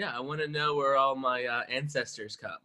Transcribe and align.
Yeah, 0.00 0.16
I 0.16 0.20
want 0.20 0.40
to 0.40 0.48
know 0.48 0.76
where 0.76 0.96
all 0.96 1.14
my 1.14 1.44
uh, 1.44 1.60
ancestors 1.68 2.34
come, 2.34 2.56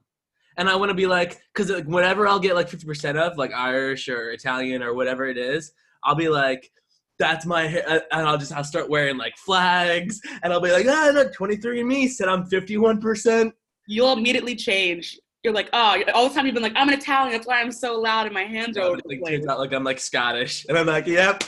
and 0.56 0.70
I 0.70 0.75
want 0.78 0.88
to 0.89 0.93
be 0.93 1.05
like, 1.05 1.42
because 1.54 1.69
like, 1.69 1.83
whatever 1.83 2.29
I'll 2.29 2.39
get 2.39 2.55
like 2.55 2.69
fifty 2.69 2.88
percent 2.88 3.17
of, 3.17 3.38
like 3.38 3.51
Irish 3.51 4.08
or 4.08 4.31
Italian 4.31 4.82
or 4.82 4.93
whatever 4.93 5.25
it 5.25 5.37
is, 5.37 5.74
I'll 6.06 6.16
be 6.16 6.29
like, 6.29 6.71
that's 7.19 7.45
my 7.45 7.67
hair, 7.67 7.83
uh, 7.85 8.00
and 8.13 8.25
I'll 8.25 8.38
just 8.38 8.54
I'll 8.54 8.63
start 8.63 8.89
wearing 8.89 9.18
like 9.18 9.36
flags, 9.36 10.21
and 10.43 10.54
I'll 10.54 10.61
be 10.61 10.71
like, 10.71 10.86
ah, 10.88 11.11
look, 11.13 11.34
twenty 11.34 11.57
three 11.57 11.82
and 11.82 11.89
Me 11.89 12.07
said 12.07 12.29
I'm 12.29 12.45
fifty 12.45 12.78
one 12.78 13.02
percent. 13.02 13.54
You'll 13.86 14.14
immediately 14.14 14.56
change. 14.56 15.20
You're 15.44 15.54
like, 15.54 15.68
oh, 15.74 16.04
all 16.14 16.30
the 16.30 16.34
time 16.34 16.46
you've 16.46 16.56
been 16.56 16.64
like, 16.64 16.72
I'm 16.78 16.88
an 16.88 16.94
Italian. 16.94 17.34
That's 17.34 17.48
why 17.48 17.60
I'm 17.60 17.74
so 17.74 18.00
loud 18.00 18.28
and 18.28 18.34
my 18.34 18.46
hands 18.46 18.78
are 18.78 18.84
over 18.84 19.02
Like, 19.04 19.26
turns 19.26 19.46
out 19.46 19.60
like 19.60 19.74
I'm 19.74 19.84
like 19.84 20.00
Scottish, 20.00 20.66
and 20.70 20.78
I'm 20.78 20.88
like, 20.88 21.06
yep, 21.06 21.44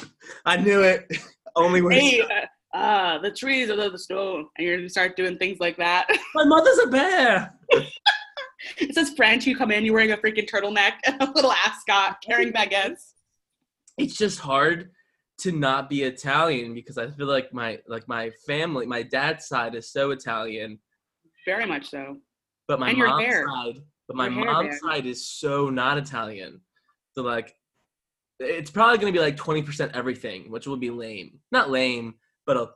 I 0.45 0.57
knew 0.57 0.81
it. 0.81 1.07
Only 1.55 1.81
wear 1.81 1.93
Hey, 1.93 2.19
uh, 2.19 2.45
ah, 2.77 3.17
the 3.21 3.31
trees 3.31 3.69
are 3.69 3.75
the 3.89 3.97
stone, 3.97 4.47
and 4.57 4.67
you're 4.67 4.77
gonna 4.77 4.89
start 4.89 5.15
doing 5.15 5.37
things 5.37 5.59
like 5.59 5.77
that. 5.77 6.07
my 6.35 6.45
mother's 6.45 6.77
a 6.79 6.87
bear. 6.87 7.53
it 8.77 8.93
says 8.93 9.11
French. 9.15 9.45
You 9.45 9.55
come 9.57 9.71
in, 9.71 9.83
you're 9.83 9.93
wearing 9.93 10.11
a 10.11 10.17
freaking 10.17 10.49
turtleneck 10.49 10.93
and 11.05 11.21
a 11.21 11.31
little 11.31 11.51
ascot, 11.51 12.17
carrying 12.25 12.53
baguettes. 12.53 13.13
it's 13.97 14.15
just 14.17 14.39
hard 14.39 14.91
to 15.39 15.51
not 15.51 15.89
be 15.89 16.03
Italian 16.03 16.73
because 16.73 16.97
I 16.97 17.09
feel 17.11 17.27
like 17.27 17.53
my 17.53 17.79
like 17.87 18.07
my 18.07 18.31
family, 18.45 18.85
my 18.85 19.03
dad's 19.03 19.47
side 19.47 19.75
is 19.75 19.91
so 19.91 20.11
Italian, 20.11 20.79
Very 21.45 21.65
much 21.65 21.89
so. 21.89 22.17
but 22.67 22.79
my 22.79 22.89
And 22.89 22.97
mom's 22.99 23.23
hair. 23.25 23.45
side, 23.47 23.75
but 24.07 24.17
my 24.17 24.29
hair 24.29 24.45
mom's 24.45 24.79
there. 24.81 24.91
side 24.93 25.05
is 25.05 25.27
so 25.27 25.69
not 25.69 25.97
Italian. 25.97 26.61
So 27.13 27.21
like, 27.23 27.53
it's 28.39 28.69
probably 28.71 28.97
gonna 28.99 29.11
be 29.11 29.19
like 29.19 29.37
twenty 29.37 29.61
percent 29.63 29.91
everything, 29.95 30.49
which 30.51 30.67
will 30.67 30.77
be 30.77 30.89
lame. 30.89 31.39
Not 31.51 31.69
lame, 31.71 32.15
but 32.47 32.55
it'll, 32.55 32.71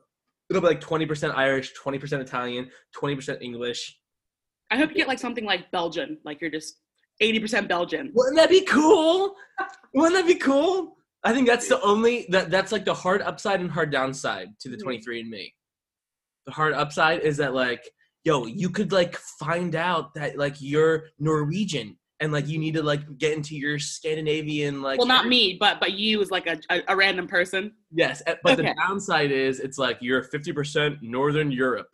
it'll 0.50 0.62
be 0.62 0.68
like 0.68 0.82
twenty 0.82 1.08
percent 1.08 1.36
Irish, 1.36 1.74
twenty 1.74 1.98
percent 1.98 2.22
Italian, 2.22 2.70
twenty 2.94 3.16
percent 3.16 3.42
English. 3.42 3.98
I 4.70 4.78
hope 4.78 4.90
you 4.92 4.98
get 4.98 5.08
like 5.08 5.20
something 5.20 5.46
like 5.46 5.72
Belgian, 5.72 6.18
like 6.24 6.40
you're 6.40 6.52
just 6.52 6.76
80% 7.22 7.68
Belgian. 7.68 8.10
Wouldn't 8.16 8.38
that 8.38 8.50
be 8.50 8.62
cool? 8.62 9.36
Wouldn't 9.94 10.16
that 10.16 10.26
be 10.26 10.40
cool? 10.40 10.96
I 11.24 11.34
think 11.34 11.46
that's 11.46 11.68
the 11.68 11.80
only 11.82 12.26
that 12.30 12.50
that's 12.50 12.72
like 12.72 12.86
the 12.86 12.94
hard 12.94 13.22
upside 13.22 13.60
and 13.60 13.70
hard 13.70 13.92
downside 13.92 14.48
to 14.62 14.70
the 14.70 14.78
Mhm. 14.78 14.84
23 14.84 15.22
and 15.22 15.30
me. 15.30 15.54
The 16.46 16.54
hard 16.54 16.74
upside 16.74 17.20
is 17.22 17.38
that 17.38 17.54
like, 17.54 17.88
yo, 18.24 18.46
you 18.48 18.70
could 18.70 18.92
like 18.92 19.16
find 19.18 19.76
out 19.76 20.14
that 20.16 20.38
like 20.38 20.56
you're 20.60 21.10
Norwegian 21.20 21.98
and 22.22 22.32
like 22.32 22.48
you 22.48 22.58
need 22.60 22.76
to 22.76 22.84
like 22.84 23.18
get 23.18 23.34
into 23.36 23.56
your 23.58 23.80
Scandinavian 23.80 24.82
like 24.82 25.00
Well, 25.00 25.08
not 25.08 25.28
me, 25.28 25.58
but 25.60 25.80
but 25.80 25.94
you 25.94 26.22
as 26.22 26.30
like 26.32 26.48
a, 26.48 26.60
a, 26.70 26.82
a 26.90 26.96
random 26.96 27.28
person. 27.28 27.74
Yes, 27.92 28.22
eh, 28.28 28.36
but 28.44 28.54
Okay. 28.54 28.70
the 28.70 28.76
downside 28.76 29.32
is 29.32 29.60
it's 29.60 29.78
like 29.78 29.98
you're 30.02 30.24
50% 30.24 31.02
Northern 31.02 31.52
Europe. 31.52 31.90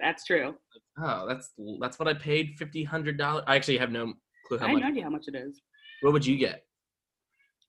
That's 0.00 0.24
true. 0.24 0.54
Oh, 0.98 1.26
that's 1.26 1.50
that's 1.80 1.98
what 1.98 2.06
I 2.08 2.14
paid 2.14 2.54
fifty 2.56 2.84
hundred 2.84 3.18
dollars. 3.18 3.44
I 3.48 3.56
actually 3.56 3.78
have 3.78 3.90
no 3.90 4.14
clue 4.46 4.58
how 4.58 4.66
I 4.66 4.68
have 4.68 4.74
much. 4.74 4.82
no 4.82 4.88
idea 4.88 5.02
how 5.02 5.10
much 5.10 5.24
it 5.26 5.34
is. 5.34 5.60
What 6.02 6.12
would 6.12 6.24
you 6.24 6.36
get? 6.36 6.64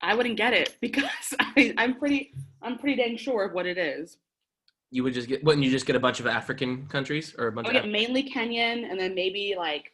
I 0.02 0.14
wouldn't 0.14 0.38
get 0.38 0.54
it 0.54 0.78
because 0.82 1.34
I, 1.40 1.74
I'm 1.78 1.96
pretty 1.98 2.34
I'm 2.62 2.78
pretty 2.78 2.96
dang 3.02 3.18
sure 3.18 3.44
of 3.44 3.54
what 3.54 3.66
it 3.66 3.78
is. 3.80 4.18
You 4.92 5.04
would 5.04 5.14
just 5.16 5.28
get 5.28 5.44
wouldn't 5.44 5.64
you 5.66 5.72
just 5.72 5.88
get 5.88 5.96
a 5.96 6.00
bunch 6.00 6.20
of 6.20 6.28
African 6.28 6.86
countries 6.88 7.34
or 7.38 7.48
a 7.48 7.52
bunch 7.52 7.68
I 7.68 7.72
of 7.72 7.76
would 7.76 7.84
get 7.84 7.92
mainly 7.92 8.30
Kenyan 8.30 8.90
and 8.90 9.00
then 9.00 9.16
maybe 9.16 9.56
like 9.58 9.92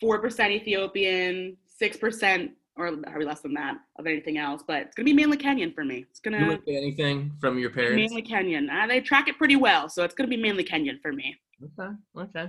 four 0.00 0.20
percent 0.20 0.52
Ethiopian, 0.52 1.56
six 1.66 1.96
percent 1.96 2.52
or 2.76 2.96
probably 2.96 3.26
less 3.26 3.40
than 3.40 3.54
that 3.54 3.76
of 3.98 4.06
anything 4.06 4.38
else. 4.38 4.62
But 4.66 4.82
it's 4.82 4.94
gonna 4.94 5.04
be 5.04 5.12
mainly 5.12 5.36
Kenyan 5.36 5.74
for 5.74 5.84
me. 5.84 6.06
It's 6.10 6.20
gonna 6.20 6.46
wouldn't 6.46 6.68
anything 6.68 7.32
from 7.40 7.58
your 7.58 7.70
parents? 7.70 7.96
mainly 7.96 8.22
Kenyan. 8.22 8.70
Uh, 8.70 8.86
they 8.86 9.00
track 9.00 9.28
it 9.28 9.36
pretty 9.36 9.56
well, 9.56 9.88
so 9.88 10.02
it's 10.04 10.14
gonna 10.14 10.28
be 10.28 10.36
mainly 10.36 10.64
Kenyan 10.64 11.00
for 11.00 11.12
me. 11.12 11.36
Okay, 11.78 11.92
okay. 12.16 12.48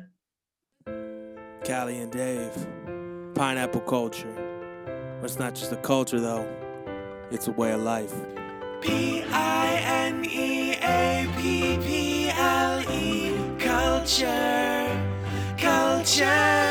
Callie 1.66 1.98
and 2.00 2.12
Dave. 2.12 2.68
Pineapple 3.36 3.82
culture. 3.82 4.34
But 5.20 5.26
it's 5.26 5.40
not 5.40 5.54
just 5.54 5.72
a 5.72 5.78
culture 5.78 6.20
though, 6.20 6.48
it's 7.30 7.48
a 7.48 7.52
way 7.52 7.72
of 7.72 7.82
life. 7.82 8.14
P 8.82 9.24
I 9.32 9.80
N 9.84 10.26
E 10.26 10.74
A 10.82 11.28
P 11.38 11.78
P 11.78 12.30
L 12.30 12.82
E 12.92 13.60
culture. 13.60 14.88
Culture. 15.58 16.71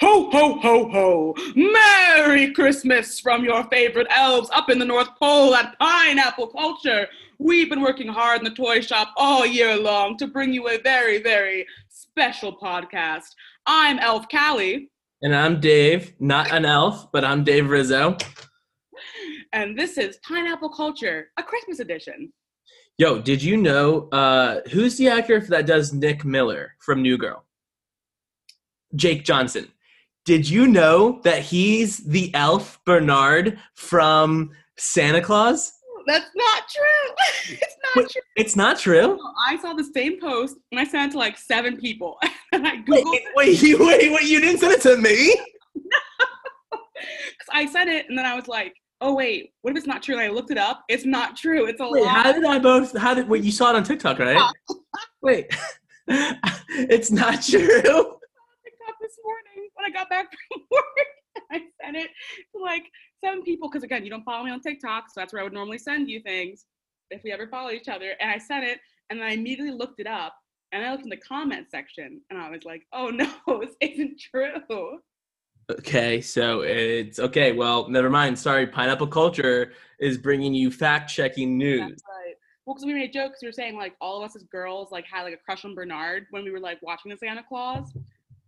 Ho, 0.00 0.28
ho, 0.30 0.58
ho, 0.58 0.88
ho! 0.90 1.34
Merry 1.54 2.52
Christmas 2.52 3.20
from 3.20 3.44
your 3.44 3.62
favorite 3.64 4.08
elves 4.10 4.50
up 4.52 4.68
in 4.68 4.78
the 4.80 4.84
North 4.84 5.08
Pole 5.20 5.54
at 5.54 5.78
Pineapple 5.78 6.48
Culture. 6.48 7.06
We've 7.38 7.70
been 7.70 7.80
working 7.80 8.08
hard 8.08 8.38
in 8.40 8.44
the 8.44 8.50
toy 8.50 8.80
shop 8.80 9.12
all 9.16 9.46
year 9.46 9.76
long 9.76 10.16
to 10.18 10.26
bring 10.26 10.52
you 10.52 10.68
a 10.68 10.78
very, 10.78 11.22
very 11.22 11.64
special 11.88 12.56
podcast. 12.56 13.28
I'm 13.66 13.98
Elf 14.00 14.26
Callie, 14.28 14.90
And 15.22 15.34
I'm 15.34 15.60
Dave, 15.60 16.14
not 16.18 16.50
an 16.52 16.64
elf, 16.64 17.10
but 17.12 17.24
I'm 17.24 17.44
Dave 17.44 17.70
Rizzo. 17.70 18.16
and 19.52 19.78
this 19.78 19.96
is 19.96 20.18
Pineapple 20.26 20.70
Culture, 20.70 21.28
a 21.36 21.42
Christmas 21.42 21.78
edition. 21.78 22.32
Yo, 22.98 23.20
did 23.20 23.42
you 23.42 23.56
know 23.56 24.08
uh, 24.10 24.60
who's 24.72 24.96
the 24.96 25.08
actor 25.08 25.38
that 25.40 25.66
does 25.66 25.92
Nick 25.92 26.24
Miller 26.24 26.74
from 26.80 27.00
New 27.00 27.16
Girl? 27.16 27.44
Jake 28.96 29.24
Johnson. 29.24 29.68
Did 30.24 30.48
you 30.48 30.66
know 30.66 31.20
that 31.22 31.42
he's 31.42 31.98
the 31.98 32.34
elf 32.34 32.80
Bernard 32.86 33.58
from 33.74 34.50
Santa 34.78 35.20
Claus? 35.20 35.70
That's 36.06 36.30
not 36.34 36.62
true. 36.68 37.56
it's 37.60 37.76
not 37.82 37.96
Wait. 37.96 38.10
true. 38.10 38.22
It's 38.36 38.56
not 38.56 38.78
true. 38.78 39.18
I 39.46 39.56
saw 39.58 39.74
the 39.74 39.84
same 39.94 40.18
post 40.20 40.56
and 40.72 40.80
I 40.80 40.84
sent 40.84 41.10
it 41.10 41.12
to 41.12 41.18
like 41.18 41.36
seven 41.38 41.76
people. 41.76 42.18
and 42.52 42.66
I 42.66 42.82
Wait, 42.88 43.04
Googled 43.04 43.20
wait, 43.36 43.62
you 43.62 43.78
wait, 43.86 44.12
wait, 44.12 44.22
you 44.24 44.40
didn't 44.40 44.60
send 44.60 44.72
it 44.72 44.80
to 44.82 44.96
me? 44.96 45.34
Because 45.74 47.48
I 47.52 47.66
said 47.66 47.88
it, 47.88 48.06
and 48.08 48.16
then 48.16 48.24
I 48.24 48.34
was 48.34 48.48
like, 48.48 48.74
"Oh 49.00 49.14
wait, 49.14 49.50
what 49.62 49.72
if 49.72 49.76
it's 49.76 49.86
not 49.86 50.02
true?" 50.02 50.14
And 50.14 50.24
I 50.24 50.28
looked 50.28 50.50
it 50.50 50.56
up. 50.58 50.84
It's 50.88 51.04
not 51.04 51.36
true. 51.36 51.66
It's 51.66 51.80
a 51.80 51.88
Wait, 51.88 52.02
lie. 52.02 52.08
how 52.08 52.32
did 52.32 52.44
I 52.44 52.58
both 52.58 52.96
how 52.96 53.12
did 53.12 53.28
wait, 53.28 53.44
you 53.44 53.52
saw 53.52 53.70
it 53.70 53.76
on 53.76 53.84
TikTok, 53.84 54.18
right? 54.18 54.40
Wait. 55.22 55.46
it's 56.08 57.10
not 57.10 57.42
true. 57.42 58.16
TikTok 59.84 59.92
this 59.92 59.92
morning 59.92 59.92
when 59.92 59.92
I 59.92 59.98
got 59.98 60.10
back 60.10 60.30
from 60.52 60.62
work. 60.70 61.06
I 61.50 61.84
sent 61.84 61.96
it 61.96 62.10
to 62.54 62.62
like 62.62 62.84
seven 63.24 63.42
people 63.42 63.68
because 63.68 63.82
again, 63.82 64.04
you 64.04 64.10
don't 64.10 64.24
follow 64.24 64.44
me 64.44 64.50
on 64.50 64.60
TikTok, 64.60 65.04
so 65.08 65.20
that's 65.20 65.32
where 65.32 65.40
I 65.40 65.44
would 65.44 65.52
normally 65.52 65.78
send 65.78 66.08
you 66.08 66.20
things 66.20 66.66
if 67.10 67.22
we 67.24 67.32
ever 67.32 67.48
follow 67.48 67.70
each 67.70 67.88
other. 67.88 68.14
And 68.20 68.30
I 68.30 68.38
sent 68.38 68.64
it, 68.64 68.80
and 69.10 69.20
then 69.20 69.26
I 69.26 69.32
immediately 69.32 69.72
looked 69.74 70.00
it 70.00 70.06
up, 70.06 70.34
and 70.72 70.84
I 70.84 70.90
looked 70.90 71.04
in 71.04 71.10
the 71.10 71.16
comment 71.16 71.66
section, 71.70 72.20
and 72.30 72.38
I 72.38 72.50
was 72.50 72.64
like, 72.64 72.82
"Oh 72.92 73.08
no, 73.10 73.30
this 73.60 73.74
isn't 73.80 74.20
true." 74.20 74.98
Okay, 75.70 76.20
so 76.20 76.60
it's 76.60 77.18
okay. 77.18 77.52
Well, 77.52 77.88
never 77.88 78.10
mind. 78.10 78.38
Sorry, 78.38 78.66
Pineapple 78.66 79.06
Culture 79.08 79.72
is 79.98 80.18
bringing 80.18 80.54
you 80.54 80.70
fact-checking 80.70 81.56
news. 81.56 81.80
That's 81.80 82.02
right. 82.08 82.34
Well, 82.66 82.74
because 82.74 82.86
we 82.86 82.94
made 82.94 83.12
jokes, 83.12 83.40
we 83.42 83.48
were 83.48 83.52
saying 83.52 83.76
like 83.76 83.94
all 84.00 84.22
of 84.22 84.24
us 84.24 84.36
as 84.36 84.42
girls 84.44 84.90
like 84.90 85.06
had 85.06 85.22
like 85.22 85.34
a 85.34 85.38
crush 85.38 85.64
on 85.64 85.74
Bernard 85.74 86.26
when 86.30 86.44
we 86.44 86.50
were 86.50 86.60
like 86.60 86.80
watching 86.82 87.10
the 87.10 87.16
Santa 87.16 87.42
Claus, 87.46 87.92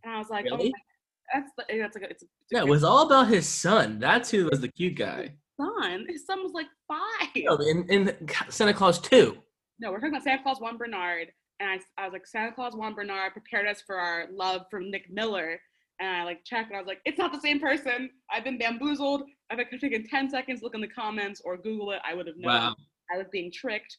and 0.04 0.14
I 0.14 0.18
was 0.18 0.30
like, 0.30 0.46
oh 0.50 0.56
Really? 0.56 0.68
"Oh, 0.68 0.72
my, 0.72 0.85
that's 1.32 1.50
the, 1.56 1.70
eh, 1.70 1.78
that's 1.80 1.96
like 1.96 2.04
a, 2.04 2.10
it's 2.10 2.22
a, 2.22 2.26
it's 2.42 2.52
a 2.52 2.56
Yeah, 2.56 2.60
it 2.60 2.68
was 2.68 2.84
all 2.84 3.06
about 3.06 3.28
his 3.28 3.48
son. 3.48 3.98
That's 3.98 4.30
who 4.30 4.48
was 4.50 4.60
the 4.60 4.68
cute 4.68 4.96
guy. 4.96 5.34
son. 5.60 6.06
His 6.08 6.24
son 6.26 6.42
was 6.42 6.52
like 6.52 6.66
five. 6.88 7.28
No, 7.36 7.56
in, 7.56 7.86
in 7.88 8.28
Santa 8.48 8.74
Claus 8.74 8.98
2. 9.00 9.36
No, 9.80 9.90
we're 9.90 9.96
talking 9.98 10.10
about 10.10 10.24
Santa 10.24 10.42
Claus 10.42 10.60
one 10.60 10.76
Bernard, 10.78 11.28
and 11.60 11.68
I, 11.68 12.02
I 12.02 12.04
was 12.06 12.12
like 12.14 12.26
Santa 12.26 12.52
Claus 12.52 12.74
one 12.74 12.94
Bernard 12.94 13.32
prepared 13.32 13.66
us 13.68 13.82
for 13.86 13.96
our 13.96 14.26
love 14.32 14.62
from 14.70 14.90
Nick 14.90 15.10
Miller, 15.10 15.60
and 16.00 16.08
I 16.16 16.24
like 16.24 16.44
checked, 16.44 16.68
and 16.68 16.76
I 16.76 16.80
was 16.80 16.86
like, 16.86 17.00
it's 17.04 17.18
not 17.18 17.32
the 17.32 17.40
same 17.40 17.60
person. 17.60 18.08
I've 18.30 18.44
been 18.44 18.56
bamboozled. 18.58 19.22
If 19.50 19.58
I 19.58 19.64
could 19.64 19.72
have 19.72 19.80
taken 19.80 20.06
ten 20.08 20.30
seconds, 20.30 20.62
look 20.62 20.74
in 20.74 20.80
the 20.80 20.88
comments 20.88 21.42
or 21.44 21.56
Google 21.58 21.92
it, 21.92 22.00
I 22.08 22.14
would 22.14 22.26
have 22.26 22.36
known. 22.38 22.52
Wow. 22.52 22.74
I 23.14 23.18
was 23.18 23.26
being 23.30 23.52
tricked. 23.52 23.98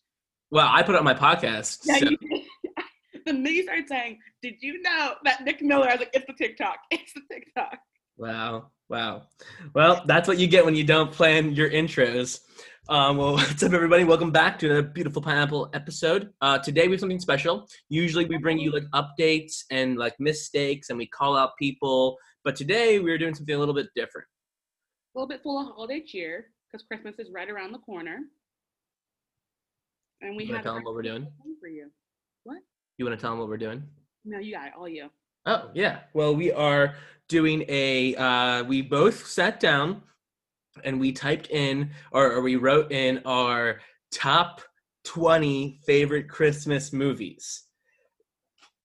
Well, 0.50 0.68
I 0.72 0.82
put 0.82 0.96
it 0.96 0.98
on 1.00 1.04
my 1.06 1.14
podcast. 1.14 1.80
Yeah, 1.86 1.98
so- 2.00 2.10
you 2.10 2.18
did. 2.18 2.42
The 3.28 3.52
you 3.52 3.64
started 3.64 3.88
saying, 3.88 4.20
"Did 4.42 4.56
you 4.62 4.82
know 4.82 5.16
that 5.24 5.44
Nick 5.44 5.62
Miller?" 5.62 5.88
I 5.88 5.92
was 5.92 6.00
like, 6.00 6.12
"It's 6.14 6.26
the 6.26 6.34
TikTok. 6.34 6.80
It's 6.92 7.14
the 7.14 7.22
TikTok." 7.32 7.78
Wow. 8.18 8.72
Wow. 8.90 9.24
Well, 9.76 10.04
that's 10.06 10.28
what 10.28 10.40
you 10.40 10.48
get 10.48 10.64
when 10.64 10.76
you 10.76 10.84
don't 10.84 11.12
plan 11.12 11.54
your 11.54 11.70
intros. 11.70 12.40
Um, 12.90 13.18
well, 13.18 13.34
what's 13.34 13.62
up, 13.62 13.74
everybody? 13.74 14.06
Welcome 14.06 14.32
back 14.32 14.58
to 14.60 14.78
a 14.78 14.84
beautiful 14.84 15.22
pineapple 15.22 15.70
episode. 15.74 16.32
Uh, 16.40 16.58
today 16.58 16.88
we 16.88 16.94
have 16.94 17.02
something 17.02 17.20
special. 17.20 17.68
Usually 17.90 18.26
we 18.26 18.38
bring 18.38 18.58
you 18.60 18.72
like 18.72 18.86
updates 18.94 19.64
and 19.72 19.98
like 19.98 20.16
mistakes, 20.20 20.90
and 20.90 20.98
we 20.98 21.06
call 21.06 21.36
out 21.36 21.52
people. 21.60 22.18
But 22.46 22.56
today 22.56 23.00
we 23.00 23.12
are 23.12 23.18
doing 23.18 23.36
something 23.36 23.56
a 23.56 23.60
little 23.60 23.76
bit 23.76 23.88
different. 23.94 24.28
A 25.16 25.20
little 25.20 25.28
bit 25.28 25.44
full 25.44 25.60
of 25.60 25.68
holiday 25.68 26.02
cheer 26.06 26.46
because 26.72 26.86
Christmas 26.88 27.16
is 27.20 27.30
right 27.34 27.50
around 27.50 27.74
the 27.74 27.80
corner. 27.80 28.20
And 30.22 30.36
we 30.36 30.46
have 30.48 30.64
tell 30.64 30.76
them 30.76 30.84
what 30.86 30.96
we're 30.96 31.02
doing? 31.02 31.28
for 31.60 31.68
you. 31.68 31.92
You 32.98 33.06
want 33.06 33.18
to 33.18 33.22
tell 33.22 33.32
them 33.32 33.40
what 33.40 33.48
we're 33.48 33.58
doing? 33.58 33.84
No, 34.26 34.40
you 34.40 34.54
got 34.54 34.68
it. 34.68 34.74
All 34.78 34.90
you. 34.90 35.10
Oh 35.46 35.70
yeah. 35.74 36.00
Well, 36.14 36.36
we 36.36 36.52
are 36.52 36.96
doing 37.30 37.64
a. 37.68 38.16
Uh, 38.16 38.64
we 38.64 38.82
both 38.82 39.28
sat 39.28 39.60
down, 39.60 40.02
and 40.84 41.00
we 41.00 41.12
typed 41.12 41.50
in, 41.52 41.92
or, 42.12 42.32
or 42.34 42.42
we 42.42 42.56
wrote 42.56 42.92
in 42.92 43.22
our 43.26 43.80
top 44.12 44.62
twenty 45.04 45.80
favorite 45.86 46.28
Christmas 46.28 46.92
movies. 46.92 47.64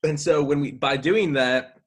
And 0.04 0.20
so 0.20 0.42
when 0.42 0.60
we 0.60 0.72
by 0.72 0.96
doing 0.96 1.32
that, 1.32 1.78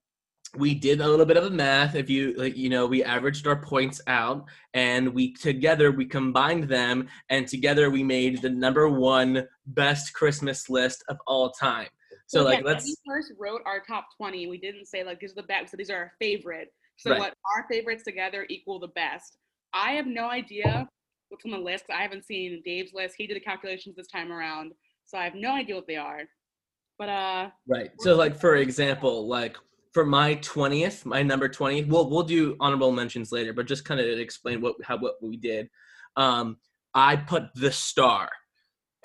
we 0.57 0.73
did 0.73 1.01
a 1.01 1.07
little 1.07 1.25
bit 1.25 1.37
of 1.37 1.45
a 1.45 1.49
math. 1.49 1.95
If 1.95 2.09
you 2.09 2.33
like, 2.37 2.57
you 2.57 2.69
know, 2.69 2.85
we 2.87 3.03
averaged 3.03 3.45
our 3.45 3.61
points 3.61 4.01
out, 4.07 4.45
and 4.73 5.13
we 5.13 5.33
together 5.33 5.91
we 5.91 6.05
combined 6.05 6.65
them, 6.65 7.07
and 7.29 7.47
together 7.47 7.89
we 7.89 8.03
made 8.03 8.41
the 8.41 8.49
number 8.49 8.89
one 8.89 9.47
best 9.67 10.13
Christmas 10.13 10.69
list 10.69 11.03
of 11.07 11.17
all 11.27 11.51
time. 11.51 11.87
So 12.27 12.43
like, 12.43 12.59
again, 12.59 12.73
let's. 12.73 12.85
We 12.85 12.95
first 13.05 13.31
wrote 13.39 13.61
our 13.65 13.81
top 13.87 14.07
20. 14.17 14.47
We 14.47 14.57
didn't 14.57 14.85
say 14.87 15.03
like 15.03 15.19
these 15.19 15.31
are 15.31 15.35
the 15.35 15.43
best. 15.43 15.71
So 15.71 15.77
these 15.77 15.89
are 15.89 15.97
our 15.97 16.11
favorite. 16.19 16.69
So 16.97 17.11
Right. 17.11 17.19
what 17.19 17.33
our 17.55 17.65
favorites 17.69 18.03
together 18.03 18.45
equal 18.49 18.79
the 18.79 18.87
best. 18.89 19.37
I 19.73 19.91
have 19.91 20.07
no 20.07 20.29
idea 20.29 20.87
what's 21.29 21.45
on 21.45 21.51
the 21.51 21.57
list. 21.57 21.85
I 21.93 22.01
haven't 22.01 22.25
seen 22.25 22.61
Dave's 22.63 22.93
list. 22.93 23.15
He 23.17 23.27
did 23.27 23.35
the 23.35 23.41
calculations 23.41 23.95
this 23.95 24.07
time 24.07 24.31
around, 24.31 24.71
so 25.05 25.17
I 25.17 25.23
have 25.25 25.35
no 25.35 25.51
idea 25.51 25.75
what 25.75 25.87
they 25.87 25.97
are. 25.97 26.21
But 26.97 27.09
uh, 27.09 27.49
Right. 27.67 27.89
So 27.99 28.15
like 28.15 28.39
for 28.39 28.55
example, 28.55 29.27
like 29.27 29.57
for 29.93 30.05
my 30.05 30.35
20th, 30.37 31.05
my 31.05 31.21
number 31.23 31.49
20, 31.49 31.85
we'll 31.85 32.09
we'll 32.09 32.23
do 32.23 32.55
honorable 32.59 32.91
mentions 32.91 33.31
later, 33.31 33.53
but 33.53 33.65
just 33.65 33.85
kind 33.85 33.99
of 33.99 34.07
explain 34.19 34.61
what 34.61 34.75
how 34.83 34.97
what 34.97 35.15
we 35.21 35.37
did. 35.37 35.69
Um 36.15 36.57
I 36.93 37.17
put 37.17 37.53
the 37.55 37.71
star. 37.71 38.29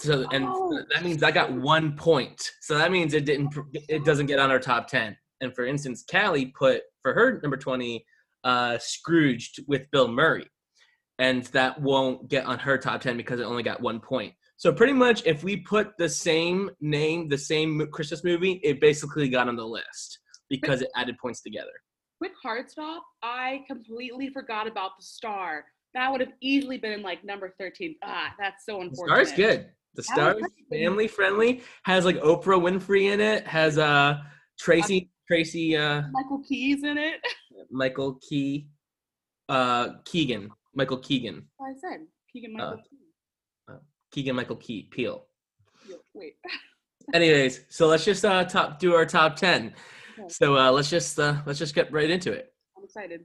So 0.00 0.26
and 0.32 0.44
Oh. 0.48 0.82
that 0.94 1.04
means 1.04 1.22
I 1.22 1.30
got 1.30 1.52
1 1.52 1.96
point. 1.96 2.40
So 2.60 2.76
that 2.78 2.90
means 2.90 3.14
it 3.14 3.24
didn't 3.24 3.54
it 3.88 4.04
doesn't 4.04 4.26
get 4.26 4.38
on 4.38 4.50
our 4.50 4.58
top 4.58 4.88
10. 4.88 5.16
And 5.42 5.54
for 5.54 5.64
instance, 5.66 6.04
Callie 6.10 6.52
put 6.58 6.82
for 7.02 7.12
her 7.14 7.40
number 7.42 7.56
20 7.56 8.04
uh 8.44 8.78
Scrooged 8.78 9.60
with 9.68 9.90
Bill 9.90 10.08
Murray. 10.08 10.46
And 11.18 11.44
that 11.46 11.80
won't 11.80 12.28
get 12.28 12.46
on 12.46 12.58
her 12.60 12.78
top 12.78 13.02
10 13.02 13.16
because 13.18 13.40
it 13.40 13.44
only 13.44 13.62
got 13.62 13.80
1 13.82 14.00
point. 14.00 14.32
So 14.56 14.72
pretty 14.72 14.92
much, 14.94 15.24
if 15.26 15.42
we 15.42 15.56
put 15.58 15.96
the 15.98 16.08
same 16.08 16.70
name, 16.80 17.28
the 17.28 17.38
same 17.38 17.86
Christmas 17.92 18.22
movie, 18.24 18.60
it 18.62 18.80
basically 18.80 19.28
got 19.28 19.48
on 19.48 19.56
the 19.56 19.66
list 19.66 20.18
because 20.50 20.82
it 20.82 20.90
added 20.96 21.16
points 21.18 21.42
together. 21.42 21.72
quick 22.18 22.32
hard 22.42 22.70
stop. 22.70 23.02
I 23.22 23.64
completely 23.66 24.28
forgot 24.30 24.66
about 24.66 24.92
the 24.98 25.04
star. 25.04 25.64
That 25.94 26.10
would 26.12 26.20
have 26.20 26.32
easily 26.42 26.76
been 26.78 27.02
like 27.02 27.24
number 27.24 27.54
13. 27.58 27.96
Ah, 28.04 28.34
that's 28.38 28.64
so 28.66 28.74
The 28.74 28.80
unfortunate. 28.80 29.26
Star's 29.26 29.32
good. 29.32 29.70
The 29.94 30.02
Star's 30.02 30.42
family 30.70 31.08
friendly. 31.08 31.62
Has 31.84 32.04
like 32.04 32.16
Oprah 32.20 32.60
Winfrey 32.60 33.12
in 33.12 33.20
it. 33.20 33.46
Has 33.46 33.78
uh 33.78 34.18
Tracy 34.58 35.10
Tracy 35.28 35.76
uh 35.76 36.02
Michael 36.12 36.42
Keys 36.46 36.84
in 36.84 36.96
it. 36.98 37.20
Michael 37.70 38.18
Key 38.28 38.68
uh 39.48 39.88
Keegan 40.04 40.50
Michael 40.74 40.98
Keegan 40.98 41.46
I 41.60 41.72
said 41.80 42.00
Keegan 42.32 42.52
Michael 42.52 42.68
Uh, 42.68 42.76
Key. 42.76 43.76
Keegan 44.12 44.36
Michael 44.36 44.56
Key 44.56 44.88
Peel. 44.90 45.26
Wait. 46.14 46.34
Anyways, 47.14 47.60
so 47.68 47.86
let's 47.86 48.04
just 48.04 48.24
uh 48.24 48.44
top 48.44 48.78
do 48.78 48.94
our 48.94 49.06
top 49.06 49.36
ten. 49.36 49.74
Okay. 50.18 50.28
So 50.28 50.56
uh 50.56 50.70
let's 50.70 50.90
just 50.90 51.18
uh 51.18 51.36
let's 51.46 51.58
just 51.58 51.74
get 51.74 51.92
right 51.92 52.10
into 52.10 52.32
it. 52.32 52.52
I'm 52.76 52.84
excited. 52.84 53.22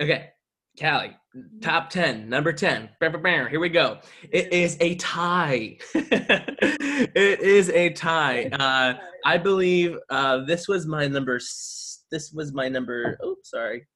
Okay, 0.00 0.30
Callie, 0.78 1.16
top 1.60 1.90
10, 1.90 2.28
number 2.28 2.52
10. 2.52 2.88
Bah, 3.00 3.08
bah, 3.08 3.18
bah, 3.22 3.46
Here 3.46 3.58
we 3.58 3.68
go. 3.68 3.98
It 4.30 4.52
is 4.52 4.76
a 4.80 4.94
tie. 4.96 5.78
it 5.94 7.40
is 7.40 7.70
a 7.70 7.90
tie. 7.90 8.44
Uh, 8.46 8.94
I 9.24 9.38
believe 9.38 9.96
uh, 10.10 10.44
this 10.44 10.68
was 10.68 10.86
my 10.86 11.08
number. 11.08 11.38
This 11.38 12.32
was 12.32 12.52
my 12.52 12.68
number. 12.68 13.18
Oh, 13.22 13.36
sorry. 13.42 13.86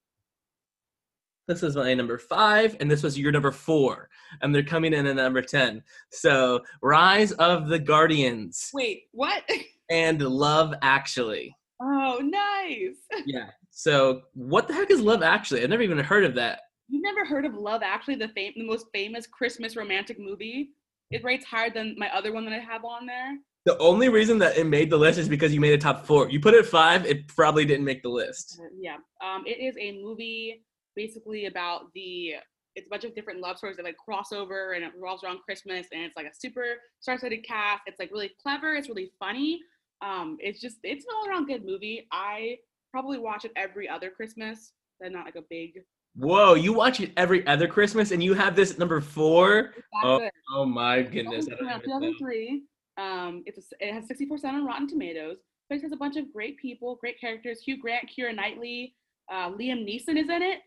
This 1.49 1.62
was 1.62 1.76
my 1.76 1.93
number 1.94 2.19
five, 2.19 2.76
and 2.81 2.90
this 2.90 3.02
was 3.02 3.19
your 3.19 3.32
number 3.32 3.50
four, 3.50 4.08
and 4.40 4.55
they're 4.55 4.62
coming 4.62 4.93
in 4.93 5.06
at 5.06 5.17
number 5.17 5.43
ten. 5.43 5.82
So, 6.12 6.61
Rise 6.82 7.32
of 7.32 7.69
the 7.69 7.81
Guardians 7.81 8.70
Wait, 8.73 9.05
what? 9.12 9.43
and 9.90 10.23
Love 10.23 10.73
Actually. 10.82 11.55
Oh, 11.81 12.20
nice. 12.23 12.96
Yeah. 13.26 13.50
So, 13.70 14.23
what 14.35 14.69
the 14.69 14.75
heck 14.75 14.90
is 14.90 15.00
Love 15.00 15.23
Actually? 15.23 15.62
I've 15.62 15.70
never 15.70 15.82
even 15.82 15.99
heard 15.99 16.25
of 16.25 16.35
that. 16.37 16.61
You've 16.88 17.02
never 17.02 17.25
heard 17.25 17.44
of 17.44 17.55
Love 17.55 17.82
Actually, 17.82 18.17
the 18.17 18.29
fam- 18.29 18.52
the 18.56 18.67
most 18.67 18.87
famous 18.93 19.26
Christmas 19.26 19.76
romantic 19.76 20.19
movie? 20.19 20.70
It 21.11 21.25
rates 21.25 21.44
higher 21.44 21.70
than 21.70 21.94
my 21.99 22.08
other 22.14 22.32
one 22.32 22.44
that 22.46 22.55
I 22.55 22.58
have 22.58 22.84
on 22.84 23.06
there. 23.06 23.37
The 23.64 23.79
only 23.79 24.08
reason 24.08 24.38
that 24.38 24.56
it 24.56 24.67
made 24.67 24.90
the 24.90 24.96
list 24.96 25.19
is 25.19 25.29
because 25.29 25.55
you 25.55 25.61
made 25.61 25.75
a 25.75 25.79
top 25.79 26.05
four. 26.05 26.29
You 26.29 26.40
put 26.40 26.55
it 26.55 26.67
five, 26.67 27.06
it 27.06 27.29
probably 27.29 27.64
didn't 27.64 27.84
make 27.84 28.02
the 28.02 28.08
list. 28.08 28.58
Uh, 28.61 28.69
Yeah. 28.79 28.96
Um, 29.23 29.44
it 29.46 29.61
is 29.61 29.76
a 29.79 30.02
movie 30.02 30.64
basically 30.96 31.46
about 31.46 31.93
the 31.94 32.34
it's 32.75 32.87
a 32.87 32.90
bunch 32.90 33.05
of 33.05 33.14
different 33.14 33.40
love 33.40 33.58
stories 33.58 33.76
that 33.76 33.85
like 33.85 33.99
cross 33.99 34.32
over 34.32 34.73
and 34.73 34.82
it 34.82 34.93
revolves 34.94 35.23
around 35.23 35.40
Christmas 35.40 35.87
and 35.93 36.02
it's 36.02 36.17
like 36.17 36.26
a 36.26 36.35
super 36.35 36.64
star-studded 37.00 37.44
cast. 37.44 37.82
It's 37.87 37.99
like 37.99 38.11
really 38.11 38.32
clever, 38.43 38.75
it's 38.75 38.88
really 38.88 39.12
funny. 39.19 39.61
Um, 40.00 40.38
it's 40.40 40.61
just 40.61 40.78
it's 40.82 41.05
an 41.05 41.11
all-around 41.14 41.46
good 41.46 41.64
movie. 41.64 42.08
I 42.11 42.56
probably 42.90 43.19
watch 43.19 43.44
it 43.44 43.52
every 43.56 43.88
other 43.88 44.11
Christmas. 44.11 44.73
Then 45.00 45.12
not 45.12 45.26
like 45.26 45.37
a 45.37 45.43
big 45.50 45.82
Whoa, 46.14 46.55
you 46.55 46.73
watch 46.73 47.00
it 47.00 47.12
every 47.17 47.47
other 47.47 47.67
Christmas 47.67 48.11
and 48.11 48.23
you 48.23 48.35
have 48.35 48.55
this 48.55 48.79
number 48.79 49.00
four? 49.00 49.73
it's 49.76 49.87
that 49.93 50.05
Oh. 50.05 50.31
Oh 50.55 50.67
my 50.67 51.03
goodness. 51.03 51.49
I 51.49 51.53
It 51.53 51.59
came 51.59 51.69
don't 51.69 51.75
out 51.76 51.81
even 51.85 52.00
know. 52.00 52.12
2003. 52.12 52.62
Um, 52.99 53.43
it's 53.47 53.59
a, 53.59 53.62
it 53.81 53.93
has 53.94 54.05
64% 54.06 54.44
on 54.53 54.67
Rotten 54.67 54.87
Tomatoes. 54.87 55.38
But 55.69 55.79
it 55.79 55.82
has 55.82 55.93
a 55.93 55.97
bunch 55.97 56.17
of 56.17 56.31
great 56.32 56.59
people, 56.59 56.97
great 56.97 57.19
characters. 57.19 57.62
Hugh 57.62 57.81
Grant, 57.81 58.11
Keira 58.11 58.35
Knightley, 58.35 58.94
uh, 59.32 59.50
Liam 59.53 59.87
Neeson 59.88 60.19
is 60.19 60.29
in 60.29 60.43
it. 60.43 60.59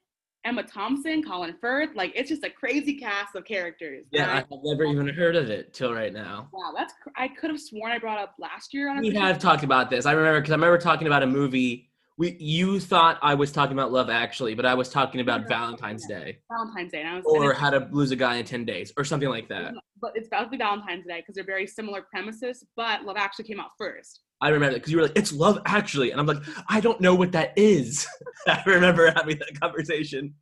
Emma 0.45 0.63
Thompson, 0.63 1.23
Colin 1.23 1.55
Firth. 1.59 1.89
Like 1.95 2.11
it's 2.15 2.29
just 2.29 2.43
a 2.43 2.49
crazy 2.49 2.97
cast 2.97 3.35
of 3.35 3.45
characters. 3.45 4.05
Yeah, 4.11 4.31
I- 4.31 4.35
have 4.35 4.45
never 4.63 4.85
even 4.85 5.07
heard 5.09 5.35
of 5.35 5.49
it 5.49 5.73
till 5.73 5.91
right 5.93 6.13
now. 6.13 6.49
wow, 6.53 6.71
that's 6.75 6.93
cr- 7.01 7.09
I 7.17 7.27
could 7.27 7.49
have 7.49 7.59
sworn 7.59 7.91
I 7.91 7.97
brought 7.99 8.19
up 8.19 8.35
last 8.39 8.73
year 8.73 8.89
On 8.89 8.99
we 8.99 9.11
have 9.15 9.39
talked 9.39 9.63
about 9.63 9.89
this. 9.89 10.05
I 10.05 10.11
remember 10.11 10.39
because 10.41 10.51
I 10.51 10.55
remember 10.55 10.77
talking 10.77 11.07
about 11.07 11.23
a 11.23 11.27
movie. 11.27 11.89
We 12.17 12.37
you 12.39 12.79
thought 12.79 13.19
I 13.21 13.33
was 13.33 13.51
talking 13.51 13.73
about 13.73 13.91
Love 13.91 14.09
Actually, 14.09 14.55
but 14.55 14.65
I 14.65 14.73
was 14.73 14.89
talking 14.89 15.19
about 15.19 15.41
Yeah. 15.41 15.47
Valentine's 15.49 16.07
Day 16.07 16.37
Valentine's 16.49 16.91
Day. 16.91 17.01
And 17.01 17.09
I 17.09 17.15
was 17.15 17.25
or 17.25 17.53
How 17.53 17.69
to 17.71 17.87
Lose 17.91 18.11
a 18.11 18.15
Guy 18.15 18.35
in 18.35 18.45
Ten 18.45 18.63
Days 18.63 18.93
or 18.97 19.03
something 19.03 19.27
like 19.29 19.49
that. 19.49 19.73
but 20.01 20.11
it's 20.15 20.27
about 20.27 20.45
to 20.45 20.49
be 20.49 20.57
Valentine's 20.57 21.05
Day 21.05 21.19
because 21.21 21.35
they're 21.35 21.43
very 21.43 21.67
similar 21.67 22.03
premises. 22.03 22.63
But 22.77 23.03
Love 23.03 23.17
Actually 23.17 23.45
came 23.45 23.59
out 23.59 23.71
first. 23.77 24.21
I 24.41 24.49
remember 24.49 24.75
because 24.75 24.91
you 24.91 24.97
were 24.97 25.03
like, 25.03 25.17
"It's 25.17 25.31
Love 25.33 25.59
Actually," 25.65 26.11
and 26.11 26.19
I'm 26.19 26.25
like, 26.27 26.43
"I 26.69 26.79
don't 26.81 26.99
know 27.01 27.15
what 27.15 27.31
that 27.33 27.53
is." 27.57 28.05
I 28.47 28.61
remember 28.65 29.09
having 29.11 29.37
that 29.39 29.59
conversation. 29.61 30.33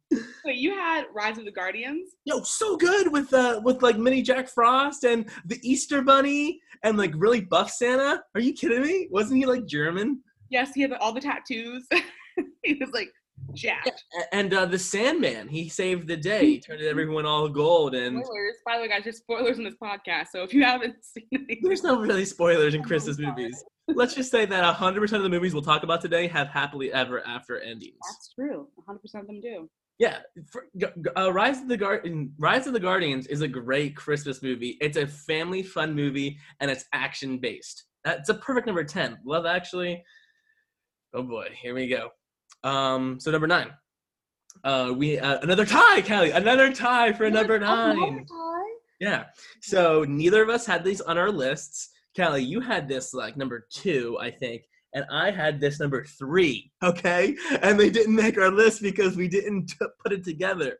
Wait, 0.46 0.58
you 0.58 0.72
had 0.76 1.06
Rise 1.14 1.38
of 1.38 1.46
the 1.46 1.52
Guardians. 1.52 2.10
yo, 2.26 2.42
so 2.44 2.76
good 2.76 3.12
with 3.12 3.34
uh 3.34 3.62
with 3.64 3.82
like 3.82 3.98
mini 3.98 4.22
Jack 4.22 4.48
Frost 4.50 5.04
and 5.06 5.30
the 5.46 5.60
Easter 5.64 6.02
Bunny 6.02 6.60
and 6.84 6.98
like 6.98 7.14
really 7.16 7.42
buff 7.42 7.70
Santa. 7.72 8.22
Are 8.36 8.42
you 8.42 8.54
kidding 8.54 8.82
me? 8.82 9.08
Wasn't 9.12 9.38
he 9.38 9.46
like 9.46 9.66
German? 9.66 10.22
Yes, 10.54 10.72
he 10.76 10.82
had 10.84 10.94
all 10.94 11.12
the 11.12 11.20
tattoos. 11.20 11.84
he 12.64 12.76
was 12.76 12.92
like 12.94 13.10
jacked. 13.54 14.04
A- 14.20 14.36
And 14.36 14.54
uh 14.54 14.66
the 14.68 14.78
Sandman, 14.78 15.48
he 15.48 15.68
saved 15.68 16.08
the 16.08 16.16
day. 16.16 16.46
He 16.46 16.60
turned 16.60 16.82
everyone 16.82 17.26
all 17.26 17.50
gold. 17.50 17.96
And 17.96 18.24
Spoilers. 18.24 18.56
By 18.66 18.76
the 18.78 18.84
way, 18.84 18.88
guys, 18.90 19.04
there's 19.04 19.18
spoilers 19.18 19.58
in 19.58 19.64
this 19.64 19.74
podcast. 19.84 20.28
So 20.32 20.44
if 20.44 20.54
you 20.54 20.64
haven't 20.64 20.96
seen 21.04 21.24
anything, 21.34 21.62
there's 21.64 21.82
no 21.84 22.00
really 22.00 22.24
spoilers 22.26 22.76
in 22.76 22.82
Oh, 22.82 22.84
Christmas 22.84 23.18
movies. 23.18 23.64
Let's 23.88 24.14
just 24.14 24.30
say 24.30 24.46
that 24.46 24.76
100% 24.76 25.02
of 25.14 25.24
the 25.24 25.30
movies 25.30 25.54
we'll 25.54 25.64
talk 25.64 25.82
about 25.84 26.02
today 26.02 26.28
have 26.28 26.48
happily 26.50 26.94
ever 26.94 27.26
after 27.28 27.60
endings. 27.60 27.98
that's 28.08 28.32
true. 28.34 28.68
100% 28.88 28.96
of 29.22 29.28
them 29.28 29.42
do. 29.42 29.68
Yeah, 30.00 30.20
for, 30.52 30.66
uh, 31.18 31.32
Rise 31.34 31.60
of 31.62 31.68
the 31.68 31.78
Guardian, 31.78 32.34
Rise 32.38 32.66
of 32.68 32.74
the 32.74 32.80
Guardians 32.80 33.28
is 33.28 33.42
a 33.42 33.48
great 33.48 33.96
Christmas 33.96 34.42
movie. 34.42 34.78
It's 34.82 34.98
a 34.98 35.06
family 35.06 35.64
fun 35.64 35.94
movie 35.96 36.38
and 36.62 36.72
it's 36.72 36.86
action 36.94 37.38
based. 37.40 37.86
That's 38.06 38.30
a 38.30 38.34
perfect 38.36 38.68
number 38.68 38.84
ten. 38.84 39.18
Love 39.26 39.46
Actually. 39.46 40.04
Oh 41.14 41.24
boy, 41.24 41.50
here 41.62 41.76
we 41.76 41.88
go. 41.88 42.10
Um, 42.64 43.20
so 43.20 43.30
number 43.30 43.48
nine. 43.48 43.72
Uh, 44.64 44.94
we 44.96 45.20
uh, 45.20 45.40
another 45.42 45.66
tie, 45.66 46.02
Callie. 46.02 46.32
Another 46.32 46.74
tie 46.74 47.14
for 47.14 47.30
number 47.30 47.60
nine. 47.60 48.26
Tie? 48.26 48.74
Yeah. 49.00 49.26
So 49.62 50.06
neither 50.08 50.42
of 50.42 50.50
us 50.50 50.66
had 50.66 50.84
these 50.84 51.02
on 51.02 51.18
our 51.18 51.32
lists. 51.32 51.90
Callie, 52.16 52.44
you 52.44 52.62
had 52.62 52.88
this 52.88 53.14
like 53.14 53.38
number 53.38 53.68
two, 53.72 54.18
I 54.20 54.32
think, 54.32 54.64
and 54.94 55.06
I 55.12 55.32
had 55.32 55.60
this 55.60 55.80
number 55.80 56.06
three. 56.06 56.72
Okay, 56.84 57.36
and 57.62 57.80
they 57.80 57.90
didn't 57.90 58.16
make 58.16 58.38
our 58.38 58.52
list 58.52 58.82
because 58.82 59.16
we 59.16 59.28
didn't 59.28 59.68
t- 59.68 59.86
put 60.04 60.14
it 60.14 60.24
together. 60.24 60.78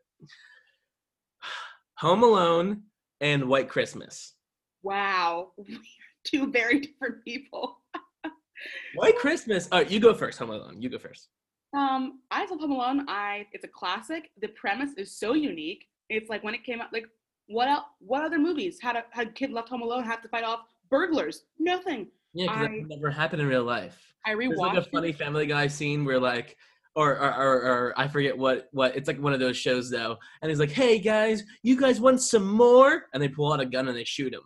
Home 1.98 2.22
Alone 2.22 2.82
and 3.20 3.48
White 3.48 3.68
Christmas. 3.68 4.34
Wow, 4.82 5.52
two 6.24 6.50
very 6.50 6.80
different 6.80 7.24
people. 7.24 7.83
White 8.94 9.16
Christmas. 9.16 9.68
All 9.72 9.78
right, 9.80 9.90
you 9.90 10.00
go 10.00 10.14
first. 10.14 10.38
Home 10.38 10.50
Alone. 10.50 10.80
You 10.80 10.88
go 10.88 10.98
first. 10.98 11.28
Um, 11.76 12.20
I 12.30 12.44
love 12.46 12.60
Home 12.60 12.72
Alone. 12.72 13.06
I 13.08 13.46
it's 13.52 13.64
a 13.64 13.68
classic. 13.68 14.30
The 14.40 14.48
premise 14.48 14.90
is 14.96 15.16
so 15.16 15.34
unique. 15.34 15.86
It's 16.08 16.28
like 16.30 16.44
when 16.44 16.54
it 16.54 16.64
came 16.64 16.80
out, 16.80 16.92
like 16.92 17.06
what 17.46 17.68
else? 17.68 17.84
What 17.98 18.22
other 18.22 18.38
movies 18.38 18.78
had 18.80 18.96
a 18.96 19.04
had 19.10 19.34
kid 19.34 19.52
left 19.52 19.68
home 19.68 19.82
alone 19.82 20.04
have 20.04 20.22
to 20.22 20.28
fight 20.28 20.44
off 20.44 20.60
burglars? 20.90 21.44
Nothing. 21.58 22.08
Yeah, 22.32 22.46
because 22.46 22.68
that 22.88 22.96
never 22.96 23.10
happened 23.10 23.42
in 23.42 23.48
real 23.48 23.64
life. 23.64 24.00
I 24.26 24.34
There's 24.34 24.50
rewatched. 24.50 24.56
like 24.58 24.76
a 24.76 24.80
it. 24.80 24.90
funny 24.92 25.12
Family 25.12 25.46
Guy 25.46 25.66
scene 25.66 26.04
where 26.04 26.18
like, 26.18 26.56
or 26.96 27.18
or, 27.18 27.32
or 27.32 27.62
or 27.62 27.94
I 27.96 28.08
forget 28.08 28.36
what 28.36 28.68
what 28.72 28.96
it's 28.96 29.08
like 29.08 29.20
one 29.20 29.32
of 29.32 29.40
those 29.40 29.56
shows 29.56 29.90
though, 29.90 30.16
and 30.42 30.50
he's 30.50 30.60
like, 30.60 30.70
"Hey 30.70 30.98
guys, 30.98 31.42
you 31.62 31.78
guys 31.78 32.00
want 32.00 32.20
some 32.22 32.46
more?" 32.50 33.04
And 33.12 33.22
they 33.22 33.28
pull 33.28 33.52
out 33.52 33.60
a 33.60 33.66
gun 33.66 33.88
and 33.88 33.96
they 33.96 34.04
shoot 34.04 34.32
him, 34.32 34.42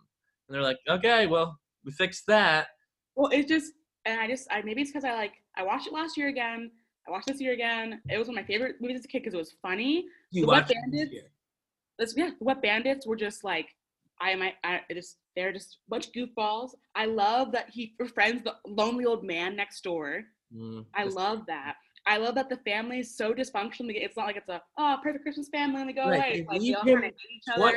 and 0.49 0.55
they're 0.55 0.63
like, 0.63 0.79
"Okay, 0.89 1.27
well 1.27 1.59
we 1.85 1.93
fixed 1.93 2.27
that." 2.27 2.69
Well, 3.17 3.31
it's 3.33 3.49
just, 3.49 3.73
and 4.09 4.21
I 4.21 4.27
just, 4.27 4.49
I 4.51 4.63
maybe 4.63 4.81
it's 4.83 4.91
because 4.91 5.05
I 5.05 5.13
like, 5.13 5.35
I 5.57 5.63
watched 5.63 5.87
it 5.87 5.93
last 5.93 6.17
year 6.17 6.29
again. 6.29 6.71
I 7.07 7.11
watched 7.11 7.27
this 7.27 7.41
year 7.41 7.53
again. 7.53 8.01
It 8.09 8.19
was 8.19 8.29
one 8.29 8.37
of 8.39 8.43
my 8.43 8.47
favorite 8.47 8.77
movies 8.81 8.99
as 8.99 9.05
a 9.05 9.09
kid 9.09 9.21
because 9.21 9.35
it 9.35 9.39
was 9.39 9.55
funny. 9.63 10.07
You 10.31 10.43
The 10.43 10.49
Wet 10.49 10.63
watched 10.63 10.71
it 10.71 10.77
this 10.91 10.93
Bandits? 10.93 11.13
year. 11.13 11.23
This, 11.99 12.15
yeah, 12.17 12.31
the 12.39 12.45
Wet 12.45 12.63
Bandits 12.63 13.07
were 13.07 13.17
just 13.17 13.45
like, 13.45 13.69
I 14.21 14.31
am, 14.31 14.43
I, 14.43 14.81
just, 14.93 15.19
they're 15.37 15.53
just 15.53 15.79
a 15.87 15.91
bunch 15.91 16.09
of 16.09 16.13
goofballs. 16.13 16.71
I 16.95 17.07
love 17.07 17.53
that 17.53 17.71
he 17.71 17.95
befriends 17.99 18.43
the 18.43 18.55
lonely 18.67 19.05
old 19.05 19.25
man 19.25 19.57
next 19.57 19.83
door. 19.85 20.25
Mm, 20.55 20.85
I 20.95 21.05
love 21.05 21.47
that. 21.47 21.75
I 22.07 22.17
love 22.17 22.35
that 22.37 22.49
the 22.49 22.57
family 22.59 23.01
is 23.01 23.17
so 23.17 23.35
dysfunctional. 23.35 23.91
It's 23.91 24.17
not 24.17 24.27
like 24.27 24.37
it's 24.37 24.49
a 24.49 24.63
oh 24.79 24.97
perfect 25.03 25.25
Christmas 25.25 25.49
family 25.51 25.81
and 25.81 25.91
they 25.91 25.93
go 25.93 26.09
Right, 26.09 26.17
away. 26.17 26.29
It's 26.41 26.49
like 26.49 26.61
they 26.63 26.75
all 26.75 26.85
him 26.85 26.95
kind 27.01 27.05
of 27.05 27.13
hate 27.19 27.37
each 27.37 27.43
What? 27.57 27.75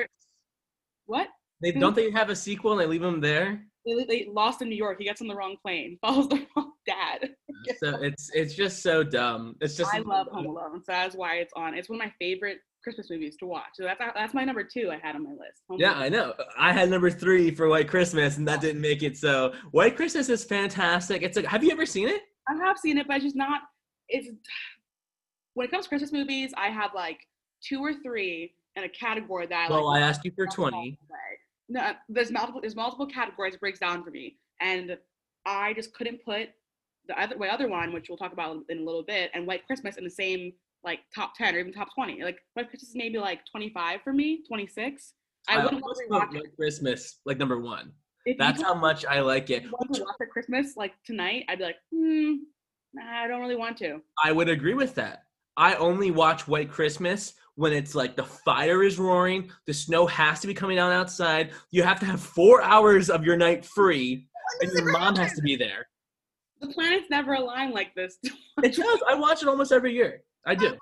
What? 1.05 1.27
They 1.61 1.71
don't 1.73 1.95
they 1.95 2.11
have 2.11 2.29
a 2.29 2.35
sequel 2.35 2.71
and 2.71 2.81
they 2.81 2.85
leave 2.85 3.03
him 3.03 3.19
there? 3.19 3.65
They, 3.85 4.03
they 4.05 4.27
lost 4.31 4.61
in 4.61 4.69
New 4.69 4.75
York. 4.75 4.97
He 4.99 5.05
gets 5.05 5.21
on 5.21 5.27
the 5.27 5.35
wrong 5.35 5.55
plane. 5.61 5.97
Follows 6.05 6.27
the 6.29 6.45
wrong 6.55 6.73
dad. 6.85 7.31
So 7.79 7.95
it's 8.01 8.29
it's 8.33 8.53
just 8.53 8.81
so 8.81 9.03
dumb. 9.03 9.55
It's 9.61 9.75
just 9.75 9.93
I 9.93 9.99
love 9.99 10.27
Home 10.31 10.45
Alone, 10.45 10.79
so 10.83 10.91
that's 10.91 11.15
why 11.15 11.35
it's 11.37 11.53
on. 11.55 11.73
It's 11.73 11.89
one 11.89 11.99
of 11.99 12.05
my 12.05 12.13
favorite 12.19 12.59
Christmas 12.83 13.09
movies 13.09 13.35
to 13.37 13.45
watch. 13.45 13.69
So 13.73 13.83
that's 13.83 13.99
that's 14.15 14.33
my 14.33 14.43
number 14.43 14.63
two. 14.63 14.91
I 14.91 14.97
had 14.97 15.15
on 15.15 15.23
my 15.23 15.31
list. 15.31 15.61
Home 15.69 15.79
Yeah, 15.79 15.93
Alone. 15.93 16.03
I 16.03 16.09
know. 16.09 16.33
I 16.57 16.73
had 16.73 16.89
number 16.89 17.09
three 17.09 17.51
for 17.53 17.67
White 17.69 17.87
Christmas, 17.87 18.37
and 18.37 18.47
that 18.47 18.61
didn't 18.61 18.81
make 18.81 19.03
it. 19.03 19.17
So 19.17 19.53
White 19.71 19.95
Christmas 19.95 20.29
is 20.29 20.43
fantastic. 20.43 21.21
It's 21.21 21.35
like, 21.37 21.45
have 21.45 21.63
you 21.63 21.71
ever 21.71 21.85
seen 21.85 22.07
it? 22.07 22.21
I 22.47 22.55
have 22.65 22.77
seen 22.77 22.97
it, 22.97 23.07
but 23.07 23.17
it's 23.17 23.25
just 23.25 23.35
not. 23.35 23.61
It's 24.09 24.29
when 25.53 25.67
it 25.67 25.71
comes 25.71 25.85
to 25.85 25.89
Christmas 25.89 26.11
movies, 26.11 26.51
I 26.57 26.67
have 26.67 26.91
like 26.95 27.19
two 27.63 27.79
or 27.79 27.93
three 27.93 28.53
in 28.75 28.83
a 28.83 28.89
category 28.89 29.45
that 29.47 29.67
I 29.69 29.71
Well, 29.71 29.87
like. 29.87 30.01
I 30.01 30.05
asked 30.07 30.25
you 30.25 30.31
for 30.35 30.47
twenty. 30.47 30.97
No, 31.71 31.93
there's 32.09 32.31
multiple. 32.31 32.59
There's 32.59 32.75
multiple 32.75 33.05
categories. 33.05 33.53
It 33.53 33.61
breaks 33.61 33.79
down 33.79 34.03
for 34.03 34.11
me, 34.11 34.37
and 34.59 34.97
I 35.45 35.73
just 35.73 35.93
couldn't 35.93 36.23
put 36.25 36.49
the 37.07 37.17
other 37.19 37.37
my 37.37 37.47
other 37.47 37.69
one, 37.69 37.93
which 37.93 38.09
we'll 38.09 38.17
talk 38.17 38.33
about 38.33 38.57
in 38.67 38.79
a 38.79 38.83
little 38.83 39.03
bit, 39.03 39.31
and 39.33 39.47
White 39.47 39.65
Christmas 39.65 39.95
in 39.95 40.03
the 40.03 40.09
same 40.09 40.51
like 40.83 40.99
top 41.15 41.33
ten 41.37 41.55
or 41.55 41.59
even 41.59 41.71
top 41.71 41.87
twenty. 41.95 42.21
Like 42.23 42.39
White 42.55 42.69
Christmas 42.69 42.89
is 42.89 42.95
maybe 42.95 43.19
like 43.19 43.39
25 43.49 44.01
for 44.01 44.11
me, 44.11 44.43
26. 44.47 45.13
I 45.47 45.63
wouldn't 45.63 45.81
want 45.81 45.97
almost 46.11 46.31
to 46.31 46.37
it. 46.37 46.41
White 46.41 46.55
Christmas 46.57 47.19
like 47.25 47.37
number 47.37 47.61
one. 47.61 47.93
If 48.25 48.37
That's 48.37 48.61
how 48.61 48.73
much 48.73 49.05
I 49.05 49.21
like 49.21 49.49
it. 49.49 49.63
you 49.63 49.71
want 49.71 49.93
to 49.93 50.03
watch 50.03 50.15
at 50.21 50.29
Christmas 50.29 50.75
like 50.75 50.93
tonight, 51.05 51.45
I'd 51.47 51.57
be 51.57 51.63
like, 51.63 51.77
hmm, 51.91 52.33
nah, 52.93 53.23
I 53.23 53.27
don't 53.27 53.39
really 53.39 53.55
want 53.55 53.77
to. 53.77 54.01
I 54.21 54.33
would 54.33 54.49
agree 54.49 54.73
with 54.73 54.93
that. 54.95 55.23
I 55.55 55.75
only 55.75 56.11
watch 56.11 56.47
White 56.47 56.69
Christmas 56.69 57.33
when 57.55 57.73
it's 57.73 57.95
like 57.95 58.15
the 58.15 58.23
fire 58.23 58.83
is 58.83 58.97
roaring, 58.97 59.51
the 59.67 59.73
snow 59.73 60.05
has 60.07 60.39
to 60.41 60.47
be 60.47 60.53
coming 60.53 60.77
down 60.77 60.91
outside. 60.91 61.51
You 61.71 61.83
have 61.83 61.99
to 61.99 62.05
have 62.05 62.21
four 62.21 62.61
hours 62.61 63.09
of 63.09 63.23
your 63.23 63.37
night 63.37 63.65
free, 63.65 64.27
and 64.61 64.71
your 64.71 64.91
mom 64.91 65.15
has 65.17 65.33
to 65.33 65.41
be 65.41 65.55
there. 65.55 65.87
The 66.61 66.67
planets 66.67 67.07
never 67.09 67.33
align 67.33 67.71
like 67.71 67.93
this. 67.95 68.17
It 68.63 68.75
does. 68.75 68.99
I 69.09 69.15
watch 69.15 69.41
it 69.41 69.47
almost 69.47 69.71
every 69.71 69.91
year. 69.91 70.21
I 70.45 70.53
do. 70.53 70.77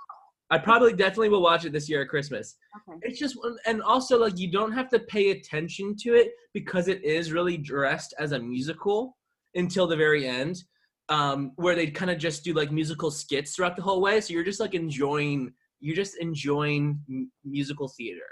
I 0.49 0.57
probably 0.57 0.93
definitely 0.93 1.29
will 1.29 1.41
watch 1.41 1.63
it 1.63 1.71
this 1.71 1.87
year 1.87 2.01
at 2.01 2.09
Christmas. 2.09 2.55
okay. 2.89 2.99
It's 3.03 3.19
just, 3.19 3.37
and 3.65 3.81
also 3.83 4.19
like 4.19 4.37
you 4.37 4.51
don't 4.51 4.71
have 4.71 4.89
to 4.89 4.99
pay 4.99 5.31
attention 5.31 5.95
to 6.01 6.15
it 6.15 6.31
because 6.53 6.87
it 6.87 7.03
is 7.03 7.31
really 7.31 7.55
dressed 7.55 8.13
as 8.19 8.31
a 8.31 8.39
musical 8.39 9.15
until 9.55 9.87
the 9.87 9.95
very 9.95 10.27
end, 10.27 10.63
um, 11.09 11.51
where 11.55 11.75
they 11.75 11.87
kind 11.87 12.11
of 12.11 12.17
just 12.17 12.43
do 12.43 12.53
like 12.53 12.71
musical 12.71 13.11
skits 13.11 13.55
throughout 13.55 13.75
the 13.75 13.81
whole 13.81 14.01
way. 14.01 14.19
So 14.19 14.33
you're 14.33 14.43
just 14.43 14.59
like 14.59 14.73
enjoying, 14.73 15.53
you're 15.79 15.95
just 15.95 16.17
enjoying 16.19 16.99
m- 17.09 17.31
musical 17.43 17.87
theater. 17.87 18.25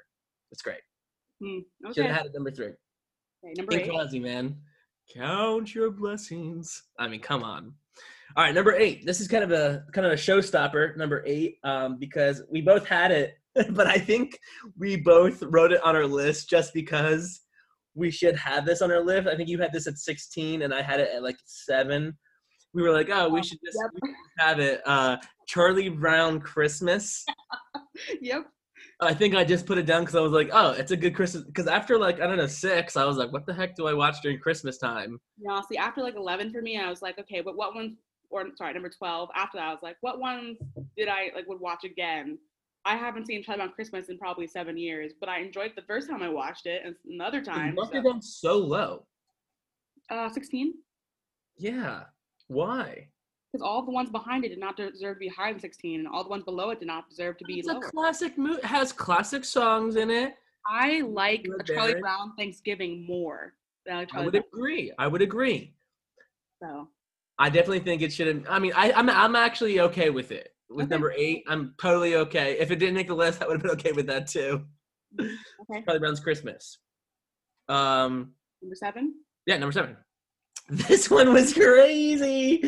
It's 0.52 0.62
great. 0.62 0.82
Hmm, 1.44 1.60
Should 1.94 2.06
have 2.06 2.16
had 2.16 2.26
it 2.28 2.32
number 2.34 2.52
three. 2.52 2.68
okay. 2.68 3.54
Number 3.56 3.72
Bing 3.72 3.82
eight. 3.82 3.90
Crosby, 3.90 4.20
man. 4.20 4.58
Count 5.16 5.74
your 5.74 5.92
blessings. 5.92 6.84
I 7.00 7.08
mean, 7.08 7.22
come 7.22 7.44
on. 7.44 7.74
All 8.36 8.44
right, 8.44 8.54
number 8.54 8.74
eight. 8.74 9.06
This 9.06 9.22
is 9.22 9.28
kind 9.28 9.44
of 9.44 9.52
a 9.52 9.84
kind 9.94 10.06
of 10.06 10.14
a 10.14 10.16
showstopper. 10.16 10.98
Number 10.98 11.24
eight, 11.26 11.58
um, 11.64 11.98
because 11.98 12.44
we 12.52 12.62
both 12.62 12.86
had 12.86 13.12
it, 13.12 13.36
but 13.72 13.88
I 13.88 13.98
think 13.98 14.38
we 14.78 14.98
both 14.98 15.42
wrote 15.44 15.72
it 15.72 15.82
on 15.84 15.96
our 15.96 16.06
list 16.06 16.50
just 16.50 16.74
because 16.74 17.42
we 17.96 18.12
should 18.12 18.36
have 18.36 18.66
this 18.66 18.82
on 18.82 18.92
our 18.92 19.04
list. 19.04 19.28
I 19.28 19.36
think 19.36 19.50
you 19.50 19.60
had 19.60 19.74
this 19.74 19.88
at 19.88 19.98
16, 19.98 20.62
and 20.62 20.74
I 20.74 20.82
had 20.82 21.00
it 21.00 21.10
at 21.16 21.24
like 21.24 21.38
seven. 21.46 22.18
We 22.74 22.82
were 22.84 22.92
like, 22.92 23.10
oh, 23.12 23.30
we 23.30 23.42
should 23.44 23.60
just, 23.66 23.78
Yep. 23.82 24.14
have 24.40 24.60
it. 24.60 24.82
Uh, 24.86 25.18
Charlie 25.48 25.90
Brown 25.90 26.40
Christmas. 26.40 27.26
Yep. 28.22 28.46
I 29.02 29.14
think 29.14 29.36
I 29.36 29.44
just 29.44 29.66
put 29.66 29.78
it 29.80 29.86
down 29.88 30.02
because 30.02 30.16
I 30.16 30.20
was 30.22 30.32
like, 30.32 30.50
oh, 30.54 30.72
it's 30.72 30.92
a 30.92 30.98
good 30.98 31.16
Christmas. 31.16 31.44
Because 31.44 31.66
after 31.68 31.98
like 31.98 32.20
I 32.22 32.28
don't 32.28 32.38
know 32.38 32.46
six, 32.48 32.96
I 32.96 33.06
was 33.06 33.18
like, 33.18 33.32
what 33.32 33.46
the 33.48 33.54
heck 33.54 33.76
do 33.76 33.88
I 33.88 33.94
watch 33.94 34.18
during 34.22 34.40
Christmas 34.40 34.78
time? 34.78 35.20
Yeah, 35.40 35.60
see, 35.70 35.78
after 35.78 36.02
like 36.04 36.16
11 36.16 36.52
for 36.52 36.62
me, 36.62 36.78
I 36.78 36.90
was 36.90 37.02
like, 37.02 37.18
okay, 37.20 37.42
but 37.42 37.56
what 37.56 37.74
ones, 37.76 37.98
or 38.30 38.46
sorry, 38.56 38.74
number 38.74 38.90
12, 38.90 39.30
after 39.36 39.58
that, 39.58 39.68
I 39.68 39.72
was 39.72 39.82
like, 39.82 39.98
what 40.02 40.20
ones 40.20 40.58
did 40.96 41.08
I 41.08 41.32
like 41.36 41.48
would 41.48 41.60
watch 41.60 41.84
again? 41.86 42.38
I 42.86 42.96
haven't 42.96 43.26
seen 43.26 43.42
Charlie 43.44 43.60
Brown 43.60 43.72
Christmas 43.74 44.10
in 44.10 44.18
probably 44.20 44.46
seven 44.48 44.78
years, 44.78 45.14
but 45.20 45.28
I 45.30 45.40
enjoyed 45.40 45.72
it 45.72 45.76
the 45.76 45.82
first 45.84 46.08
time 46.10 46.22
I 46.22 46.30
watched 46.30 46.66
it 46.68 46.82
and 46.86 46.96
another 47.12 47.40
It 47.40 47.46
time. 47.46 47.76
must 47.76 47.94
have 47.94 48.04
so- 48.04 48.12
been 48.14 48.22
so 48.22 48.58
low. 48.58 49.06
uh, 50.12 50.30
16? 50.30 50.74
Yeah. 51.58 52.04
Why? 52.48 53.08
Because 53.52 53.66
all 53.66 53.84
the 53.86 53.92
ones 53.92 54.10
behind 54.10 54.44
it 54.46 54.50
did 54.50 54.60
not 54.60 54.76
deserve 54.78 55.16
to 55.16 55.20
be 55.20 55.28
higher 55.30 55.54
than 55.54 55.60
16, 55.62 56.00
and 56.00 56.08
all 56.08 56.24
the 56.24 56.30
ones 56.30 56.44
below 56.44 56.70
it 56.72 56.80
did 56.80 56.88
not 56.88 57.10
deserve 57.10 57.38
to 57.38 57.46
be 57.46 57.60
It's 57.60 57.68
a 57.70 57.80
classic 57.80 58.38
movie. 58.38 58.62
Has 58.64 58.92
classic 58.92 59.46
songs 59.46 59.96
in 59.96 60.10
it. 60.10 60.36
I 60.70 61.02
like 61.02 61.44
Good 61.44 61.62
a 61.62 61.64
Charlie 61.64 61.92
Barry. 61.94 62.02
Brown 62.02 62.34
Thanksgiving 62.38 63.06
more 63.08 63.54
than 63.86 63.96
I 63.96 64.00
like 64.00 64.10
I 64.14 64.22
would 64.26 64.32
Brown. 64.34 64.44
agree. 64.54 64.92
I 65.00 65.08
would 65.08 65.22
agree. 65.22 65.74
So, 66.62 66.90
I 67.40 67.50
definitely 67.50 67.80
think 67.80 68.02
it 68.02 68.12
should 68.12 68.28
have. 68.28 68.46
I 68.50 68.60
mean, 68.60 68.74
I, 68.76 68.92
I'm 68.92 69.10
I'm 69.10 69.36
actually 69.36 69.80
okay 69.82 70.10
with 70.10 70.32
it. 70.32 70.54
With 70.70 70.86
Okay. 70.88 70.90
number 70.96 71.14
eight, 71.16 71.44
I'm 71.48 71.74
totally 71.80 72.16
okay. 72.16 72.58
If 72.60 72.72
it 72.72 72.78
didn't 72.80 72.96
make 72.96 73.08
the 73.08 73.16
list, 73.16 73.42
I 73.42 73.48
would 73.48 73.54
have 73.54 73.62
been 73.62 73.72
okay 73.72 73.94
with 73.94 74.08
that 74.08 74.28
too. 74.28 74.66
okay. 75.20 75.84
Charlie 75.86 76.00
Brown's 76.00 76.20
Christmas. 76.20 76.80
Um, 77.70 78.34
Number 78.62 78.76
seven? 78.76 79.14
yeah, 79.46 79.58
number 79.58 79.72
seven. 79.72 79.96
This 80.90 81.10
one 81.10 81.32
was 81.32 81.54
crazy 81.54 82.62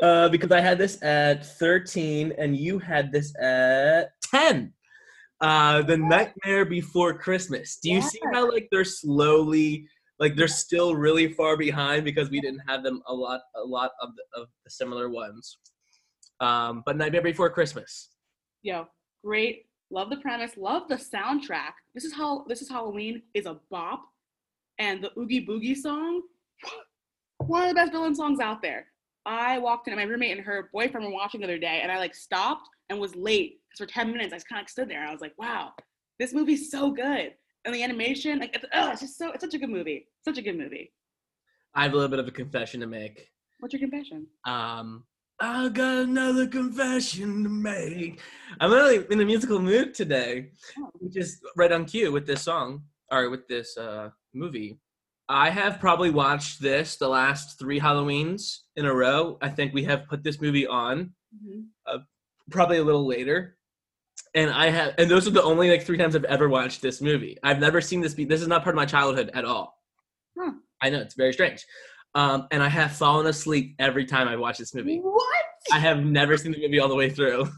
uh, 0.00 0.28
because 0.28 0.52
I 0.52 0.60
had 0.60 0.78
this 0.78 1.02
at 1.02 1.44
13 1.58 2.32
and 2.38 2.56
you 2.56 2.78
had 2.78 3.10
this 3.10 3.34
at 3.40 4.10
10. 4.30 4.72
Uh, 5.40 5.82
the 5.82 5.96
Nightmare 5.96 6.64
Before 6.64 7.12
Christmas. 7.12 7.78
Do 7.82 7.90
you 7.90 8.00
see 8.00 8.20
how 8.32 8.48
like 8.48 8.68
they're 8.70 8.84
slowly 8.84 9.88
like 10.20 10.36
they're 10.36 10.46
still 10.46 10.94
really 10.94 11.32
far 11.32 11.56
behind 11.56 12.04
because 12.04 12.30
we 12.30 12.40
didn't 12.40 12.62
have 12.68 12.84
them 12.84 13.02
a 13.08 13.12
lot 13.12 13.40
a 13.56 13.64
lot 13.64 13.90
of 14.00 14.10
the, 14.14 14.40
of 14.40 14.48
the 14.64 14.70
similar 14.70 15.08
ones. 15.10 15.58
Um, 16.38 16.84
but 16.86 16.96
Nightmare 16.96 17.22
Before 17.22 17.50
Christmas. 17.50 18.10
Yo, 18.62 18.86
great. 19.24 19.66
Love 19.90 20.10
the 20.10 20.18
premise. 20.18 20.56
Love 20.56 20.88
the 20.88 20.94
soundtrack. 20.94 21.72
This 21.92 22.04
is 22.04 22.14
how 22.14 22.44
this 22.48 22.62
is 22.62 22.68
Halloween 22.68 23.22
is 23.34 23.46
a 23.46 23.58
bop, 23.68 24.04
and 24.78 25.02
the 25.02 25.10
Oogie 25.18 25.44
Boogie 25.44 25.76
song, 25.76 26.22
one 27.48 27.62
of 27.62 27.68
the 27.68 27.74
best 27.74 27.92
villain 27.92 28.14
songs 28.14 28.40
out 28.40 28.62
there. 28.62 28.86
I 29.24 29.58
walked 29.58 29.86
in, 29.86 29.92
and 29.94 30.00
my 30.00 30.06
roommate 30.08 30.36
and 30.36 30.44
her 30.44 30.68
boyfriend 30.72 31.06
were 31.06 31.12
watching 31.12 31.40
the 31.40 31.46
other 31.46 31.58
day, 31.58 31.80
and 31.82 31.92
I 31.92 31.98
like 31.98 32.14
stopped 32.14 32.68
and 32.90 32.98
was 33.00 33.14
late 33.14 33.60
because 33.70 33.86
for 33.86 33.92
ten 33.92 34.10
minutes 34.12 34.32
I 34.32 34.36
just 34.36 34.48
kind 34.48 34.62
of 34.62 34.68
stood 34.68 34.88
there. 34.90 35.00
And 35.00 35.08
I 35.08 35.12
was 35.12 35.20
like, 35.20 35.34
wow, 35.38 35.72
this 36.18 36.32
movie's 36.34 36.70
so 36.70 36.90
good, 36.90 37.32
and 37.64 37.74
the 37.74 37.82
animation, 37.82 38.40
like, 38.40 38.54
it's, 38.54 38.64
oh, 38.74 38.90
it's 38.90 39.00
just 39.00 39.16
so 39.18 39.30
it's 39.32 39.44
such 39.44 39.54
a 39.54 39.58
good 39.58 39.70
movie, 39.70 40.08
such 40.24 40.38
a 40.38 40.42
good 40.42 40.58
movie. 40.58 40.92
I 41.74 41.84
have 41.84 41.92
a 41.92 41.96
little 41.96 42.10
bit 42.10 42.18
of 42.18 42.28
a 42.28 42.32
confession 42.32 42.80
to 42.80 42.86
make. 42.86 43.28
What's 43.60 43.72
your 43.72 43.80
confession? 43.80 44.26
Um, 44.44 45.04
I 45.40 45.68
got 45.68 46.02
another 46.02 46.46
confession 46.46 47.42
to 47.44 47.48
make. 47.48 48.20
I'm 48.60 48.72
really 48.72 49.04
in 49.10 49.20
a 49.20 49.24
musical 49.24 49.60
mood 49.60 49.94
today, 49.94 50.50
Oh. 50.78 50.90
which 50.94 51.16
is 51.16 51.40
right 51.56 51.72
on 51.72 51.84
cue 51.84 52.10
with 52.12 52.26
this 52.26 52.42
song 52.42 52.82
or 53.10 53.30
with 53.30 53.46
this 53.48 53.76
uh, 53.78 54.10
movie. 54.34 54.78
I 55.28 55.50
have 55.50 55.80
probably 55.80 56.10
watched 56.10 56.60
this 56.60 56.96
the 56.96 57.08
last 57.08 57.58
three 57.58 57.80
Halloweens 57.80 58.58
in 58.76 58.86
a 58.86 58.94
row. 58.94 59.38
I 59.40 59.48
think 59.48 59.72
we 59.72 59.84
have 59.84 60.06
put 60.08 60.22
this 60.22 60.40
movie 60.40 60.66
on 60.66 61.12
probably 62.50 62.78
a 62.78 62.84
little 62.84 63.06
later. 63.06 63.56
And 64.34 64.50
I 64.50 64.70
have, 64.70 64.94
and 64.98 65.10
those 65.10 65.26
are 65.26 65.30
the 65.30 65.42
only 65.42 65.70
like 65.70 65.84
three 65.84 65.98
times 65.98 66.16
I've 66.16 66.24
ever 66.24 66.48
watched 66.48 66.80
this 66.80 67.00
movie. 67.00 67.36
I've 67.42 67.58
never 67.58 67.80
seen 67.80 68.00
this. 68.00 68.14
Be, 68.14 68.24
this 68.24 68.40
is 68.40 68.48
not 68.48 68.62
part 68.62 68.74
of 68.74 68.78
my 68.78 68.86
childhood 68.86 69.30
at 69.34 69.44
all. 69.44 69.78
Huh. 70.38 70.52
I 70.80 70.90
know 70.90 71.00
it's 71.00 71.14
very 71.14 71.32
strange. 71.32 71.64
Um, 72.14 72.46
and 72.50 72.62
I 72.62 72.68
have 72.68 72.92
fallen 72.92 73.26
asleep 73.26 73.74
every 73.78 74.04
time 74.04 74.28
I 74.28 74.36
watch 74.36 74.58
this 74.58 74.74
movie. 74.74 74.98
What? 74.98 75.44
I 75.72 75.78
have 75.78 76.04
never 76.04 76.36
seen 76.36 76.52
the 76.52 76.60
movie 76.60 76.78
all 76.78 76.88
the 76.88 76.94
way 76.94 77.10
through. 77.10 77.48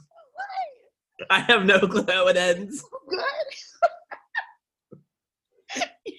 I 1.31 1.41
have 1.41 1.65
no 1.65 1.81
clue 1.81 2.05
how 2.09 2.29
it 2.29 2.37
ends. 2.37 2.85
Good. 3.09 3.21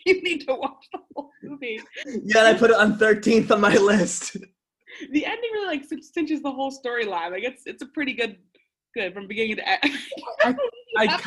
you 0.15 0.21
need 0.21 0.45
to 0.47 0.55
watch 0.55 0.85
the 0.91 0.99
whole 1.15 1.31
movie. 1.43 1.79
Yet 2.23 2.45
I 2.45 2.53
put 2.53 2.69
it 2.69 2.75
on 2.77 2.97
13th 2.97 3.51
on 3.51 3.61
my 3.61 3.75
list. 3.77 4.37
The 5.11 5.25
ending 5.25 5.49
really 5.53 5.67
like 5.67 5.83
cinches 6.01 6.41
the 6.41 6.51
whole 6.51 6.71
storyline. 6.71 7.31
Like 7.31 7.43
it's 7.43 7.63
it's 7.65 7.81
a 7.81 7.87
pretty 7.87 8.13
good 8.13 8.37
good 8.95 9.13
from 9.13 9.27
beginning 9.27 9.57
to 9.57 9.67
end. 9.69 9.93
I 10.97 11.19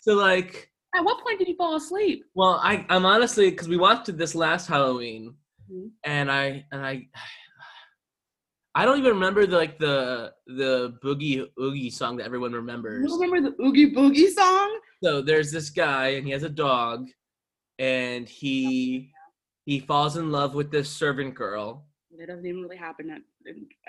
so 0.00 0.14
like 0.14 0.70
At 0.94 1.04
what 1.04 1.22
point 1.24 1.38
did 1.38 1.48
you 1.48 1.56
fall 1.56 1.74
asleep? 1.76 2.24
well 2.34 2.60
I 2.62 2.86
I'm 2.88 3.04
honestly 3.04 3.50
because 3.50 3.68
we 3.68 3.76
watched 3.76 4.08
it 4.08 4.18
this 4.18 4.34
last 4.34 4.66
Halloween 4.68 5.34
Mhm. 5.70 5.90
and 6.04 6.30
I 6.30 6.64
and 6.72 6.80
I 6.86 7.08
I 8.74 8.84
don't 8.84 8.98
even 8.98 9.12
remember 9.14 9.46
the 9.46 9.56
like 9.56 9.78
the 9.78 10.32
the 10.46 10.96
boogie 11.04 11.44
oogie 11.60 11.90
song 11.90 12.16
that 12.18 12.24
everyone 12.26 12.52
remembers. 12.52 13.04
don't 13.10 13.20
remember 13.20 13.50
the 13.50 13.62
Oogie 13.62 13.92
Boogie 13.92 14.28
song? 14.30 14.80
So 15.02 15.20
there's 15.22 15.50
this 15.50 15.70
guy 15.70 16.10
and 16.10 16.24
he 16.24 16.32
has 16.32 16.42
a 16.44 16.48
dog 16.48 17.06
and 17.78 18.28
he 18.28 19.10
he 19.64 19.80
falls 19.80 20.16
in 20.16 20.30
love 20.32 20.54
with 20.54 20.70
this 20.70 20.88
servant 20.88 21.34
girl. 21.34 21.84
It 22.18 22.26
doesn't 22.26 22.46
even 22.46 22.62
really 22.62 22.76
happen 22.76 23.10
at 23.10 23.20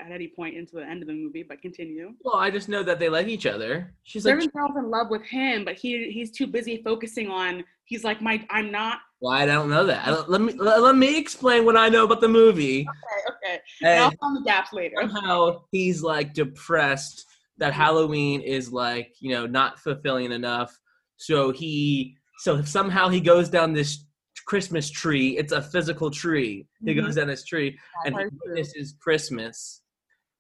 at 0.06 0.12
any 0.12 0.28
point 0.28 0.56
into 0.56 0.76
the 0.76 0.84
end 0.86 1.02
of 1.02 1.08
the 1.08 1.14
movie, 1.14 1.44
but 1.44 1.62
continue. 1.62 2.14
Well, 2.24 2.36
I 2.36 2.52
just 2.52 2.70
know 2.70 2.84
that 2.84 3.00
they 3.00 3.10
like 3.10 3.28
each 3.28 3.46
other. 3.46 3.94
She's 4.04 4.26
like, 4.26 4.34
Servant 4.34 4.54
girl's 4.54 4.78
in 4.78 4.90
love 4.90 5.08
with 5.10 5.24
him, 5.24 5.66
but 5.66 5.76
he 5.76 6.12
he's 6.12 6.32
too 6.32 6.46
busy 6.48 6.82
focusing 6.84 7.30
on 7.30 7.64
he's 7.86 8.04
like 8.04 8.22
my 8.22 8.46
I'm 8.50 8.72
not 8.72 9.00
"Well, 9.20 9.34
I 9.34 9.46
don't 9.46 9.70
know 9.70 9.86
that. 9.86 10.06
Don't- 10.06 10.30
Let 10.30 10.42
me 10.42 10.54
let, 10.54 10.82
let 10.82 10.96
me 10.96 11.18
explain 11.18 11.66
what 11.66 11.76
I 11.76 11.90
know 11.90 12.04
about 12.04 12.22
the 12.22 12.28
movie." 12.28 12.82
okay, 12.88 13.34
okay. 13.54 13.62
And 13.82 14.04
I'll 14.04 14.12
fill 14.12 14.36
the 14.36 14.46
gaps 14.46 14.74
later. 14.74 14.96
somehow 15.00 15.64
he's 15.72 16.04
like 16.04 16.34
depressed 16.34 17.26
that 17.58 17.74
Halloween 17.74 18.42
is 18.42 18.72
like 18.72 19.16
you 19.20 19.32
know 19.32 19.48
not 19.48 19.80
fulfilling 19.80 20.32
enough. 20.32 20.78
So 21.18 21.52
he 21.52 22.16
so 22.40 22.62
somehow 22.64 23.10
he 23.10 23.20
goes 23.22 23.50
down 23.50 23.74
this 23.74 24.06
Christmas 24.46 24.90
tree. 24.90 25.38
It's 25.38 25.52
a 25.52 25.62
physical 25.62 26.10
tree. 26.10 26.68
He 26.84 26.94
Mhm. 26.94 27.04
goes 27.04 27.16
down 27.16 27.28
this 27.28 27.44
tree 27.46 27.78
and 28.06 28.16
he 28.16 28.22
That's 28.24 28.30
true. 28.32 28.40
witnesses 28.46 28.96
Christmas. 29.00 29.82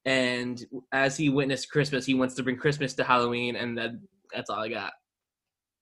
And 0.06 0.66
as 0.92 1.18
he 1.18 1.30
witnessed 1.30 1.70
Christmas, 1.70 2.06
he 2.06 2.14
wants 2.14 2.34
to 2.36 2.44
bring 2.44 2.58
Christmas 2.58 2.94
to 2.96 3.04
Halloween, 3.04 3.56
and 3.58 3.78
that 3.78 3.92
that's 4.34 4.50
all 4.50 4.60
I 4.60 4.70
got. 4.70 4.94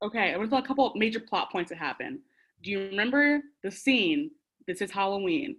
Okay, 0.02 0.32
I'm 0.32 0.38
gonna 0.40 0.50
tell 0.50 0.60
a 0.60 0.68
couple 0.68 0.88
of 0.88 0.96
major 0.96 1.20
plot 1.20 1.52
points 1.52 1.70
that 1.70 1.78
happen. 1.78 2.22
Do 2.64 2.72
you 2.72 2.80
remember 2.88 3.42
the 3.64 3.72
scene? 3.72 4.32
This 4.68 4.82
is 4.82 4.92
Halloween. 4.92 5.58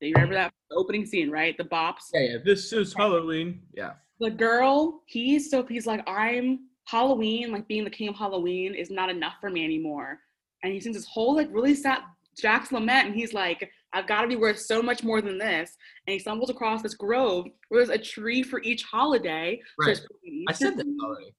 Do 0.00 0.06
you 0.08 0.14
remember 0.14 0.34
that 0.34 0.52
opening 0.72 1.06
scene, 1.06 1.30
right? 1.30 1.56
The 1.56 1.64
bops. 1.64 2.10
Yeah, 2.12 2.20
yeah. 2.20 2.36
This 2.44 2.72
is 2.72 2.92
Halloween. 2.94 3.62
Yeah. 3.74 3.94
The 4.20 4.30
girl, 4.30 5.02
he's 5.06 5.50
so 5.50 5.62
he's 5.64 5.86
like, 5.86 6.02
I'm 6.08 6.65
Halloween, 6.86 7.52
like 7.52 7.68
being 7.68 7.84
the 7.84 7.90
king 7.90 8.08
of 8.08 8.16
Halloween 8.16 8.74
is 8.74 8.90
not 8.90 9.10
enough 9.10 9.34
for 9.40 9.50
me 9.50 9.64
anymore. 9.64 10.18
And 10.62 10.72
he 10.72 10.80
sings 10.80 10.96
this 10.96 11.06
whole 11.06 11.34
like 11.36 11.48
really 11.52 11.74
sad 11.74 12.00
Jack's 12.38 12.70
lament, 12.70 13.06
and 13.06 13.14
he's 13.14 13.32
like, 13.32 13.70
I've 13.92 14.06
got 14.06 14.22
to 14.22 14.28
be 14.28 14.36
worth 14.36 14.58
so 14.58 14.82
much 14.82 15.02
more 15.02 15.22
than 15.22 15.38
this. 15.38 15.74
And 16.06 16.12
he 16.12 16.18
stumbles 16.18 16.50
across 16.50 16.82
this 16.82 16.94
grove 16.94 17.46
where 17.68 17.84
there's 17.84 17.98
a 17.98 18.02
tree 18.02 18.42
for 18.42 18.60
each 18.62 18.82
holiday. 18.82 19.60
Right. 19.78 19.98
an 19.98 20.44
I 20.48 20.52
said 20.52 20.76
that 20.76 20.86
already. 21.02 21.32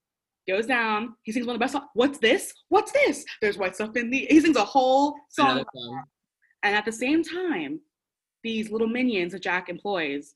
goes 0.50 0.66
down. 0.66 1.16
He 1.24 1.32
sings 1.32 1.46
one 1.46 1.56
of 1.56 1.60
the 1.60 1.64
best 1.64 1.74
songs. 1.74 1.86
What's 1.94 2.18
this? 2.18 2.52
What's 2.70 2.92
this? 2.92 3.24
There's 3.42 3.58
white 3.58 3.76
stuff 3.76 3.96
in 3.96 4.10
the. 4.10 4.26
He 4.30 4.42
sings 4.42 4.58
a 4.58 4.66
whole 4.66 5.14
song. 5.30 5.58
Song. 5.58 6.04
And 6.64 6.76
at 6.76 6.86
the 6.86 6.92
same 6.92 7.24
time, 7.24 7.80
these 8.44 8.72
little 8.72 8.88
minions 8.88 9.34
that 9.34 9.44
Jack 9.44 9.70
employs 9.70 10.34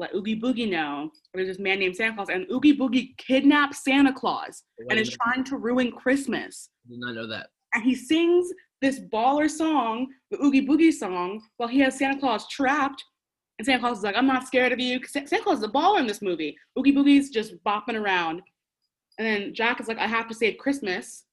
let 0.00 0.14
Oogie 0.14 0.40
Boogie 0.40 0.70
know 0.70 1.10
there's 1.34 1.48
this 1.48 1.58
man 1.58 1.78
named 1.78 1.94
Santa 1.94 2.16
Claus, 2.16 2.28
and 2.30 2.46
Oogie 2.50 2.76
Boogie 2.76 3.16
kidnaps 3.18 3.84
Santa 3.84 4.12
Claus 4.12 4.64
and 4.88 4.98
is 4.98 5.10
trying 5.10 5.44
to 5.44 5.56
ruin 5.56 5.92
Christmas. 5.92 6.70
I 6.86 6.90
did 6.90 7.00
not 7.00 7.14
know 7.14 7.28
that. 7.28 7.48
And 7.74 7.84
he 7.84 7.94
sings 7.94 8.50
this 8.80 9.00
baller 9.12 9.48
song, 9.48 10.08
the 10.30 10.42
Oogie 10.42 10.66
Boogie 10.66 10.92
song, 10.92 11.40
while 11.58 11.68
he 11.68 11.78
has 11.80 11.98
Santa 11.98 12.18
Claus 12.18 12.48
trapped. 12.48 13.04
And 13.58 13.66
Santa 13.66 13.80
Claus 13.80 13.98
is 13.98 14.04
like, 14.04 14.16
I'm 14.16 14.26
not 14.26 14.46
scared 14.46 14.72
of 14.72 14.80
you. 14.80 15.00
Santa 15.06 15.42
Claus 15.42 15.58
is 15.58 15.64
a 15.64 15.68
baller 15.68 16.00
in 16.00 16.06
this 16.06 16.22
movie. 16.22 16.56
Oogie 16.78 16.94
Boogie's 16.94 17.28
just 17.28 17.62
bopping 17.62 18.00
around. 18.00 18.40
And 19.18 19.26
then 19.26 19.54
Jack 19.54 19.80
is 19.80 19.86
like, 19.86 19.98
I 19.98 20.06
have 20.06 20.26
to 20.28 20.34
save 20.34 20.56
Christmas 20.56 21.24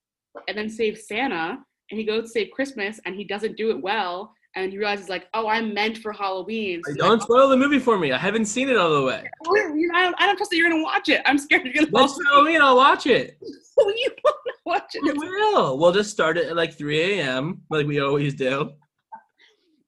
and 0.49 0.57
then 0.57 0.69
save 0.69 0.97
Santa. 0.97 1.57
And 1.89 1.97
he 1.97 2.05
goes 2.05 2.23
to 2.23 2.29
save 2.29 2.51
Christmas 2.51 2.99
and 3.05 3.15
he 3.15 3.23
doesn't 3.23 3.55
do 3.55 3.69
it 3.69 3.81
well. 3.81 4.33
And 4.57 4.71
he 4.71 4.79
realizes, 4.79 5.07
like, 5.07 5.27
oh, 5.35 5.47
I'm 5.47 5.71
meant 5.71 5.99
for 5.99 6.11
Halloween. 6.11 6.81
So 6.83 6.95
Don't 6.95 7.19
like, 7.19 7.21
spoil 7.21 7.47
the 7.47 7.55
movie 7.55 7.77
for 7.77 7.95
me. 7.99 8.11
I 8.11 8.17
haven't 8.17 8.45
seen 8.45 8.69
it 8.69 8.75
all 8.75 8.91
the 8.91 9.03
way. 9.03 9.29
"Oh, 9.47 9.55
you 9.55 9.87
know, 9.87 9.99
I, 9.99 10.03
don't, 10.03 10.15
I 10.17 10.25
don't 10.25 10.35
trust 10.35 10.49
that 10.49 10.57
you're 10.57 10.67
going 10.67 10.81
to 10.81 10.83
watch 10.83 11.09
it. 11.09 11.21
I'm 11.27 11.37
scared 11.37 11.63
you're 11.63 11.73
going 11.75 11.85
to 11.85 11.91
Next 11.91 12.17
watch 12.17 12.25
Halloween, 12.31 12.61
I'll 12.63 12.75
watch 12.75 13.05
it. 13.05 13.37
you 13.41 14.09
want 14.23 14.35
to 14.47 14.53
watch 14.65 14.95
it. 14.95 15.01
It's, 15.05 15.19
will. 15.19 15.77
We'll 15.77 15.91
just 15.91 16.09
start 16.09 16.39
it 16.39 16.47
at 16.47 16.55
like 16.55 16.73
3 16.73 17.19
a.m. 17.19 17.61
like 17.69 17.85
we 17.85 17.99
always 17.99 18.33
do. 18.33 18.71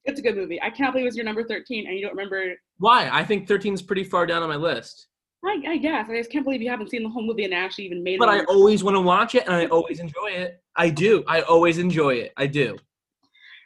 it's 0.05 0.19
a 0.19 0.21
good 0.21 0.35
movie. 0.35 0.61
I 0.61 0.69
cannot 0.69 0.93
believe 0.93 1.05
it 1.05 1.09
was 1.09 1.15
your 1.15 1.25
number 1.25 1.43
13 1.43 1.87
and 1.87 1.95
you 1.97 2.05
don't 2.05 2.15
remember 2.15 2.53
Why? 2.77 3.09
I 3.11 3.23
think 3.23 3.47
13 3.47 3.73
is 3.73 3.81
pretty 3.81 4.03
far 4.03 4.27
down 4.27 4.43
on 4.43 4.49
my 4.49 4.55
list. 4.55 5.07
I, 5.43 5.63
I 5.67 5.77
guess. 5.77 6.07
I 6.11 6.17
just 6.17 6.29
can't 6.29 6.45
believe 6.45 6.61
you 6.61 6.69
haven't 6.69 6.91
seen 6.91 7.01
the 7.01 7.09
whole 7.09 7.25
movie 7.25 7.45
and 7.45 7.55
actually 7.55 7.85
even 7.85 8.03
made 8.03 8.19
But 8.19 8.29
it. 8.29 8.45
But 8.45 8.53
I 8.53 8.53
always 8.53 8.83
want 8.83 8.97
to 8.97 9.01
watch 9.01 9.33
it 9.33 9.45
and 9.47 9.55
I 9.55 9.65
always 9.65 9.99
enjoy 9.99 10.27
it. 10.27 10.61
I 10.75 10.91
do. 10.91 11.23
I 11.27 11.41
always 11.41 11.79
enjoy 11.79 12.15
it. 12.15 12.33
I 12.37 12.45
do. 12.45 12.77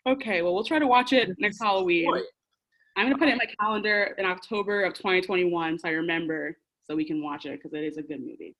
Okay, 0.07 0.41
well, 0.41 0.53
we'll 0.53 0.63
try 0.63 0.79
to 0.79 0.87
watch 0.87 1.13
it 1.13 1.29
next 1.39 1.61
Halloween. 1.61 2.09
I'm 2.95 3.05
going 3.05 3.13
to 3.13 3.17
put 3.17 3.27
it 3.27 3.31
in 3.31 3.37
my 3.37 3.47
calendar 3.59 4.15
in 4.17 4.25
October 4.25 4.83
of 4.83 4.93
2021 4.93 5.79
so 5.79 5.87
I 5.87 5.91
remember 5.91 6.55
so 6.83 6.95
we 6.95 7.05
can 7.05 7.23
watch 7.23 7.45
it 7.45 7.59
because 7.61 7.73
it 7.73 7.83
is 7.83 7.97
a 7.97 8.03
good 8.03 8.19
movie. 8.19 8.55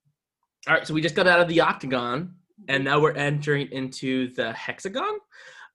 All 0.68 0.74
right, 0.74 0.88
so 0.88 0.94
we 0.94 1.02
just 1.02 1.16
got 1.16 1.28
out 1.28 1.40
of 1.40 1.48
the 1.48 1.60
octagon 1.62 2.36
and 2.68 2.84
now 2.84 3.00
we're 3.00 3.12
entering 3.12 3.72
into 3.72 4.34
the 4.34 4.54
hexagon. 4.54 5.20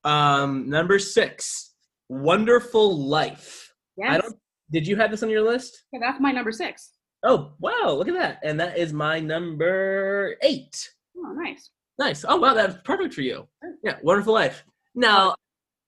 Um, 0.03 0.69
number 0.69 0.99
six, 0.99 1.73
Wonderful 2.09 2.97
Life. 3.07 3.73
Yes. 3.97 4.09
I 4.09 4.17
don't. 4.17 4.35
Did 4.71 4.87
you 4.87 4.95
have 4.95 5.11
this 5.11 5.23
on 5.23 5.29
your 5.29 5.41
list? 5.41 5.83
Yeah, 5.91 5.99
that's 6.01 6.19
my 6.19 6.31
number 6.31 6.51
six. 6.51 6.91
Oh 7.23 7.53
wow! 7.59 7.95
Look 7.97 8.07
at 8.07 8.13
that, 8.13 8.39
and 8.43 8.59
that 8.59 8.77
is 8.77 8.93
my 8.93 9.19
number 9.19 10.35
eight. 10.41 10.89
Oh, 11.17 11.33
nice. 11.33 11.69
Nice. 11.97 12.23
Oh 12.27 12.37
wow, 12.37 12.53
that's 12.53 12.77
perfect 12.83 13.13
for 13.13 13.21
you. 13.21 13.47
Yeah, 13.83 13.97
Wonderful 14.03 14.33
Life. 14.33 14.63
Now, 14.95 15.35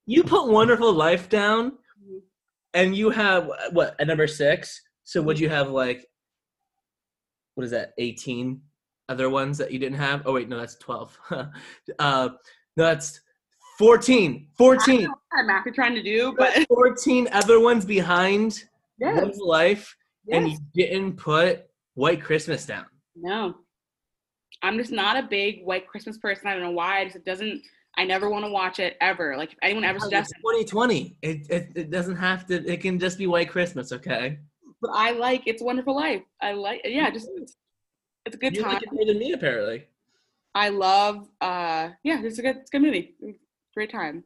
you 0.05 0.23
put 0.23 0.47
Wonderful 0.49 0.91
Life 0.93 1.29
down, 1.29 1.77
Mhm. 2.03 2.21
and 2.73 2.95
you 2.95 3.09
have 3.09 3.49
what 3.71 3.95
at 3.99 4.07
number 4.07 4.27
six. 4.27 4.81
So 5.03 5.21
would 5.21 5.39
you 5.39 5.49
have 5.49 5.69
like, 5.69 6.05
what 7.55 7.63
is 7.63 7.71
that? 7.71 7.93
Eighteen 7.97 8.61
other 9.09 9.29
ones 9.29 9.57
that 9.57 9.71
you 9.71 9.79
didn't 9.79 9.97
have? 9.97 10.23
Oh 10.25 10.33
wait, 10.33 10.47
no, 10.49 10.57
that's 10.57 10.75
twelve. 10.75 11.17
uh, 11.99 12.29
no, 12.77 12.83
that's 12.85 13.21
14. 13.77 14.47
14. 14.57 15.07
What 15.09 15.17
I'm 15.33 15.49
actually 15.49 15.71
trying 15.71 15.95
to 15.95 16.03
do, 16.03 16.35
but 16.37 16.53
14 16.67 17.27
other 17.31 17.59
ones 17.59 17.83
behind 17.83 18.63
yes, 18.99 19.15
Wonderful 19.17 19.47
Life, 19.47 19.95
and 20.31 20.49
you 20.49 20.57
didn't 20.75 21.17
put 21.17 21.65
White 21.95 22.21
Christmas 22.21 22.65
down. 22.65 22.85
No. 23.15 23.55
I'm 24.61 24.77
just 24.77 24.91
not 24.91 25.17
a 25.17 25.27
big 25.27 25.65
white 25.65 25.87
Christmas 25.87 26.17
person. 26.19 26.47
I 26.47 26.53
don't 26.53 26.61
know 26.61 26.71
why. 26.71 27.05
Just 27.05 27.15
it 27.15 27.25
doesn't 27.25 27.63
I 27.97 28.06
never 28.06 28.30
want 28.30 28.45
to 28.45 28.51
watch 28.51 28.80
it 28.80 28.97
ever. 29.01 29.36
Like 29.38 29.51
if 29.54 29.58
anyone 29.62 29.84
ever 29.84 29.99
suggests 29.99 30.32
it. 30.32 30.38
2020. 30.38 31.17
It, 31.21 31.47
it 31.49 31.71
it 31.75 31.91
doesn't 31.91 32.15
have 32.15 32.45
to. 32.47 32.65
It 32.65 32.82
can 32.82 32.99
just 32.99 33.17
be 33.17 33.27
White 33.27 33.49
Christmas, 33.49 33.91
okay? 33.91 34.39
But 34.82 34.91
I 34.93 35.12
like 35.12 35.43
It's 35.45 35.62
a 35.62 35.65
Wonderful 35.65 35.95
Life. 35.95 36.23
I 36.41 36.54
like 36.54 36.82
yeah, 36.86 37.10
just 37.10 37.30
it's, 37.36 37.56
it's 38.25 38.36
a 38.36 38.39
good 38.39 38.56
you 38.56 38.63
time. 38.63 38.73
like 38.73 38.84
it 38.84 38.89
more 38.91 39.06
than 39.06 39.19
me, 39.19 39.34
apparently. 39.34 39.86
I 40.56 40.69
love 40.69 41.30
uh 41.41 41.89
yeah, 42.04 42.21
it's 42.23 42.39
a 42.39 42.41
good 42.41 42.58
it's 42.58 42.69
a 42.69 42.77
good 42.77 42.82
movie. 42.82 43.15
Great 43.73 43.91
time. 43.91 44.23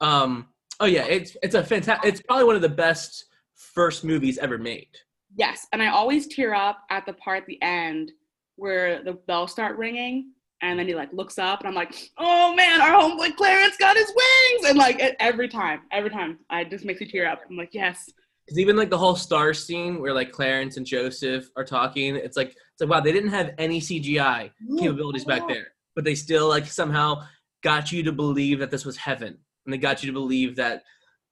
Um. 0.00 0.48
Oh 0.80 0.86
yeah, 0.86 1.04
it's 1.06 1.36
it's 1.42 1.54
a 1.54 1.64
fantastic. 1.64 2.08
It's 2.08 2.22
probably 2.22 2.44
one 2.44 2.56
of 2.56 2.62
the 2.62 2.68
best 2.68 3.26
first 3.56 4.04
movies 4.04 4.38
ever 4.38 4.58
made. 4.58 4.88
Yes, 5.36 5.66
and 5.72 5.82
I 5.82 5.88
always 5.88 6.26
tear 6.28 6.54
up 6.54 6.78
at 6.90 7.04
the 7.06 7.12
part 7.14 7.42
at 7.42 7.46
the 7.46 7.60
end 7.60 8.12
where 8.56 9.02
the 9.02 9.12
bells 9.12 9.52
start 9.52 9.76
ringing 9.76 10.32
and 10.62 10.78
then 10.78 10.86
he 10.86 10.94
like 10.94 11.12
looks 11.12 11.38
up 11.38 11.60
and 11.60 11.68
I'm 11.68 11.74
like, 11.74 11.94
"Oh 12.18 12.54
man, 12.54 12.80
our 12.80 12.90
homeboy 12.90 13.36
Clarence 13.36 13.76
got 13.76 13.96
his 13.96 14.08
wings." 14.08 14.68
And 14.68 14.78
like 14.78 15.00
every 15.20 15.48
time, 15.48 15.82
every 15.92 16.10
time, 16.10 16.38
I 16.50 16.64
just 16.64 16.84
makes 16.84 17.00
me 17.00 17.08
tear 17.08 17.28
up. 17.28 17.40
I'm 17.48 17.56
like, 17.56 17.70
"Yes." 17.72 18.08
Because 18.46 18.58
even 18.58 18.76
like 18.76 18.90
the 18.90 18.98
whole 18.98 19.14
star 19.14 19.52
scene 19.52 20.00
where 20.00 20.14
like 20.14 20.32
Clarence 20.32 20.76
and 20.78 20.86
Joseph 20.86 21.48
are 21.56 21.64
talking, 21.64 22.16
it's 22.16 22.36
like 22.36 22.48
it's 22.50 22.80
like 22.80 22.90
wow, 22.90 23.00
they 23.00 23.12
didn't 23.12 23.30
have 23.30 23.52
any 23.58 23.80
CGI 23.80 24.50
capabilities 24.78 25.24
back 25.24 25.46
there, 25.48 25.68
but 25.94 26.04
they 26.04 26.14
still 26.14 26.48
like 26.48 26.66
somehow 26.66 27.22
got 27.62 27.92
you 27.92 28.02
to 28.04 28.12
believe 28.12 28.58
that 28.60 28.70
this 28.70 28.84
was 28.84 28.96
heaven. 28.96 29.38
and 29.64 29.72
they 29.72 29.78
got 29.78 30.02
you 30.02 30.06
to 30.08 30.12
believe 30.12 30.56
that. 30.56 30.82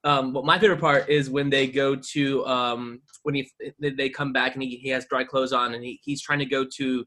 Um, 0.05 0.33
but 0.33 0.45
my 0.45 0.59
favorite 0.59 0.81
part 0.81 1.09
is 1.09 1.29
when 1.31 1.51
they 1.51 1.67
go 1.67 1.97
to 1.97 2.47
um, 2.47 3.01
when 3.25 3.35
he 3.35 3.51
they 3.81 4.09
come 4.09 4.33
back 4.33 4.55
and 4.55 4.62
he, 4.62 4.77
he 4.77 4.91
has 4.91 5.07
dry 5.07 5.25
clothes 5.25 5.53
on 5.53 5.75
and 5.75 5.83
he, 5.83 5.99
he's 6.05 6.23
trying 6.23 6.39
to 6.39 6.47
go 6.47 6.65
to 6.77 7.05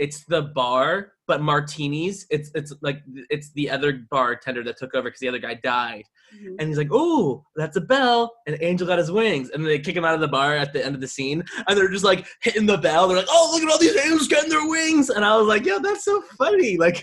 it's 0.00 0.24
the 0.24 0.42
bar 0.42 1.12
but 1.30 1.40
martinis 1.40 2.26
it's 2.28 2.50
it's 2.56 2.74
like 2.82 3.04
it's 3.28 3.52
the 3.52 3.70
other 3.70 4.04
bartender 4.10 4.64
that 4.64 4.76
took 4.76 4.92
over 4.96 5.04
because 5.08 5.20
the 5.20 5.28
other 5.28 5.38
guy 5.38 5.54
died. 5.54 6.02
Mhm. 6.34 6.56
and 6.58 6.68
he's 6.68 6.76
like 6.76 6.88
oh 6.90 7.44
that's 7.54 7.76
a 7.76 7.80
bell. 7.80 8.34
And 8.48 8.56
angel 8.60 8.88
got 8.88 8.98
his 8.98 9.12
wings. 9.12 9.50
And 9.50 9.62
then 9.62 9.68
they 9.68 9.78
kick 9.78 9.94
him 9.94 10.04
out 10.04 10.14
of 10.14 10.20
the 10.20 10.26
bar 10.26 10.56
at 10.56 10.72
the 10.72 10.84
end 10.84 10.96
of 10.96 11.00
the 11.00 11.06
scene. 11.06 11.44
And 11.68 11.78
they're 11.78 11.88
just 11.88 12.04
like 12.04 12.26
hitting 12.42 12.66
the 12.66 12.78
bell. 12.78 13.06
They're 13.06 13.18
like 13.18 13.28
oh 13.30 13.50
look 13.52 13.62
at 13.62 13.70
all 13.70 13.78
these 13.78 13.96
angels 13.96 14.26
getting 14.26 14.50
their 14.50 14.68
wings. 14.68 15.08
And 15.10 15.24
i 15.24 15.36
was 15.36 15.46
like 15.46 15.64
yo 15.64 15.78
that's 15.78 16.04
so 16.04 16.20
funny. 16.36 16.76
Like 16.76 16.98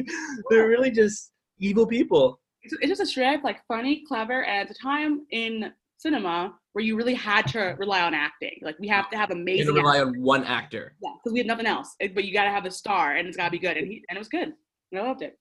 they're 0.50 0.68
really 0.68 0.92
just 0.92 1.32
evil 1.58 1.88
people. 1.88 2.42
It's, 2.64 2.74
it's 2.82 2.90
just 2.90 3.02
a 3.02 3.06
straight 3.06 3.46
like 3.46 3.62
funny, 3.66 4.04
clever, 4.06 4.44
and 4.44 4.60
at 4.60 4.68
the 4.68 4.74
time 4.74 5.26
in 5.32 5.72
cinema 5.98 6.54
where 6.78 6.84
you 6.84 6.96
really 6.96 7.16
had 7.16 7.48
to 7.48 7.76
rely 7.80 8.02
on 8.02 8.14
acting. 8.14 8.56
Like 8.62 8.78
we 8.78 8.88
have 8.88 9.10
to 9.10 9.18
have 9.18 9.32
you 9.32 9.38
amazing. 9.38 9.66
don't 9.66 9.84
rely 9.84 10.00
on 10.00 10.22
one 10.22 10.44
actor 10.44 10.94
Yeah, 11.02 11.10
because 11.16 11.34
we 11.34 11.40
have 11.40 11.48
nothing 11.48 11.66
else. 11.66 11.96
But 12.00 12.24
you 12.24 12.32
got 12.32 12.44
to 12.44 12.52
have 12.52 12.68
a 12.68 12.72
star, 12.72 13.16
and 13.16 13.28
it's 13.28 13.36
got 13.36 13.46
to 13.46 13.50
be 13.52 13.58
good. 13.58 13.78
And 13.78 13.88
he 13.88 14.04
and 14.08 14.16
it 14.16 14.20
was 14.20 14.28
good. 14.28 14.54
And 14.92 15.02
I 15.02 15.02
loved 15.02 15.24
it. 15.24 15.40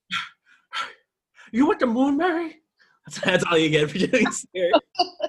you 1.52 1.66
went 1.66 1.78
to 1.80 1.86
moon 1.86 2.16
mary 2.16 2.56
that's, 3.04 3.20
that's 3.20 3.44
all 3.44 3.58
you 3.58 3.68
get 3.68 3.90
for 3.90 3.98
doing 3.98 4.30
scary 4.30 4.72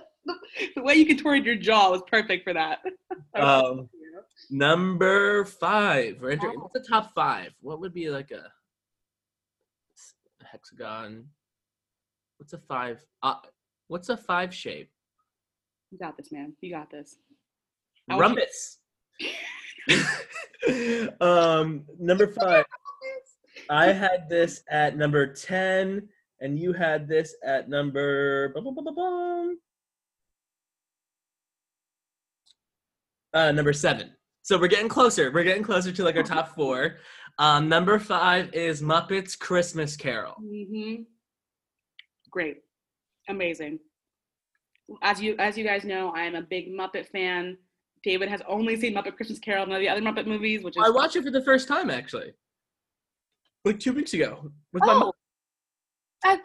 the 0.78 0.82
way 0.82 0.96
you 0.96 1.06
contorted 1.06 1.46
your 1.46 1.56
jaw 1.56 1.91
was 1.91 2.02
perfect 2.10 2.46
for 2.46 2.54
that. 2.54 2.80
um 3.36 3.89
Number 4.50 5.43
five. 5.43 6.22
Wow. 6.22 6.38
What's 6.56 6.74
the 6.74 6.86
top 6.88 7.13
five? 7.13 7.52
What 7.60 7.82
would 7.82 7.93
be 7.93 8.10
like 8.10 8.32
a 8.32 8.50
hexagon? 10.41 11.26
What's 12.38 12.54
a 12.54 12.60
five? 12.60 13.06
Uh, 13.22 13.36
what's 13.89 14.08
a 14.08 14.15
five 14.15 14.54
shape? 14.54 14.89
You 15.91 15.97
got 15.97 16.17
this, 16.17 16.32
man. 16.32 16.54
You 16.62 16.73
got 16.73 16.91
this. 16.91 17.17
I 18.10 18.15
want 18.15 18.39
Rumpus. 18.39 18.78
um, 21.21 21.86
number 22.00 22.28
five. 22.39 22.65
I 23.69 23.91
had 23.91 24.30
this 24.30 24.63
at 24.69 24.97
number 24.97 25.34
ten, 25.34 26.08
and 26.41 26.60
you 26.60 26.73
had 26.73 27.08
this 27.08 27.36
at 27.43 27.69
number. 27.69 28.54
Uh, 33.34 33.52
number 33.52 33.73
seven. 33.73 34.12
So 34.43 34.58
we're 34.58 34.67
getting 34.67 34.88
closer. 34.89 35.32
We're 35.32 35.43
getting 35.43 35.63
closer 35.63 35.91
to 35.91 36.04
like 36.04 36.15
our 36.15 36.23
top 36.23 36.56
four. 36.56 36.97
Um, 37.39 37.69
number 37.69 38.00
five 38.00 38.54
is 38.54 38.82
Muppets 38.82 39.38
Christmas 39.38 39.95
Carol. 39.95 40.34
hmm 40.39 41.04
Great, 42.30 42.58
amazing. 43.30 43.80
As 45.02 45.21
you 45.21 45.36
as 45.38 45.58
you 45.58 45.63
guys 45.63 45.84
know, 45.84 46.12
I 46.15 46.23
am 46.23 46.36
a 46.36 46.41
big 46.41 46.69
Muppet 46.69 47.08
fan. 47.08 47.58
David 48.04 48.30
has 48.30 48.41
only 48.47 48.80
seen 48.80 48.93
Muppet 48.93 49.15
Christmas 49.15 49.39
Carol, 49.39 49.65
none 49.65 49.76
of 49.76 49.82
the 49.82 49.89
other 49.89 50.02
Muppet 50.02 50.28
movies, 50.28 50.63
which 50.63 50.78
is 50.78 50.84
I 50.84 50.89
watched 50.89 51.15
it 51.15 51.23
for 51.23 51.32
the 51.32 51.43
first 51.43 51.67
time 51.67 51.89
actually, 51.89 52.34
like 53.65 53.80
two 53.80 53.93
weeks 53.93 54.13
ago 54.13 54.52
with 54.71 54.84
my 54.84 54.93
mom. 54.93 55.12
oh, 56.26 56.32
uh, 56.32 56.38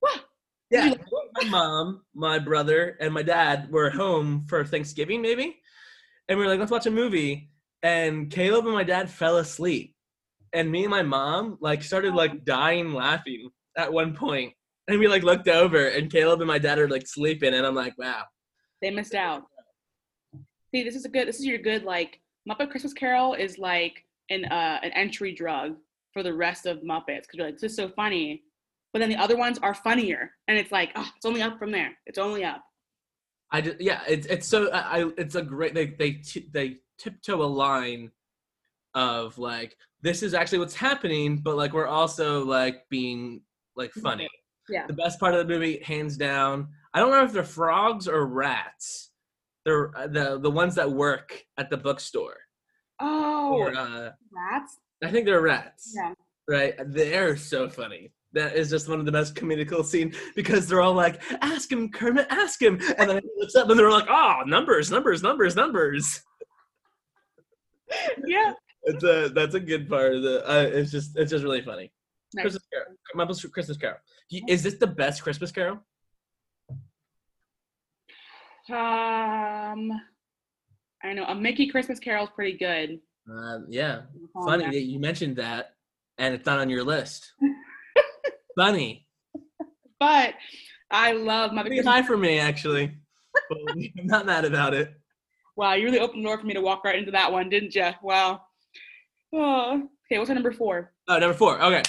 what? 0.00 0.24
Yeah, 0.70 0.94
my 1.42 1.48
mom, 1.48 2.02
my 2.14 2.38
brother, 2.38 2.96
and 3.00 3.14
my 3.14 3.22
dad 3.22 3.70
were 3.70 3.90
home 3.90 4.46
for 4.48 4.64
Thanksgiving, 4.64 5.22
maybe, 5.22 5.60
and 6.28 6.38
we 6.38 6.44
were 6.44 6.50
like, 6.50 6.60
"Let's 6.60 6.72
watch 6.72 6.86
a 6.86 6.90
movie." 6.90 7.50
And 7.82 8.30
Caleb 8.30 8.66
and 8.66 8.74
my 8.74 8.84
dad 8.84 9.10
fell 9.10 9.38
asleep, 9.38 9.94
and 10.52 10.70
me 10.70 10.82
and 10.82 10.90
my 10.90 11.02
mom 11.02 11.56
like 11.60 11.82
started 11.82 12.14
like 12.14 12.44
dying 12.44 12.92
laughing 12.92 13.50
at 13.76 13.92
one 13.92 14.14
point, 14.14 14.52
and 14.90 14.98
we 14.98 15.06
like 15.08 15.22
looked 15.22 15.48
over, 15.48 15.86
and 15.88 16.10
Caleb 16.10 16.40
and 16.40 16.48
my 16.48 16.58
dad 16.58 16.78
are 16.78 16.88
like 16.88 17.06
sleeping, 17.06 17.54
and 17.54 17.64
I'm 17.64 17.74
like, 17.74 17.96
"Wow." 17.96 18.24
They 18.82 18.90
missed 18.90 19.14
out. 19.14 19.44
See, 20.74 20.82
this 20.82 20.96
is 20.96 21.04
a 21.04 21.08
good. 21.08 21.28
This 21.28 21.38
is 21.38 21.46
your 21.46 21.58
good 21.58 21.84
like 21.84 22.20
Muppet 22.48 22.70
Christmas 22.70 22.92
Carol 22.92 23.34
is 23.34 23.58
like 23.58 24.04
an 24.30 24.44
uh, 24.46 24.80
an 24.82 24.90
entry 24.92 25.32
drug 25.32 25.76
for 26.12 26.22
the 26.22 26.34
rest 26.34 26.66
of 26.66 26.78
Muppets 26.78 27.22
because 27.22 27.34
you're 27.34 27.46
like 27.46 27.54
this 27.58 27.70
is 27.70 27.76
so 27.76 27.88
funny, 27.88 28.42
but 28.92 28.98
then 28.98 29.08
the 29.08 29.16
other 29.16 29.36
ones 29.36 29.58
are 29.62 29.74
funnier, 29.74 30.32
and 30.48 30.58
it's 30.58 30.72
like 30.72 30.90
oh, 30.96 31.08
it's 31.16 31.26
only 31.26 31.42
up 31.42 31.58
from 31.58 31.70
there. 31.70 31.90
It's 32.06 32.18
only 32.18 32.44
up. 32.44 32.62
I 33.52 33.60
just 33.60 33.80
yeah, 33.80 34.00
it's 34.08 34.26
it's 34.26 34.46
so 34.48 34.70
I 34.72 35.02
I- 35.02 35.12
it's 35.18 35.34
a 35.36 35.42
great 35.42 35.74
they 35.74 35.86
they 35.86 36.12
t- 36.14 36.48
they 36.52 36.78
tiptoe 36.98 37.42
a 37.42 37.44
line 37.44 38.10
of 38.94 39.38
like 39.38 39.76
this 40.02 40.22
is 40.22 40.34
actually 40.34 40.58
what's 40.58 40.74
happening, 40.74 41.36
but 41.38 41.56
like 41.56 41.72
we're 41.72 41.86
also 41.86 42.44
like 42.44 42.88
being 42.88 43.42
like 43.76 43.92
funny. 43.92 44.28
Yeah. 44.70 44.86
The 44.86 44.92
best 44.92 45.18
part 45.20 45.34
of 45.34 45.46
the 45.46 45.52
movie, 45.52 45.80
hands 45.84 46.16
down. 46.16 46.68
I 46.94 47.00
don't 47.00 47.10
know 47.10 47.24
if 47.24 47.32
they're 47.32 47.44
frogs 47.44 48.08
or 48.08 48.26
rats. 48.26 49.10
They're 49.64 49.96
uh, 49.96 50.06
the 50.06 50.38
the 50.40 50.50
ones 50.50 50.74
that 50.76 50.90
work 50.90 51.44
at 51.58 51.68
the 51.70 51.76
bookstore. 51.76 52.36
Oh, 53.00 53.54
Or, 53.54 53.74
uh, 53.76 54.10
rats. 54.32 54.78
I 55.02 55.10
think 55.10 55.26
they're 55.26 55.40
rats. 55.40 55.92
Yeah. 55.94 56.12
Right? 56.48 56.74
They're 56.86 57.36
so 57.36 57.68
funny. 57.68 58.12
That 58.32 58.54
is 58.54 58.70
just 58.70 58.88
one 58.88 59.00
of 59.00 59.06
the 59.06 59.12
best 59.12 59.34
comedical 59.34 59.84
scenes 59.84 60.16
because 60.36 60.68
they're 60.68 60.80
all 60.80 60.94
like, 60.94 61.20
"Ask 61.42 61.70
him, 61.72 61.88
Kermit, 61.90 62.26
ask 62.30 62.62
him," 62.62 62.74
and 62.98 63.10
then 63.10 63.20
he 63.22 63.28
looks 63.36 63.56
up 63.56 63.68
and 63.70 63.78
they're 63.78 63.90
like, 63.90 64.06
"Oh, 64.08 64.42
numbers, 64.46 64.90
numbers, 64.90 65.22
numbers, 65.22 65.56
numbers." 65.56 66.20
Yeah. 68.26 68.52
It's 68.82 69.04
a 69.04 69.28
that's 69.34 69.54
a 69.54 69.60
good 69.60 69.90
part 69.90 70.14
of 70.14 70.22
the. 70.22 70.42
Uh, 70.48 70.62
it's 70.62 70.90
just 70.90 71.14
it's 71.18 71.30
just 71.30 71.44
really 71.44 71.60
funny. 71.60 71.92
Nice. 72.32 72.44
Christmas 72.44 72.62
Carol, 72.72 72.96
Muppets 73.14 73.52
Christmas 73.52 73.76
Carol. 73.76 73.98
Is 74.30 74.62
this 74.62 74.74
the 74.74 74.86
best 74.86 75.22
Christmas 75.22 75.50
Carol? 75.50 75.80
Um, 78.68 79.90
I 81.02 81.06
don't 81.06 81.16
know. 81.16 81.24
A 81.24 81.34
Mickey 81.34 81.68
Christmas 81.68 81.98
Carol 81.98 82.24
is 82.24 82.30
pretty 82.34 82.56
good. 82.56 83.00
Uh, 83.30 83.60
yeah, 83.68 84.02
funny 84.44 84.64
that 84.64 84.82
you 84.82 85.00
mentioned 85.00 85.36
that, 85.36 85.74
and 86.18 86.34
it's 86.34 86.46
not 86.46 86.58
on 86.58 86.70
your 86.70 86.84
list. 86.84 87.32
funny. 88.56 89.06
But 89.98 90.34
I 90.90 91.12
love 91.12 91.50
Muppet 91.50 91.66
Pretty 91.66 91.82
high 91.82 92.02
for 92.02 92.16
me, 92.16 92.38
actually. 92.38 92.92
I'm 93.50 94.06
not 94.06 94.26
mad 94.26 94.44
about 94.44 94.74
it. 94.74 94.92
Wow, 95.56 95.74
you 95.74 95.84
really 95.84 96.00
opened 96.00 96.24
the 96.24 96.28
door 96.28 96.38
for 96.38 96.46
me 96.46 96.54
to 96.54 96.60
walk 96.60 96.84
right 96.84 96.98
into 96.98 97.10
that 97.10 97.30
one, 97.30 97.48
didn't 97.48 97.74
you? 97.74 97.90
Wow. 98.02 98.42
Oh. 99.32 99.88
Okay, 100.06 100.18
what's 100.18 100.30
our 100.30 100.34
number 100.34 100.52
four? 100.52 100.92
Oh, 101.08 101.18
number 101.18 101.34
four. 101.34 101.60
Okay, 101.62 101.82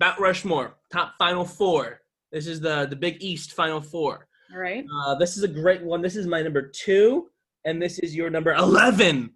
Mount 0.00 0.20
Rushmore, 0.20 0.76
top 0.92 1.14
final 1.18 1.44
four. 1.44 2.00
This 2.32 2.46
is 2.46 2.60
the 2.60 2.86
the 2.86 2.96
Big 2.96 3.16
East 3.20 3.52
final 3.52 3.80
four. 3.80 4.28
All 4.52 4.60
right. 4.60 4.84
Uh, 5.04 5.14
this 5.16 5.36
is 5.36 5.42
a 5.42 5.48
great 5.48 5.82
one. 5.82 6.02
This 6.02 6.16
is 6.16 6.26
my 6.26 6.42
number 6.42 6.68
two, 6.68 7.30
and 7.64 7.80
this 7.80 7.98
is 7.98 8.14
your 8.14 8.30
number 8.30 8.54
eleven. 8.54 9.30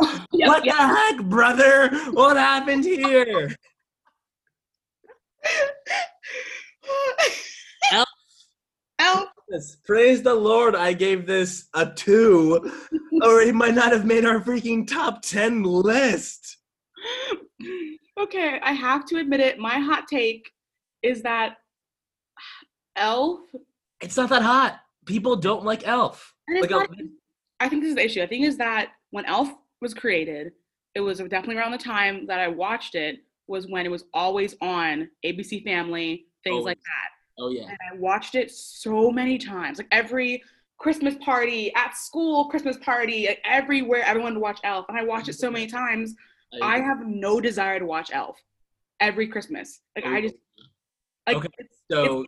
Yep, 0.32 0.48
what 0.48 0.64
yep. 0.66 0.76
the 0.76 0.82
heck, 0.82 1.24
brother? 1.24 1.88
What 2.10 2.36
happened 2.36 2.84
here? 2.84 3.54
Elf. 7.92 8.08
Elf. 8.98 9.28
Praise 9.84 10.22
the 10.22 10.34
Lord, 10.34 10.74
I 10.74 10.92
gave 10.92 11.26
this 11.26 11.68
a 11.74 11.86
two, 11.86 12.72
or 13.22 13.40
it 13.40 13.54
might 13.54 13.74
not 13.74 13.92
have 13.92 14.04
made 14.04 14.24
our 14.24 14.40
freaking 14.40 14.86
top 14.86 15.22
10 15.22 15.62
list. 15.62 16.58
okay, 18.18 18.60
I 18.62 18.72
have 18.72 19.04
to 19.06 19.18
admit 19.18 19.40
it. 19.40 19.58
My 19.58 19.78
hot 19.78 20.08
take 20.08 20.50
is 21.02 21.22
that 21.22 21.56
Elf. 22.96 23.40
It's 24.00 24.16
not 24.16 24.28
that 24.30 24.42
hot. 24.42 24.80
People 25.04 25.36
don't 25.36 25.64
like 25.64 25.86
Elf. 25.86 26.34
And 26.48 26.58
it's 26.58 26.70
Like, 26.70 26.90
not, 26.90 26.98
uh, 26.98 27.04
I 27.60 27.68
think 27.68 27.82
this 27.82 27.90
is 27.90 27.96
the 27.96 28.04
issue. 28.04 28.22
I 28.22 28.26
think 28.26 28.44
is 28.44 28.56
that 28.58 28.92
when 29.10 29.24
Elf 29.26 29.50
was 29.80 29.94
created, 29.94 30.52
it 30.94 31.00
was 31.00 31.18
definitely 31.18 31.56
around 31.56 31.72
the 31.72 31.78
time 31.78 32.26
that 32.26 32.40
I 32.40 32.48
watched 32.48 32.94
it. 32.94 33.20
Was 33.48 33.68
when 33.68 33.86
it 33.86 33.90
was 33.90 34.04
always 34.12 34.56
on 34.60 35.08
ABC 35.24 35.62
Family, 35.62 36.26
things 36.42 36.64
like 36.64 36.78
that. 36.78 37.16
Oh, 37.38 37.50
yeah. 37.50 37.68
and 37.68 37.78
I 37.92 37.96
watched 37.96 38.34
it 38.34 38.50
so 38.50 39.12
many 39.12 39.38
times. 39.38 39.78
Like 39.78 39.86
every 39.92 40.42
Christmas 40.78 41.14
party, 41.20 41.72
at 41.74 41.96
school 41.96 42.46
Christmas 42.46 42.76
party, 42.78 43.26
like 43.26 43.40
everywhere, 43.44 44.02
everyone 44.04 44.34
would 44.34 44.42
watch 44.42 44.58
Elf. 44.64 44.86
And 44.88 44.98
I 44.98 45.04
watched 45.04 45.28
it 45.28 45.34
so 45.34 45.50
many 45.50 45.66
times. 45.66 46.14
I 46.62 46.80
have 46.80 46.98
no 47.06 47.40
desire 47.40 47.78
to 47.78 47.86
watch 47.86 48.10
Elf 48.12 48.38
every 49.00 49.28
Christmas. 49.28 49.80
Like 49.94 50.06
I 50.06 50.18
oh. 50.18 50.20
just 50.22 50.34
like 51.26 51.36
Okay. 51.38 51.48
it's, 51.58 51.78
So 51.90 52.24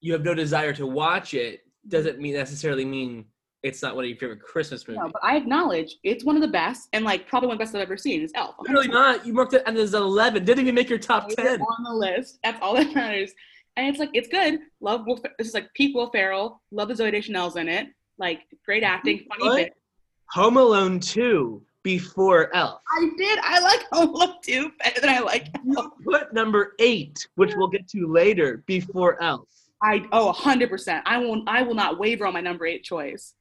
you 0.00 0.12
have 0.12 0.22
no 0.24 0.34
desire 0.34 0.72
to 0.74 0.86
watch 0.86 1.34
it, 1.34 1.60
doesn't 1.88 2.18
mean 2.20 2.34
necessarily 2.34 2.84
mean 2.84 3.24
it's 3.62 3.80
not 3.82 3.96
one 3.96 4.04
of 4.04 4.08
your 4.10 4.18
favorite 4.18 4.42
Christmas 4.42 4.86
movies. 4.86 5.00
no, 5.02 5.10
but 5.10 5.24
I 5.24 5.36
acknowledge 5.36 5.96
it's 6.04 6.22
one 6.24 6.36
of 6.36 6.42
the 6.42 6.48
best 6.48 6.88
and 6.92 7.02
like 7.04 7.26
probably 7.26 7.46
one 7.46 7.54
of 7.54 7.58
the 7.58 7.64
best 7.64 7.74
I've 7.74 7.80
ever 7.80 7.96
seen 7.96 8.20
is 8.20 8.30
Elf. 8.34 8.54
Really 8.68 8.88
not. 8.88 9.26
You 9.26 9.32
marked 9.32 9.54
it 9.54 9.62
as 9.66 9.94
11. 9.94 10.44
Didn't 10.44 10.60
even 10.64 10.74
make 10.74 10.90
your 10.90 10.98
top 10.98 11.24
It's 11.26 11.36
10. 11.36 11.60
on 11.62 11.84
the 11.84 11.94
list. 11.94 12.38
That's 12.44 12.58
all 12.60 12.74
that 12.74 12.94
matters. 12.94 13.32
And 13.76 13.88
it's 13.88 13.98
like 13.98 14.10
it's 14.12 14.28
good. 14.28 14.60
Love 14.80 15.04
Will. 15.06 15.18
This 15.38 15.48
is 15.48 15.54
like 15.54 15.72
peak 15.74 15.94
Will 15.96 16.10
Ferrell. 16.10 16.62
Love 16.70 16.88
the 16.88 16.94
Zooey 16.94 17.10
Deschanel's 17.10 17.56
in 17.56 17.68
it. 17.68 17.88
Like 18.18 18.40
great 18.66 18.82
acting, 18.84 19.24
funny 19.28 19.48
What? 19.48 19.56
bit. 19.56 19.72
Home 20.32 20.58
Alone 20.58 21.00
2 21.00 21.62
before 21.84 22.54
Elf. 22.56 22.80
I 22.90 23.10
did. 23.16 23.38
I 23.42 23.60
like 23.60 23.84
Home 23.92 24.08
Alone 24.08 24.34
too 24.42 24.72
better 24.82 25.00
than 25.00 25.10
I 25.10 25.20
like 25.20 25.48
Elf. 25.76 25.92
You 26.00 26.10
put 26.10 26.32
number 26.32 26.72
eight, 26.80 27.28
which 27.36 27.52
we'll 27.54 27.68
get 27.68 27.86
to 27.90 28.12
later, 28.12 28.64
before 28.66 29.22
Elf. 29.22 29.46
I 29.80 30.04
oh 30.10 30.32
hundred 30.32 30.70
percent. 30.70 31.04
I 31.06 31.18
won't. 31.18 31.48
I 31.48 31.62
will 31.62 31.74
not 31.74 31.98
waver 31.98 32.26
on 32.26 32.32
my 32.32 32.40
number 32.40 32.66
eight 32.66 32.82
choice. 32.82 33.34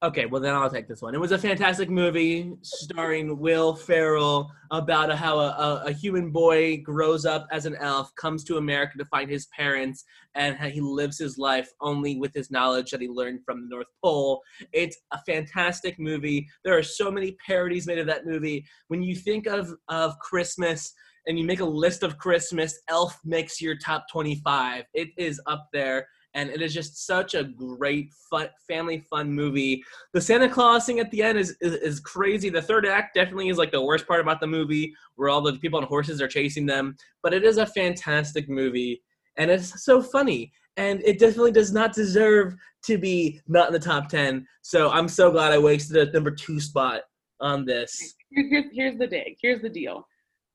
Okay, 0.00 0.26
well 0.26 0.40
then 0.40 0.54
I'll 0.54 0.70
take 0.70 0.86
this 0.86 1.02
one. 1.02 1.16
It 1.16 1.20
was 1.20 1.32
a 1.32 1.38
fantastic 1.38 1.90
movie 1.90 2.52
starring 2.62 3.36
Will 3.36 3.74
Ferrell 3.74 4.48
about 4.70 5.12
how 5.16 5.40
a, 5.40 5.48
a, 5.48 5.82
a, 5.86 5.92
human 5.92 6.30
boy 6.30 6.76
grows 6.84 7.26
up 7.26 7.48
as 7.50 7.66
an 7.66 7.74
elf, 7.80 8.14
comes 8.14 8.44
to 8.44 8.58
America 8.58 8.96
to 8.96 9.04
find 9.06 9.28
his 9.28 9.46
parents, 9.46 10.04
and 10.36 10.54
how 10.54 10.68
he 10.68 10.80
lives 10.80 11.18
his 11.18 11.36
life 11.36 11.68
only 11.80 12.16
with 12.16 12.32
his 12.32 12.48
knowledge 12.48 12.92
that 12.92 13.00
he 13.00 13.08
learned 13.08 13.40
from 13.44 13.62
the 13.62 13.74
North 13.74 13.88
Pole. 14.04 14.40
It's 14.72 14.96
a 15.10 15.18
fantastic 15.26 15.98
movie. 15.98 16.46
There 16.64 16.78
are 16.78 16.82
so 16.84 17.10
many 17.10 17.36
parodies 17.44 17.88
made 17.88 17.98
of 17.98 18.06
that 18.06 18.24
movie. 18.24 18.64
When 18.86 19.02
you 19.02 19.16
think 19.16 19.48
of 19.48 19.74
of 19.88 20.16
Christmas 20.20 20.94
and 21.26 21.36
you 21.36 21.44
make 21.44 21.60
a 21.60 21.64
list 21.64 22.04
of 22.04 22.18
Christmas, 22.18 22.78
Elf 22.86 23.18
makes 23.24 23.60
your 23.60 23.76
top 23.76 24.04
25. 24.12 24.84
It 24.94 25.08
is 25.16 25.40
up 25.46 25.66
there 25.72 26.06
and 26.34 26.50
it 26.50 26.62
is 26.62 26.74
just 26.74 27.06
such 27.06 27.34
a 27.34 27.44
great 27.44 28.12
fun 28.30 28.48
family 28.66 29.04
fun 29.10 29.32
movie. 29.32 29.82
The 30.12 30.20
santa 30.20 30.48
claus 30.48 30.86
thing 30.86 31.00
at 31.00 31.10
the 31.10 31.22
end 31.22 31.38
is, 31.38 31.56
is, 31.60 31.74
is 31.74 32.00
crazy. 32.00 32.50
The 32.50 32.62
third 32.62 32.86
act 32.86 33.14
definitely 33.14 33.48
is 33.48 33.58
like 33.58 33.72
the 33.72 33.82
worst 33.82 34.06
part 34.06 34.20
about 34.20 34.40
the 34.40 34.46
movie 34.46 34.94
where 35.16 35.28
all 35.28 35.40
the 35.40 35.54
people 35.54 35.78
on 35.78 35.86
horses 35.86 36.22
are 36.22 36.28
chasing 36.28 36.66
them 36.66 36.96
but 37.22 37.34
it 37.34 37.44
is 37.44 37.58
a 37.58 37.66
fantastic 37.66 38.48
movie 38.48 39.02
and 39.36 39.50
it's 39.50 39.84
so 39.84 40.02
funny 40.02 40.52
and 40.76 41.02
it 41.04 41.18
definitely 41.18 41.52
does 41.52 41.72
not 41.72 41.92
deserve 41.92 42.54
to 42.84 42.98
be 42.98 43.40
not 43.48 43.68
in 43.68 43.72
the 43.72 43.78
top 43.78 44.08
10 44.08 44.46
so 44.62 44.90
i'm 44.90 45.08
so 45.08 45.30
glad 45.30 45.52
i 45.52 45.58
wasted 45.58 45.96
a 45.96 46.12
number 46.12 46.30
two 46.30 46.60
spot 46.60 47.02
on 47.40 47.64
this. 47.64 48.14
Here's, 48.30 48.64
here's 48.72 48.98
the 48.98 49.06
dig 49.06 49.36
here's 49.40 49.62
the 49.62 49.68
deal. 49.68 50.06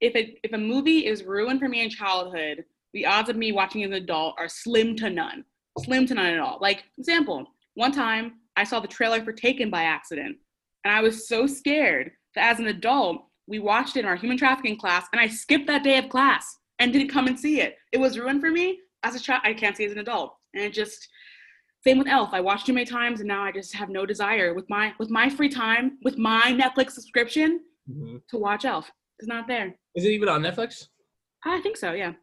If 0.02 0.16
it 0.16 0.38
if 0.44 0.54
a 0.54 0.58
movie 0.58 1.06
is 1.06 1.24
ruined 1.24 1.60
for 1.60 1.70
me 1.70 1.84
in 1.84 1.90
childhood 1.90 2.64
the 2.94 3.06
odds 3.06 3.30
of 3.30 3.36
me 3.36 3.52
watching 3.52 3.84
as 3.84 3.90
an 3.90 3.96
adult 3.96 4.36
are 4.38 4.48
slim 4.48 4.96
to 4.98 5.10
none 5.10 5.44
slim 5.80 6.06
to 6.08 6.14
none 6.14 6.34
at 6.34 6.40
all. 6.40 6.58
Like, 6.62 6.84
example, 6.98 7.46
one 7.76 7.92
time 7.92 8.34
I 8.56 8.64
saw 8.64 8.80
the 8.80 8.88
trailer 8.88 9.24
for 9.24 9.34
Taken 9.34 9.70
by 9.70 9.84
accident, 9.84 10.38
and 10.84 10.94
I 10.94 11.02
was 11.02 11.28
so 11.28 11.48
scared 11.48 12.12
that 12.36 12.52
as 12.52 12.60
an 12.60 12.68
adult, 12.68 13.26
we 13.48 13.60
watched 13.60 13.98
it 13.98 14.02
in 14.02 14.06
our 14.06 14.16
human 14.16 14.38
trafficking 14.38 14.78
class, 14.78 15.08
and 15.12 15.20
I 15.20 15.28
skipped 15.28 15.68
that 15.68 15.84
day 15.84 15.98
of 15.98 16.10
class 16.10 16.58
and 16.80 16.94
didn't 16.94 17.10
come 17.10 17.28
and 17.28 17.40
see 17.40 17.62
it. 17.62 17.78
It 17.92 18.00
was 18.00 18.18
ruined 18.18 18.42
for 18.42 18.52
me 18.52 18.80
as 19.04 19.16
a 19.16 19.20
child. 19.20 19.42
I 19.44 19.54
can't 19.54 19.76
see 19.76 19.84
it 19.84 19.88
as 19.88 19.94
an 19.94 20.00
adult, 20.00 20.36
and 20.54 20.64
it 20.64 20.74
just 20.74 21.08
same 21.84 21.98
with 21.98 22.08
Elf. 22.08 22.30
I 22.32 22.40
watched 22.40 22.66
too 22.66 22.74
many 22.74 22.86
times, 22.86 23.20
and 23.20 23.28
now 23.28 23.44
I 23.44 23.52
just 23.52 23.74
have 23.76 23.90
no 23.90 24.06
desire 24.06 24.54
with 24.54 24.70
my 24.70 24.94
with 25.00 25.10
my 25.10 25.30
free 25.30 25.50
time 25.50 25.98
with 26.04 26.18
my 26.18 26.58
Netflix 26.58 26.92
subscription 26.92 27.62
mm-hmm. 27.90 28.18
to 28.30 28.38
watch 28.38 28.66
Elf. 28.66 28.90
It's 29.20 29.28
not 29.28 29.48
there. 29.48 29.76
Is 29.96 30.06
it 30.06 30.10
even 30.10 30.30
on 30.30 30.42
Netflix? 30.42 30.88
I 31.46 31.60
think 31.62 31.78
so. 31.78 31.92
Yeah. 31.92 32.14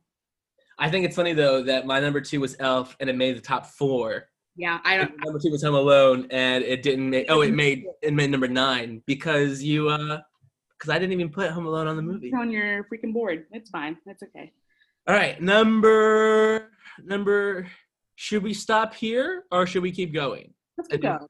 I 0.80 0.88
think 0.88 1.04
it's 1.04 1.14
funny 1.14 1.34
though 1.34 1.62
that 1.64 1.86
my 1.86 2.00
number 2.00 2.22
two 2.22 2.40
was 2.40 2.56
Elf 2.58 2.96
and 3.00 3.10
it 3.10 3.14
made 3.14 3.36
the 3.36 3.42
top 3.42 3.66
four. 3.66 4.24
Yeah, 4.56 4.78
I 4.82 4.96
don't. 4.96 5.12
Number 5.24 5.38
two 5.38 5.50
was 5.50 5.62
Home 5.62 5.74
Alone 5.74 6.26
and 6.30 6.64
it 6.64 6.82
didn't 6.82 7.10
make. 7.10 7.26
Oh, 7.28 7.42
it 7.42 7.52
made 7.52 7.84
it 8.02 8.14
made 8.14 8.30
number 8.30 8.48
nine 8.48 9.02
because 9.06 9.62
you 9.62 9.90
uh 9.90 10.20
because 10.78 10.90
I 10.90 10.98
didn't 10.98 11.12
even 11.12 11.28
put 11.28 11.50
Home 11.50 11.66
Alone 11.66 11.86
on 11.86 11.96
the 11.96 12.02
movie. 12.02 12.32
on 12.34 12.50
your 12.50 12.84
freaking 12.84 13.12
board. 13.12 13.44
It's 13.52 13.68
fine. 13.68 13.98
That's 14.06 14.22
okay. 14.22 14.52
All 15.06 15.14
right, 15.14 15.40
number 15.40 16.70
number. 17.04 17.66
Should 18.16 18.42
we 18.42 18.52
stop 18.52 18.94
here 18.94 19.44
or 19.50 19.66
should 19.66 19.82
we 19.82 19.92
keep 19.92 20.12
going? 20.12 20.52
Let's 20.76 20.88
keep 20.88 21.02
going. 21.02 21.26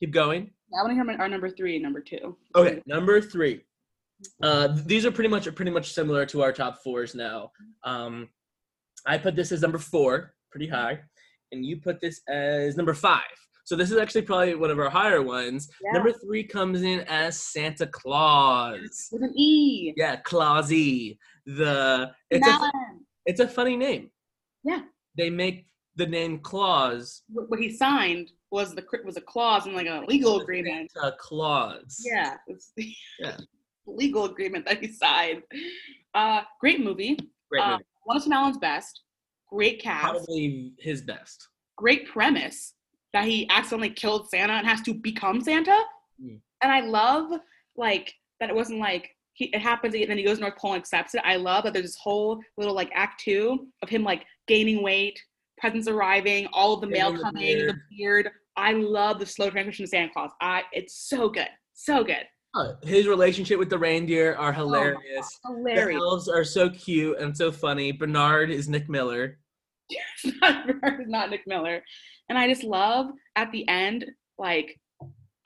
Keep 0.00 0.12
going. 0.12 0.50
Yeah, 0.70 0.80
I 0.80 0.82
want 0.82 0.90
to 0.92 0.94
hear 0.94 1.04
my, 1.04 1.16
our 1.16 1.28
number 1.28 1.50
three 1.50 1.74
and 1.74 1.82
number 1.82 2.00
two. 2.00 2.36
Okay, 2.54 2.82
number 2.86 3.20
three. 3.20 3.64
Uh, 4.42 4.68
these 4.86 5.04
are 5.04 5.10
pretty 5.10 5.28
much 5.28 5.52
pretty 5.54 5.70
much 5.70 5.92
similar 5.92 6.24
to 6.26 6.42
our 6.42 6.52
top 6.52 6.82
fours 6.82 7.14
now. 7.14 7.52
Um, 7.84 8.28
I 9.06 9.18
put 9.18 9.36
this 9.36 9.52
as 9.52 9.62
number 9.62 9.78
four, 9.78 10.34
pretty 10.50 10.68
high, 10.68 11.00
and 11.50 11.64
you 11.64 11.80
put 11.80 12.00
this 12.00 12.20
as 12.28 12.76
number 12.76 12.94
five. 12.94 13.22
So 13.64 13.76
this 13.76 13.90
is 13.90 13.96
actually 13.96 14.22
probably 14.22 14.54
one 14.54 14.70
of 14.70 14.78
our 14.78 14.90
higher 14.90 15.22
ones. 15.22 15.68
Yeah. 15.84 15.92
Number 15.92 16.12
three 16.12 16.44
comes 16.44 16.82
in 16.82 17.00
as 17.00 17.38
Santa 17.38 17.86
Claus 17.86 19.08
with 19.12 19.22
an 19.22 19.32
E. 19.36 19.94
Yeah, 19.96 20.20
Clausy. 20.22 21.18
The 21.46 22.10
it's 22.30 22.46
a 22.46 22.70
it's 23.24 23.40
a 23.40 23.48
funny 23.48 23.76
name. 23.76 24.10
Yeah. 24.64 24.82
They 25.16 25.30
make 25.30 25.66
the 25.96 26.06
name 26.06 26.38
Claus. 26.38 27.22
What 27.28 27.60
he 27.60 27.70
signed 27.70 28.32
was 28.50 28.74
the 28.74 28.84
was 29.04 29.16
a 29.16 29.20
clause 29.20 29.66
in 29.66 29.74
like 29.74 29.86
a 29.86 30.04
legal 30.06 30.40
agreement. 30.40 30.90
A 31.02 31.12
clause. 31.12 32.04
Yeah. 32.04 32.34
yeah. 33.18 33.36
legal 33.86 34.24
agreement 34.24 34.66
that 34.66 34.80
he 34.80 34.92
signed. 34.92 35.42
Uh, 36.14 36.42
great 36.60 36.82
movie. 36.82 37.18
Great 37.50 37.62
uh, 37.62 37.70
movie. 37.72 37.84
Uh, 37.84 37.91
one 38.04 38.16
of 38.16 38.22
Tim 38.22 38.32
Allen's 38.32 38.58
best. 38.58 39.02
Great 39.48 39.80
cast. 39.82 40.02
Probably 40.02 40.72
his 40.78 41.02
best. 41.02 41.48
Great 41.76 42.08
premise 42.08 42.74
that 43.12 43.24
he 43.24 43.48
accidentally 43.50 43.90
killed 43.90 44.28
Santa 44.30 44.54
and 44.54 44.66
has 44.66 44.80
to 44.82 44.94
become 44.94 45.40
Santa. 45.40 45.78
Mm. 46.22 46.40
And 46.62 46.72
I 46.72 46.80
love 46.80 47.40
like 47.76 48.12
that 48.40 48.50
it 48.50 48.56
wasn't 48.56 48.80
like 48.80 49.10
he, 49.34 49.46
it 49.46 49.60
happens 49.60 49.94
and 49.94 50.10
then 50.10 50.18
he 50.18 50.24
goes 50.24 50.40
North 50.40 50.56
Pole 50.56 50.72
and 50.72 50.80
accepts 50.80 51.14
it. 51.14 51.22
I 51.24 51.36
love 51.36 51.64
that 51.64 51.72
there's 51.72 51.86
this 51.86 51.96
whole 51.96 52.40
little 52.56 52.74
like 52.74 52.90
act 52.94 53.22
two 53.22 53.68
of 53.82 53.88
him 53.88 54.02
like 54.02 54.24
gaining 54.46 54.82
weight, 54.82 55.20
presents 55.58 55.88
arriving, 55.88 56.48
all 56.52 56.74
of 56.74 56.80
the 56.80 56.86
mail 56.86 57.16
coming, 57.16 57.32
the 57.34 57.54
beard. 57.54 57.70
the 57.70 57.96
beard. 57.96 58.30
I 58.56 58.72
love 58.72 59.18
the 59.18 59.26
slow 59.26 59.50
transition 59.50 59.84
to 59.84 59.88
Santa 59.88 60.12
Claus. 60.12 60.30
I 60.40 60.62
it's 60.72 61.08
so 61.08 61.28
good, 61.28 61.48
so 61.72 62.04
good. 62.04 62.24
His 62.82 63.06
relationship 63.06 63.58
with 63.58 63.70
the 63.70 63.78
reindeer 63.78 64.34
are 64.34 64.52
hilarious. 64.52 65.40
Oh, 65.44 65.56
hilarious. 65.56 65.98
The 65.98 66.04
elves 66.04 66.28
are 66.28 66.44
so 66.44 66.68
cute 66.70 67.18
and 67.18 67.36
so 67.36 67.50
funny. 67.50 67.92
Bernard 67.92 68.50
is 68.50 68.68
Nick 68.68 68.88
Miller. 68.88 69.38
Bernard 70.40 71.00
is 71.00 71.08
not 71.08 71.30
Nick 71.30 71.46
Miller. 71.46 71.82
And 72.28 72.38
I 72.38 72.48
just 72.48 72.62
love 72.62 73.10
at 73.36 73.50
the 73.52 73.66
end, 73.68 74.06
like 74.38 74.78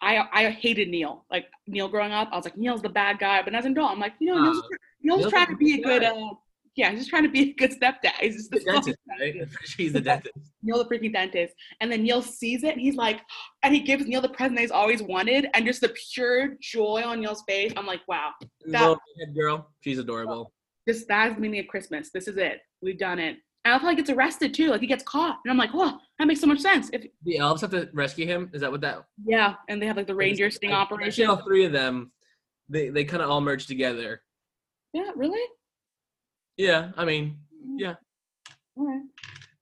I 0.00 0.24
I 0.32 0.50
hated 0.50 0.88
Neil. 0.88 1.24
Like 1.30 1.46
Neil 1.66 1.88
growing 1.88 2.12
up, 2.12 2.28
I 2.32 2.36
was 2.36 2.44
like, 2.44 2.56
Neil's 2.56 2.82
the 2.82 2.88
bad 2.88 3.18
guy. 3.18 3.42
But 3.42 3.54
as 3.54 3.64
an 3.64 3.72
adult, 3.72 3.92
I'm 3.92 4.00
like, 4.00 4.14
you 4.18 4.26
know, 4.26 4.42
Neil's, 4.42 4.58
uh, 4.58 4.68
Neil's, 5.02 5.18
Neil's 5.18 5.32
trying 5.32 5.48
to 5.48 5.56
be 5.56 5.74
a 5.74 5.82
good 5.82 6.02
uh, 6.02 6.30
yeah, 6.76 6.90
he's 6.90 7.00
just 7.00 7.10
trying 7.10 7.22
to 7.22 7.30
be 7.30 7.50
a 7.50 7.54
good 7.54 7.72
stepdad. 7.72 8.12
He's 8.20 8.36
just 8.36 8.50
the 8.50 8.60
dentist, 8.60 8.98
right? 9.18 9.34
He's 9.78 9.94
the 9.94 10.00
dentist. 10.00 10.34
Neil 10.62 10.84
the 10.84 10.84
freaking 10.84 11.12
dentist. 11.12 11.54
And 11.80 11.90
then 11.90 12.02
Neil 12.02 12.20
sees 12.20 12.64
it 12.64 12.72
and 12.72 12.80
he's 12.80 12.96
like, 12.96 13.20
and 13.62 13.74
he 13.74 13.80
gives 13.80 14.06
Neil 14.06 14.20
the 14.20 14.28
present 14.28 14.56
that 14.56 14.62
he's 14.62 14.70
always 14.70 15.02
wanted. 15.02 15.48
And 15.54 15.64
just 15.64 15.80
the 15.80 15.94
pure 16.12 16.56
joy 16.60 17.02
on 17.02 17.20
Neil's 17.20 17.42
face. 17.48 17.72
I'm 17.76 17.86
like, 17.86 18.02
wow. 18.06 18.32
That, 18.66 18.98
head 19.18 19.34
girl. 19.34 19.70
She's 19.80 19.98
adorable. 19.98 20.52
This 20.86 21.04
that's 21.08 21.34
the 21.34 21.40
meaning 21.40 21.60
of 21.60 21.66
Christmas. 21.66 22.10
This 22.12 22.28
is 22.28 22.36
it. 22.36 22.60
We've 22.82 22.98
done 22.98 23.18
it. 23.18 23.38
And 23.64 23.74
I 23.74 23.78
how 23.78 23.88
he 23.88 23.96
gets 23.96 24.10
arrested 24.10 24.52
too. 24.52 24.68
Like 24.68 24.82
he 24.82 24.86
gets 24.86 25.02
caught. 25.02 25.38
And 25.44 25.50
I'm 25.50 25.58
like, 25.58 25.72
whoa, 25.72 25.92
that 26.18 26.28
makes 26.28 26.40
so 26.40 26.46
much 26.46 26.60
sense. 26.60 26.90
If 26.92 27.06
the 27.24 27.38
elves 27.38 27.62
have 27.62 27.70
to 27.70 27.88
rescue 27.94 28.26
him, 28.26 28.50
is 28.52 28.60
that 28.60 28.70
what 28.70 28.82
that 28.82 29.04
Yeah, 29.24 29.54
and 29.68 29.82
they 29.82 29.86
have 29.86 29.96
like 29.96 30.06
the 30.06 30.14
reindeer 30.14 30.50
sting 30.50 30.72
operation. 30.72 31.26
All 31.26 31.38
three 31.38 31.64
of 31.64 31.72
them, 31.72 32.12
they 32.68 32.90
they 32.90 33.04
kind 33.04 33.22
of 33.22 33.30
all 33.30 33.40
merge 33.40 33.66
together. 33.66 34.22
Yeah, 34.92 35.10
really? 35.16 35.42
Yeah, 36.56 36.90
I 36.96 37.04
mean, 37.04 37.38
yeah. 37.76 37.94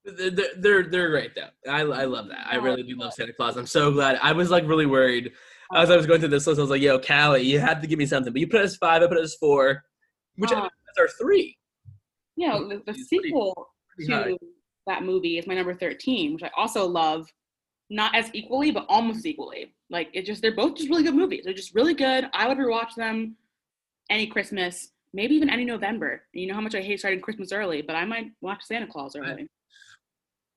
They're, 0.05 0.31
they're 0.59 0.83
they're 0.83 1.11
great 1.11 1.35
though. 1.35 1.49
I 1.71 1.81
I 1.81 2.05
love 2.05 2.29
that. 2.29 2.47
I 2.47 2.57
really 2.57 2.83
do 2.83 2.97
love 2.97 3.15
Santa 3.15 3.33
Claus. 3.33 3.57
I'm 3.57 3.67
so 3.67 3.91
glad. 3.91 4.19
I 4.23 4.33
was 4.33 4.51
like 4.51 4.67
really 4.69 4.87
worried 4.87 5.33
as 5.75 5.91
I 5.91 5.97
was 5.97 6.07
going 6.07 6.21
through 6.21 6.29
this 6.29 6.47
list. 6.47 6.59
I 6.59 6.63
was 6.63 6.71
like, 6.71 6.83
"Yo, 6.83 6.99
Callie, 6.99 7.43
you 7.43 7.59
have 7.59 7.81
to 7.81 7.87
give 7.87 7.99
me 7.99 8.05
something." 8.05 8.33
But 8.33 8.41
you 8.41 8.47
put 8.47 8.61
it 8.61 8.65
as 8.65 8.77
five. 8.77 9.03
I 9.03 9.07
put 9.07 9.17
it 9.17 9.25
as 9.25 9.35
four, 9.37 9.83
which 10.37 10.53
uh, 10.53 10.69
are 10.99 11.09
three. 11.21 11.57
Yeah, 12.37 12.59
the, 12.59 12.83
the 12.87 12.95
sequel 12.95 13.55
pretty, 13.97 14.13
pretty 14.13 14.33
to 14.33 14.39
that 14.87 15.05
movie 15.05 15.39
is 15.39 15.47
my 15.47 15.55
number 15.55 15.75
thirteen, 15.75 16.35
which 16.35 16.43
I 16.43 16.51
also 16.57 16.87
love. 16.87 17.27
Not 17.91 18.15
as 18.15 18.31
equally, 18.33 18.71
but 18.71 18.87
almost 18.89 19.27
equally. 19.27 19.75
Like 19.91 20.09
it 20.13 20.25
just 20.25 20.43
they're 20.43 20.55
both 20.55 20.77
just 20.77 20.91
really 20.91 21.03
good 21.03 21.15
movies. 21.15 21.43
They're 21.45 21.55
just 21.55 21.75
really 21.75 21.95
good. 21.95 22.29
I 22.33 22.49
would 22.49 22.59
rewatch 22.59 22.95
them 22.95 23.37
any 24.11 24.27
Christmas 24.27 24.91
maybe 25.15 25.35
even 25.37 25.49
any 25.49 25.65
November. 25.65 26.23
You 26.33 26.49
know 26.49 26.55
how 26.55 26.61
much 26.61 26.75
I 26.75 26.83
hate 26.83 26.99
starting 26.99 27.21
Christmas 27.21 27.53
early, 27.53 27.81
but 27.81 27.97
I 27.97 28.05
might 28.05 28.33
watch 28.41 28.63
Santa 28.65 28.87
Claus 28.87 29.17
early. 29.17 29.49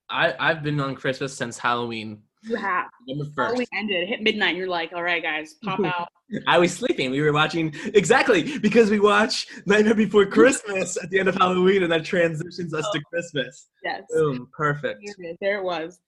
I, 0.10 0.34
I've 0.40 0.64
been 0.64 0.80
on 0.80 0.96
Christmas 0.96 1.34
since 1.34 1.58
Halloween. 1.58 2.24
You 2.44 2.56
have. 2.56 2.86
November 3.08 3.32
first. 3.36 3.48
Halloween 3.48 3.68
ended. 3.74 4.04
It 4.04 4.10
hit 4.10 4.22
midnight. 4.22 4.50
And 4.50 4.58
you're 4.58 4.68
like, 4.68 4.92
all 4.94 5.04
right, 5.04 5.22
guys, 5.22 5.56
pop 5.64 5.80
out. 5.86 6.08
I 6.48 6.58
was 6.58 6.74
sleeping. 6.74 7.12
We 7.12 7.22
were 7.22 7.32
watching 7.32 7.74
exactly 7.94 8.58
because 8.60 8.90
we 8.90 9.00
watch 9.00 9.48
Nightmare 9.66 9.94
Before 9.94 10.26
Christmas 10.26 11.02
at 11.02 11.10
the 11.10 11.20
end 11.20 11.30
of 11.30 11.36
Halloween, 11.36 11.84
and 11.84 11.92
that 11.92 12.04
transitions 12.04 12.74
us 12.74 12.86
oh. 12.88 12.98
to 12.98 13.04
Christmas. 13.06 13.70
Yes. 13.84 14.02
Boom. 14.10 14.50
Perfect. 14.52 15.00
There 15.40 15.60
it 15.60 15.64
was. 15.64 16.00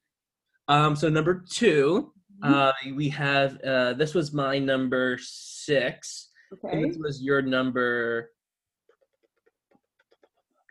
Um. 0.67 0.95
So 0.95 1.07
number 1.09 1.45
2 1.49 2.11
mm-hmm. 2.43 2.53
uh, 2.53 2.71
we 2.95 3.09
have. 3.09 3.59
Uh, 3.61 3.93
this 3.93 4.13
was 4.13 4.33
my 4.33 4.59
number 4.59 5.17
six. 5.21 6.29
Okay. 6.53 6.75
And 6.75 6.89
this 6.89 6.97
was 6.97 7.21
your 7.21 7.41
number 7.41 8.31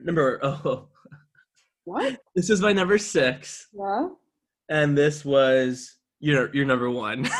number 0.00 0.38
oh 0.44 0.88
what? 1.84 2.20
This 2.34 2.50
is 2.50 2.60
my 2.60 2.72
number 2.72 2.98
six. 2.98 3.68
Yeah. 3.72 4.08
And 4.68 4.96
this 4.96 5.24
was 5.24 5.96
your 6.20 6.54
your 6.54 6.66
number 6.66 6.90
one. 6.90 7.24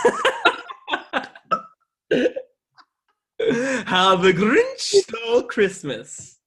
How 3.85 4.17
the 4.17 4.33
Grinch 4.33 4.79
stole 4.81 5.43
Christmas. 5.45 6.39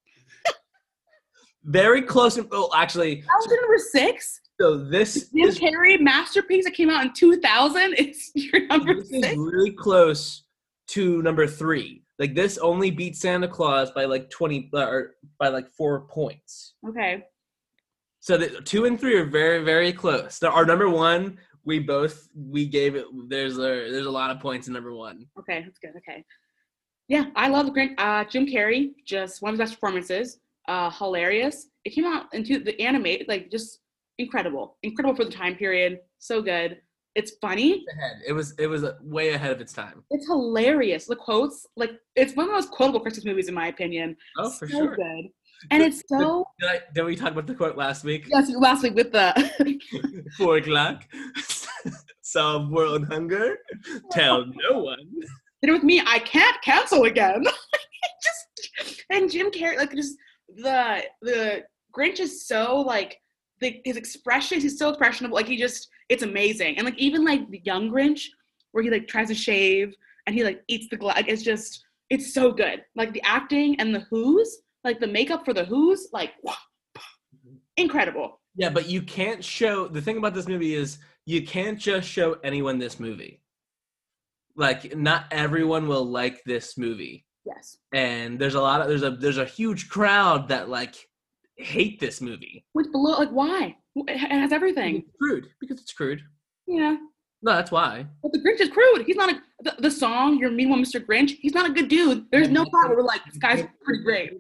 very 1.64 2.02
close. 2.02 2.38
In, 2.38 2.48
oh, 2.52 2.70
actually, 2.76 3.16
That 3.22 3.28
was 3.40 3.48
your 3.50 3.62
number 3.62 3.78
six. 3.78 4.42
so 4.60 4.78
this 4.78 5.30
Jim 5.30 5.48
is, 5.48 5.60
Carrey 5.60 6.00
masterpiece 6.00 6.66
that 6.66 6.74
came 6.74 6.90
out 6.90 7.06
in 7.06 7.14
2000. 7.14 7.94
It's 7.98 8.32
your 8.36 8.68
number 8.68 8.96
this 8.96 9.10
is 9.12 9.24
six. 9.24 9.36
really 9.38 9.72
close 9.72 10.44
to 10.88 11.22
number 11.22 11.48
three. 11.48 12.01
Like 12.22 12.36
this 12.36 12.60
only 12.60 12.92
beat 12.92 13.16
Santa 13.16 13.48
Claus 13.48 13.90
by 13.90 14.06
like 14.06 14.30
twenty 14.30 14.70
uh, 14.76 14.86
or 14.86 15.16
by 15.40 15.48
like 15.48 15.68
four 15.72 16.02
points. 16.02 16.76
Okay. 16.88 17.24
So 18.20 18.38
the 18.38 18.62
two 18.62 18.86
and 18.86 19.00
three 19.00 19.16
are 19.16 19.26
very 19.26 19.64
very 19.64 19.92
close. 19.92 20.40
Now, 20.40 20.50
our 20.50 20.64
number 20.64 20.88
one, 20.88 21.40
we 21.66 21.80
both 21.80 22.30
we 22.36 22.68
gave 22.68 22.94
it. 22.96 23.08
There's 23.28 23.58
a 23.58 23.90
there's 23.90 24.06
a 24.06 24.12
lot 24.12 24.30
of 24.30 24.40
points 24.40 24.68
in 24.68 24.74
number 24.76 24.94
one. 24.94 25.26
Okay, 25.40 25.64
that's 25.64 25.80
good. 25.80 25.96
Okay. 25.98 26.24
Yeah, 27.08 27.26
I 27.36 27.48
love 27.48 27.66
the 27.66 27.72
Grinch. 27.72 27.96
Uh, 27.98 28.24
Jim 28.26 28.46
Carrey, 28.46 28.92
just 29.04 29.42
one 29.42 29.56
of 29.56 29.60
his 29.60 29.70
best 29.70 29.82
performances. 29.82 30.38
Uh, 30.68 30.92
hilarious. 30.92 31.70
It 31.86 31.90
came 31.90 32.06
out 32.06 32.26
into 32.34 32.60
the 32.60 32.80
animated, 32.80 33.30
like 33.30 33.50
just 33.50 33.80
incredible, 34.20 34.78
incredible 34.84 35.16
for 35.16 35.26
the 35.26 35.32
time 35.32 35.56
period. 35.56 36.02
So 36.20 36.40
good. 36.44 36.78
It's 37.16 37.34
funny. 37.42 37.84
Ahead. 37.98 38.22
It 38.26 38.34
was 38.34 38.54
it 38.58 38.68
was 38.68 38.84
uh, 38.84 38.94
way 39.02 39.34
ahead 39.34 39.52
of 39.52 39.60
its 39.60 39.74
time. 39.74 40.04
It's 40.12 40.28
hilarious. 40.28 41.06
The 41.06 41.16
quotes, 41.16 41.66
like 41.76 41.92
it's 42.16 42.36
one 42.36 42.46
of 42.46 42.52
the 42.52 42.56
most 42.56 42.72
quotable 42.72 43.02
Christmas 43.02 43.26
movies 43.26 43.50
in 43.50 43.54
my 43.54 43.68
opinion. 43.68 44.16
Oh, 44.38 44.50
for 44.50 44.68
so 44.68 44.78
sure. 44.78 44.96
good. 44.96 45.26
And 45.70 45.84
it's 45.84 46.02
so. 46.08 46.46
Did, 46.60 46.70
I, 46.70 46.80
did 46.94 47.04
we 47.04 47.16
talk 47.16 47.32
about 47.32 47.48
the 47.48 47.54
quote 47.54 47.78
last 47.78 48.04
week? 48.04 48.26
Yes, 48.28 48.50
last 48.56 48.82
week 48.84 48.96
with 48.96 49.12
the. 49.12 49.80
Four 50.38 50.58
o'clock. 50.58 51.04
Solve 52.22 52.70
world 52.72 53.08
hunger. 53.08 53.58
Tell 54.12 54.46
no 54.46 54.80
one. 54.80 55.00
it 55.62 55.72
with 55.72 55.84
me. 55.84 56.02
I 56.06 56.20
can't 56.20 56.60
cancel 56.64 57.04
again. 57.04 57.44
just 58.24 59.04
and 59.12 59.30
Jim 59.30 59.52
Carrey, 59.52 59.78
like 59.78 59.94
just 59.94 60.16
the 60.56 61.04
the 61.22 61.64
Grinch 61.96 62.20
is 62.20 62.48
so 62.48 62.78
like 62.78 63.18
the 63.62 63.82
his 63.86 63.96
expressions. 63.96 64.64
He's 64.64 64.78
so 64.78 64.94
expressionable. 64.94 65.34
Like 65.34 65.48
he 65.48 65.58
just, 65.58 65.90
it's 66.10 66.24
amazing. 66.24 66.78
And 66.78 66.86
like 66.86 66.98
even 66.98 67.24
like 67.24 67.50
the 67.50 67.62
young 67.64 67.90
Grinch, 67.90 68.26
where 68.72 68.84
he 68.84 68.90
like 68.90 69.08
tries 69.08 69.30
to 69.30 69.36
shave 69.36 69.96
and 70.26 70.36
he 70.36 70.44
like 70.44 70.64
eats 70.68 70.88
the 70.90 70.98
glass. 70.98 71.16
Like, 71.16 71.30
it's 71.30 71.44
just, 71.44 71.86
it's 72.10 72.34
so 72.34 72.52
good. 72.52 72.84
Like 72.96 73.14
the 73.14 73.22
acting 73.24 73.80
and 73.80 73.96
the 73.96 74.02
Who's, 74.10 74.64
like 74.84 75.00
the 75.00 75.08
makeup 75.08 75.46
for 75.46 75.54
the 75.54 75.64
Who's, 75.64 76.10
like 76.12 76.34
incredible. 77.78 78.40
Yeah, 78.56 78.70
but 78.70 78.90
you 78.90 79.02
can't 79.02 79.44
show 79.44 79.88
the 79.88 80.02
thing 80.02 80.18
about 80.18 80.34
this 80.34 80.48
movie 80.48 80.76
is 80.76 80.98
you 81.26 81.46
can't 81.46 81.80
just 81.80 82.08
show 82.08 82.38
anyone 82.44 82.80
this 82.80 83.00
movie. 83.00 83.42
Like 84.56 84.98
not 84.98 85.26
everyone 85.32 85.88
will 85.88 86.06
like 86.06 86.44
this 86.44 86.78
movie. 86.78 87.26
Yes. 87.46 87.78
And 87.94 88.38
there's 88.38 88.56
a 88.56 88.62
lot 88.62 88.82
of 88.82 88.88
there's 88.88 89.04
a 89.04 89.12
there's 89.12 89.38
a 89.38 89.46
huge 89.46 89.90
crowd 89.90 90.50
that 90.50 90.70
like 90.70 91.08
hate 91.64 92.00
this 92.00 92.22
movie. 92.22 92.66
Which 92.74 92.92
below, 92.92 93.18
like 93.18 93.30
why? 93.30 93.76
It 93.96 94.18
has 94.18 94.52
everything. 94.52 94.98
It's 94.98 95.12
crude 95.20 95.48
because 95.60 95.80
it's 95.82 95.92
crude. 95.94 96.22
Yeah. 96.68 96.98
No, 97.44 97.54
that's 97.54 97.72
why. 97.72 98.06
But 98.22 98.34
the 98.34 98.40
Grinch 98.40 98.60
is 98.62 98.70
crude. 98.70 99.04
He's 99.06 99.16
not 99.16 99.32
a 99.34 99.42
the, 99.64 99.76
the 99.80 99.92
song 99.92 100.38
"You're 100.38 100.52
Mean 100.52 100.70
One, 100.70 100.82
Mr. 100.84 101.04
Grinch." 101.04 101.32
He's 101.40 101.54
not 101.56 101.70
a 101.70 101.74
good 101.74 101.88
dude. 101.88 102.26
There's 102.32 102.50
no 102.50 102.66
part 102.66 102.88
where 102.90 102.98
we're 102.98 103.04
like, 103.04 103.22
"This 103.26 103.38
guy's 103.38 103.66
pretty 103.84 104.04
great." 104.04 104.34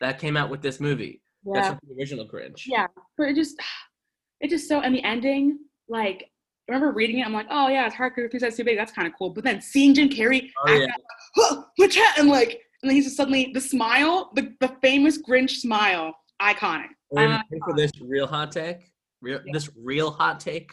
That 0.00 0.18
came 0.18 0.36
out 0.36 0.48
with 0.50 0.62
this 0.62 0.78
movie. 0.80 1.20
That's 1.44 1.66
Yeah, 1.66 1.72
not 1.72 1.80
the 1.82 1.94
original 1.98 2.28
Grinch. 2.28 2.62
yeah. 2.66 2.86
But 3.18 3.28
it 3.30 3.34
just, 3.36 3.56
it 4.40 4.50
just 4.50 4.68
so. 4.68 4.80
And 4.80 4.94
the 4.94 5.02
ending, 5.02 5.58
like, 5.88 6.30
I 6.68 6.72
remember 6.72 6.92
reading 6.92 7.18
it. 7.18 7.26
I'm 7.26 7.32
like, 7.32 7.46
"Oh 7.50 7.68
yeah, 7.68 7.86
it's 7.86 7.94
hard 7.96 8.14
because 8.14 8.30
three 8.30 8.40
sides 8.40 8.56
too 8.56 8.64
big. 8.64 8.78
That's 8.78 8.92
kind 8.92 9.08
of 9.08 9.14
cool." 9.18 9.30
But 9.30 9.42
then 9.44 9.60
seeing 9.60 9.92
Jim 9.94 10.08
Carrey, 10.08 10.50
Oh, 10.66 10.72
yeah. 10.72 10.84
out, 10.84 10.90
"Huh, 11.34 11.62
my 11.78 11.88
cat," 11.88 12.18
and 12.18 12.28
like, 12.28 12.60
and 12.86 12.90
then 12.92 12.94
he's 12.94 13.06
just 13.06 13.16
suddenly 13.16 13.50
the 13.52 13.60
smile, 13.60 14.30
the 14.36 14.54
the 14.60 14.68
famous 14.80 15.18
Grinch 15.20 15.50
smile, 15.56 16.14
iconic. 16.40 16.86
Ready 17.12 17.42
for 17.64 17.74
this 17.76 17.90
real 18.00 18.28
hot 18.28 18.52
take? 18.52 18.92
Real, 19.20 19.40
Yeah. 19.44 19.52
This 19.52 19.68
real 19.76 20.12
hot 20.12 20.38
take. 20.38 20.70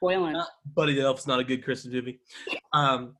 Boylan. 0.00 0.36
Uh, 0.36 0.44
Buddy 0.76 0.94
the 0.94 1.00
Elf's 1.02 1.26
not 1.26 1.40
a 1.40 1.44
good 1.44 1.64
Christmas 1.64 1.92
movie. 1.92 2.20
Um, 2.72 3.16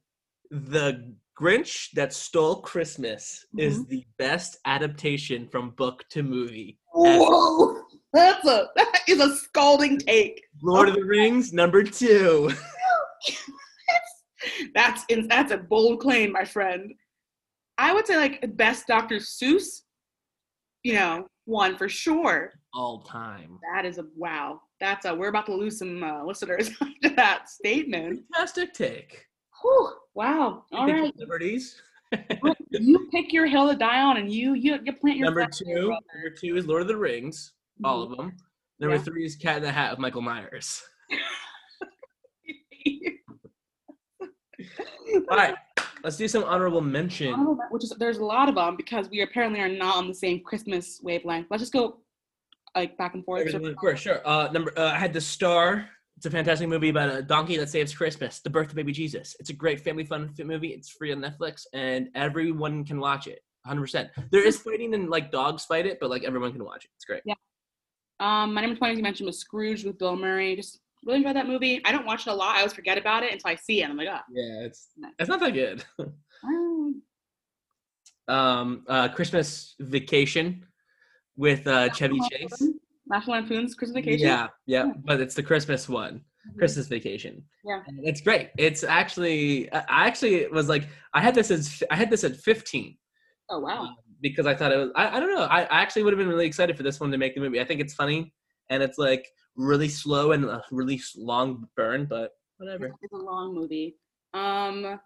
the 0.53 1.13
Grinch 1.37 1.91
that 1.95 2.13
stole 2.13 2.61
Christmas 2.63 3.45
is 3.59 3.79
Mm-hmm. 3.81 3.91
the 3.91 4.05
best 4.19 4.59
adaptation 4.67 5.49
from 5.49 5.71
book 5.71 6.05
to 6.11 6.23
movie. 6.23 6.79
Whoa, 6.95 7.83
that's 8.13 8.47
a 8.47 8.69
that 8.77 9.01
is 9.09 9.19
a 9.21 9.35
scalding 9.35 9.99
take. 9.99 10.45
Lord 10.63 10.89
of 10.89 10.95
the 10.95 11.03
Rings, 11.05 11.53
number 11.53 11.83
two. 11.83 12.53
that's 14.77 15.05
in, 15.09 15.27
that's 15.27 15.51
a 15.51 15.59
bold 15.59 15.99
claim, 15.99 16.31
my 16.31 16.45
friend. 16.45 16.95
I 17.79 17.93
would 17.95 18.07
say 18.07 18.17
like 18.17 18.57
best 18.57 18.87
Dr. 18.89 19.17
Seuss, 19.17 19.83
you 20.83 20.95
know, 20.95 21.27
one 21.45 21.77
for 21.77 21.89
sure. 21.89 22.53
All 22.75 23.03
time. 23.03 23.59
That 23.73 23.85
is 23.85 23.99
a 23.99 24.07
wow. 24.17 24.61
That's 24.81 25.07
a 25.07 25.15
we're 25.15 25.29
about 25.29 25.47
to 25.47 25.55
lose 25.55 25.79
some 25.79 26.03
uh, 26.03 26.25
listeners 26.25 26.71
after 26.81 27.15
that 27.17 27.49
statement. 27.49 28.23
Fantastic 28.35 28.75
take. 28.75 29.25
Whew, 29.63 29.91
wow. 30.15 30.65
All 30.73 30.87
right, 30.87 31.13
Liberties. 31.17 31.81
you 32.71 33.09
pick 33.13 33.33
your 33.33 33.47
hill 33.47 33.69
to 33.71 33.77
die 33.77 34.01
on, 34.03 34.17
and 34.17 34.33
you 34.33 34.55
you 34.55 34.79
you 34.85 34.93
plant 34.93 35.19
your 35.19 35.27
number 35.27 35.41
there, 35.41 35.51
two. 35.51 35.75
Number 35.75 36.37
two 36.39 36.57
is 36.57 36.67
Lord 36.67 36.83
of 36.83 36.89
the 36.89 36.97
Rings. 36.97 37.53
All 37.85 38.03
of 38.03 38.17
them. 38.17 38.37
Number 38.81 38.97
Yeah. 38.97 39.03
three 39.03 39.25
is 39.25 39.37
Cat 39.37 39.59
in 39.59 39.63
the 39.65 39.73
Hat 39.73 39.91
with 39.93 39.99
Michael 39.99 40.23
Myers. 40.23 40.83
All 45.31 45.37
right, 45.37 45.55
let's 46.05 46.17
do 46.17 46.29
some 46.29 46.45
honorable 46.45 46.81
mention. 46.81 47.33
Honorable 47.33 47.65
Which 47.71 47.85
is 47.85 47.91
there's 47.99 48.19
a 48.19 48.25
lot 48.25 48.49
of 48.49 48.55
them 48.55 48.77
because 48.77 49.09
we 49.11 49.23
apparently 49.23 49.61
are 49.61 49.69
not 49.69 49.97
on 49.97 50.09
the 50.09 50.15
same 50.15 50.41
Christmas 50.41 51.01
wavelength. 51.03 51.47
Let's 51.51 51.63
just 51.63 51.73
go 51.73 52.01
like 52.75 52.97
back 52.97 53.15
and 53.15 53.25
forth. 53.25 53.53
Of 53.53 53.77
course, 53.77 54.01
sure. 54.01 54.21
Uh, 54.27 54.49
number, 54.53 54.73
uh, 54.77 54.93
I 54.93 54.99
had 54.99 55.13
The 55.13 55.21
Star. 55.21 55.89
It's 56.17 56.27
a 56.27 56.31
fantastic 56.31 56.69
movie 56.69 56.89
about 56.89 57.15
a 57.15 57.23
donkey 57.23 57.57
that 57.59 57.69
saves 57.69 57.95
Christmas, 57.95 58.41
the 58.41 58.51
birth 58.51 58.71
of 58.71 58.75
baby 58.75 58.93
Jesus. 58.93 59.37
It's 59.39 59.51
a 59.51 59.53
great 59.53 59.81
family 59.81 60.05
fun 60.05 60.35
movie. 60.45 60.69
It's 60.69 60.91
free 60.91 61.13
on 61.13 61.21
Netflix, 61.21 61.63
and 61.73 62.09
everyone 62.15 62.85
can 62.85 62.99
watch 62.99 63.29
it. 63.29 63.41
100%. 63.69 64.09
There 64.31 64.45
is 64.45 64.59
fighting 64.59 64.95
and 64.95 65.11
like 65.11 65.31
dogs 65.31 65.65
fight 65.65 65.87
it, 65.87 65.99
but 66.01 66.11
like 66.11 66.25
everyone 66.25 66.53
can 66.53 66.65
watch 66.65 66.85
it. 66.85 66.91
It's 66.97 67.05
great. 67.05 67.23
Yeah. 67.25 67.35
Um, 68.21 68.53
my 68.53 68.63
number 68.63 68.77
20, 68.77 68.93
as 68.93 68.97
you 68.97 69.03
mentioned, 69.03 69.27
was 69.27 69.39
Scrooge 69.39 69.85
with 69.85 69.99
Bill 69.99 70.17
Murray. 70.17 70.57
Just 70.57 70.81
really 71.05 71.19
enjoyed 71.19 71.37
that 71.37 71.47
movie. 71.47 71.81
I 71.85 71.93
don't 71.93 72.07
watch 72.07 72.27
it 72.27 72.31
a 72.31 72.35
lot. 72.35 72.57
I 72.57 72.59
always 72.59 72.73
forget 72.73 72.99
about 72.99 73.23
it 73.23 73.33
until 73.33 73.51
I 73.51 73.57
see 73.57 73.83
it. 73.83 73.89
I'm 73.91 73.97
like, 73.97 74.09
ah. 74.11 74.23
Yeah, 74.31 74.61
it's 74.67 74.89
it's 75.19 75.29
not 75.29 75.41
that 75.41 75.53
good. 75.55 75.85
Oh. 76.45 76.95
um, 78.29 78.85
uh, 78.89 79.09
Christmas 79.09 79.75
Vacation 79.81 80.65
with 81.37 81.67
uh, 81.67 81.89
Chevy 81.93 82.21
Chase. 82.31 82.63
National 83.07 83.37
Lampoon's 83.37 83.75
Christmas 83.75 84.05
Vacation. 84.05 84.29
Yeah, 84.29 84.47
yeah, 84.67 84.85
Yeah. 84.87 84.93
but 85.05 85.21
it's 85.21 85.35
the 85.35 85.43
Christmas 85.43 85.89
one. 85.89 86.21
Mhm. 86.51 86.59
Christmas 86.59 86.89
Vacation. 86.89 87.43
Yeah. 87.65 87.81
And 87.87 88.01
it's 88.07 88.21
great. 88.21 88.51
It's 88.59 88.85
actually, 88.85 89.73
I 89.73 89.79
I 89.89 90.07
actually 90.07 90.47
was 90.49 90.69
like, 90.69 90.89
I 91.15 91.21
had 91.21 91.35
this 91.35 91.51
as, 91.51 91.83
I 91.91 91.97
had 91.97 92.11
this 92.11 92.25
at 92.25 92.37
15 92.37 92.97
Oh 93.51 93.61
wow. 93.61 93.83
um, 93.85 93.97
because 94.21 94.47
I 94.47 94.55
thought 94.55 94.73
it 94.73 94.77
was, 94.77 94.91
I, 94.95 95.17
I 95.17 95.21
don't 95.21 95.35
know, 95.35 95.45
I, 95.45 95.63
I 95.63 95.81
actually 95.81 96.03
would 96.03 96.13
have 96.13 96.19
been 96.19 96.29
really 96.29 96.47
excited 96.47 96.77
for 96.77 96.83
this 96.83 97.01
one 97.01 97.11
to 97.13 97.19
make 97.19 97.35
the 97.35 97.41
movie. 97.41 97.61
I 97.61 97.65
think 97.65 97.81
it's 97.81 97.95
funny 97.95 98.35
and 98.69 98.83
it's 98.83 98.99
like 98.99 99.27
really 99.59 99.89
slow 99.89 100.33
and 100.33 100.45
a 100.45 100.63
really 100.71 101.03
long 101.17 101.69
burn, 101.77 102.07
but 102.07 102.37
whatever. 102.57 102.93
It's 103.03 103.13
a 103.13 103.17
long 103.17 103.55
movie. 103.55 103.97
Um, 104.33 104.99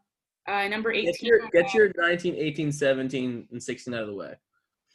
uh, 0.47 0.69
number 0.69 0.93
18. 0.93 1.07
Get 1.07 1.23
your, 1.23 1.49
get 1.51 1.75
your 1.75 1.91
19, 1.97 2.37
18, 2.37 2.71
17, 2.71 3.49
and 3.51 3.63
16 3.63 3.95
out 3.95 4.03
of 4.03 4.07
the 4.09 4.15
way. 4.15 4.35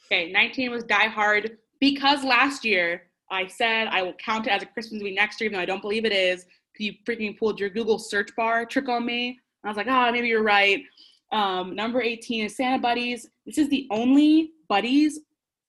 Okay, 0.06 0.32
19 0.32 0.70
was 0.70 0.84
Die 0.84 1.08
Hard 1.08 1.58
because 1.80 2.24
last 2.24 2.64
year 2.64 3.02
I 3.30 3.46
said 3.46 3.88
I 3.88 4.02
will 4.02 4.14
count 4.14 4.46
it 4.46 4.50
as 4.50 4.62
a 4.62 4.66
Christmas 4.66 5.02
movie 5.02 5.14
next 5.14 5.40
year, 5.40 5.46
even 5.46 5.58
though 5.58 5.62
I 5.62 5.66
don't 5.66 5.82
believe 5.82 6.04
it 6.04 6.12
is. 6.12 6.46
You 6.78 6.94
freaking 7.06 7.36
pulled 7.36 7.58
your 7.58 7.70
Google 7.70 7.98
search 7.98 8.30
bar 8.36 8.64
trick 8.64 8.88
on 8.88 9.04
me. 9.04 9.40
I 9.64 9.68
was 9.68 9.76
like, 9.76 9.88
ah, 9.88 10.10
maybe 10.12 10.28
you're 10.28 10.44
right. 10.44 10.82
Um, 11.32 11.74
number 11.74 12.00
18 12.00 12.44
is 12.44 12.56
Santa 12.56 12.78
Buddies. 12.78 13.28
This 13.44 13.58
is 13.58 13.68
the 13.68 13.88
only 13.90 14.52
Buddies 14.68 15.18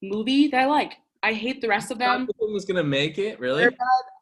movie 0.03 0.47
that 0.49 0.61
I 0.61 0.65
like. 0.67 0.93
I 1.21 1.33
hate 1.33 1.61
the 1.61 1.67
rest 1.67 1.91
of 1.91 1.99
them. 1.99 2.27
One 2.37 2.53
was 2.53 2.65
going 2.65 2.77
to 2.77 2.83
make 2.83 3.17
it, 3.17 3.39
really? 3.39 3.67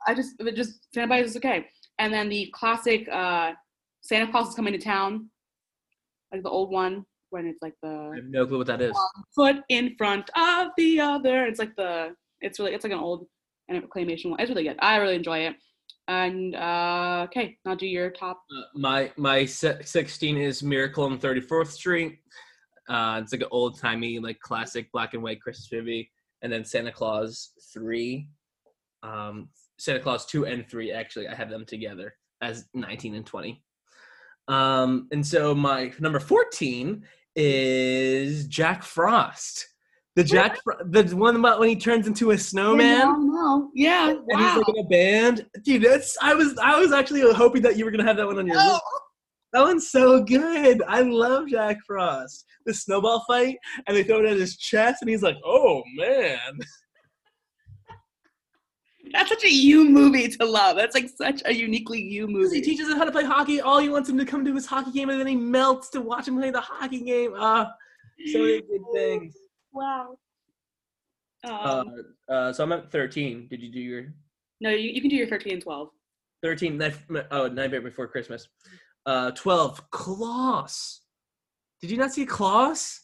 I 0.08 0.14
just, 0.14 0.36
it 0.40 0.56
just 0.56 0.94
Santa 0.94 1.08
Buddies 1.08 1.32
is 1.32 1.38
okay. 1.38 1.68
And 2.00 2.14
then 2.14 2.30
the 2.30 2.50
classic 2.54 3.08
uh, 3.10 3.54
Santa 4.02 4.32
Claus 4.32 4.50
is 4.50 4.56
coming 4.56 4.74
to 4.74 4.80
town, 4.80 5.30
like 6.32 6.44
the 6.44 6.50
old 6.50 6.72
one 6.72 7.06
when 7.30 7.46
it's 7.46 7.62
like 7.62 7.74
the 7.82 8.12
I 8.14 8.16
have 8.18 8.26
no 8.26 8.46
clue 8.46 8.60
what 8.60 8.68
that 8.68 8.82
is. 8.82 8.96
foot 9.36 9.58
in 9.70 9.96
front 9.98 10.30
of 10.36 10.70
the 10.78 11.00
other. 11.00 11.46
It's 11.46 11.60
like 11.60 11.76
the 11.76 12.16
it's 12.42 12.60
really 12.60 12.74
it's 12.74 12.84
like 12.84 12.94
an 12.94 13.00
old 13.00 13.28
and 13.68 13.82
claymation 13.90 14.30
one. 14.30 14.40
It's 14.40 14.50
really 14.50 14.64
good. 14.64 14.78
I 14.80 14.98
really 14.98 15.16
enjoy 15.16 15.40
it. 15.40 15.56
And 16.08 16.56
uh 16.56 17.26
okay, 17.28 17.58
now 17.65 17.76
do 17.76 17.86
your 17.88 18.10
top. 18.10 18.42
Uh, 18.56 18.63
my 18.76 19.12
my 19.17 19.46
se- 19.46 19.82
16 19.84 20.38
is 20.38 20.63
Miracle 20.63 21.04
on 21.04 21.19
34th 21.19 21.67
Street. 21.67 22.19
Uh, 22.88 23.19
it's 23.21 23.34
like 23.34 23.42
an 23.42 23.50
old 23.52 23.78
timey, 23.78 24.17
like 24.19 24.40
classic 24.40 24.90
black 24.94 25.13
and 25.13 25.21
white 25.21 25.42
Christmas 25.42 25.67
movie. 25.74 26.10
And 26.42 26.52
then 26.52 26.63
Santa 26.65 26.92
Clause 26.92 27.52
3. 27.73 28.29
Um, 29.04 29.50
Santa 29.77 30.00
Clause 30.00 30.25
2 30.25 30.46
and 30.46 30.67
3, 30.67 30.92
actually, 30.92 31.27
I 31.27 31.35
have 31.35 31.50
them 31.50 31.65
together 31.65 32.15
as 32.42 32.65
19 32.73 33.15
and 33.15 33.25
20. 33.25 33.63
Um, 34.48 35.08
and 35.12 35.25
so 35.25 35.54
my 35.54 35.92
number 36.00 36.19
14 36.19 37.04
is 37.35 38.48
Jack 38.48 38.83
Frost. 38.83 39.67
The 40.15 40.23
Jack, 40.23 40.58
the 40.85 41.15
one 41.15 41.35
about 41.35 41.60
when 41.60 41.69
he 41.69 41.75
turns 41.75 42.08
into 42.08 42.31
a 42.31 42.38
snowman. 42.40 43.27
No, 43.31 43.69
yeah. 43.75 44.10
And 44.10 44.40
he's 44.40 44.58
like 44.58 44.69
in 44.69 44.79
a 44.79 44.88
band, 44.90 45.46
dude. 45.62 45.83
That's 45.83 46.17
I 46.19 46.33
was 46.33 46.58
I 46.58 46.79
was 46.79 46.92
actually 46.92 47.21
hoping 47.33 47.62
that 47.62 47.77
you 47.77 47.85
were 47.85 47.92
gonna 47.92 48.04
have 48.04 48.17
that 48.17 48.25
one 48.25 48.40
on 48.40 48.48
your 48.48 48.56
list. 48.56 48.81
That 49.54 49.63
one's 49.63 49.89
so 49.89 50.23
good. 50.23 50.81
I 50.87 51.02
love 51.02 51.48
Jack 51.48 51.77
Frost. 51.85 52.45
The 52.65 52.73
snowball 52.73 53.23
fight, 53.27 53.58
and 53.87 53.95
they 53.95 54.04
throw 54.04 54.19
it 54.19 54.29
at 54.29 54.37
his 54.37 54.58
chest, 54.58 55.02
and 55.02 55.10
he's 55.10 55.23
like, 55.23 55.37
"Oh 55.45 55.81
man!" 55.95 56.60
That's 59.13 59.29
such 59.29 59.45
a 59.45 59.50
you 59.50 59.89
movie 59.89 60.27
to 60.27 60.45
love. 60.45 60.75
That's 60.75 60.93
like 60.93 61.10
such 61.10 61.41
a 61.45 61.54
uniquely 61.54 62.02
you 62.02 62.27
movie. 62.27 62.58
He 62.58 62.62
teaches 62.62 62.89
him 62.89 62.98
how 62.98 63.06
to 63.06 63.12
play 63.12 63.23
hockey. 63.23 63.62
All 63.62 63.79
he 63.79 63.87
wants 63.87 64.10
him 64.10 64.17
to 64.17 64.25
come 64.25 64.43
to 64.43 64.54
his 64.54 64.65
hockey 64.65 64.91
game, 64.91 65.10
and 65.10 65.17
then 65.19 65.27
he 65.27 65.35
melts 65.35 65.89
to 65.91 66.02
watch 66.02 66.27
him 66.27 66.37
play 66.37 66.52
the 66.52 66.60
hockey 66.60 67.00
game. 67.02 67.33
Ah, 67.37 67.71
so 68.31 68.39
many 68.39 68.62
good 68.62 68.81
things. 68.93 69.33
Wow. 69.71 70.17
Uh, 71.45 71.83
Um, 71.85 72.15
uh, 72.27 72.52
so 72.52 72.63
I'm 72.63 72.71
at 72.73 72.91
13. 72.91 73.48
Did 73.50 73.62
you 73.62 73.71
do 73.71 73.79
your 73.79 74.13
no, 74.60 74.71
you, 74.71 74.89
you 74.89 75.02
can 75.02 75.10
do 75.10 75.15
your 75.15 75.27
13 75.27 75.54
and 75.54 75.62
12. 75.62 75.89
13? 76.43 76.77
Night, 76.77 76.95
oh, 77.31 77.48
Nightmare 77.48 77.81
Before 77.81 78.08
Christmas. 78.08 78.48
Uh, 79.08 79.32
12. 79.32 79.90
Klaus. 79.90 81.02
Did 81.82 81.90
you 81.92 81.98
not 81.98 82.12
see 82.12 82.26
Klaus? 82.26 83.04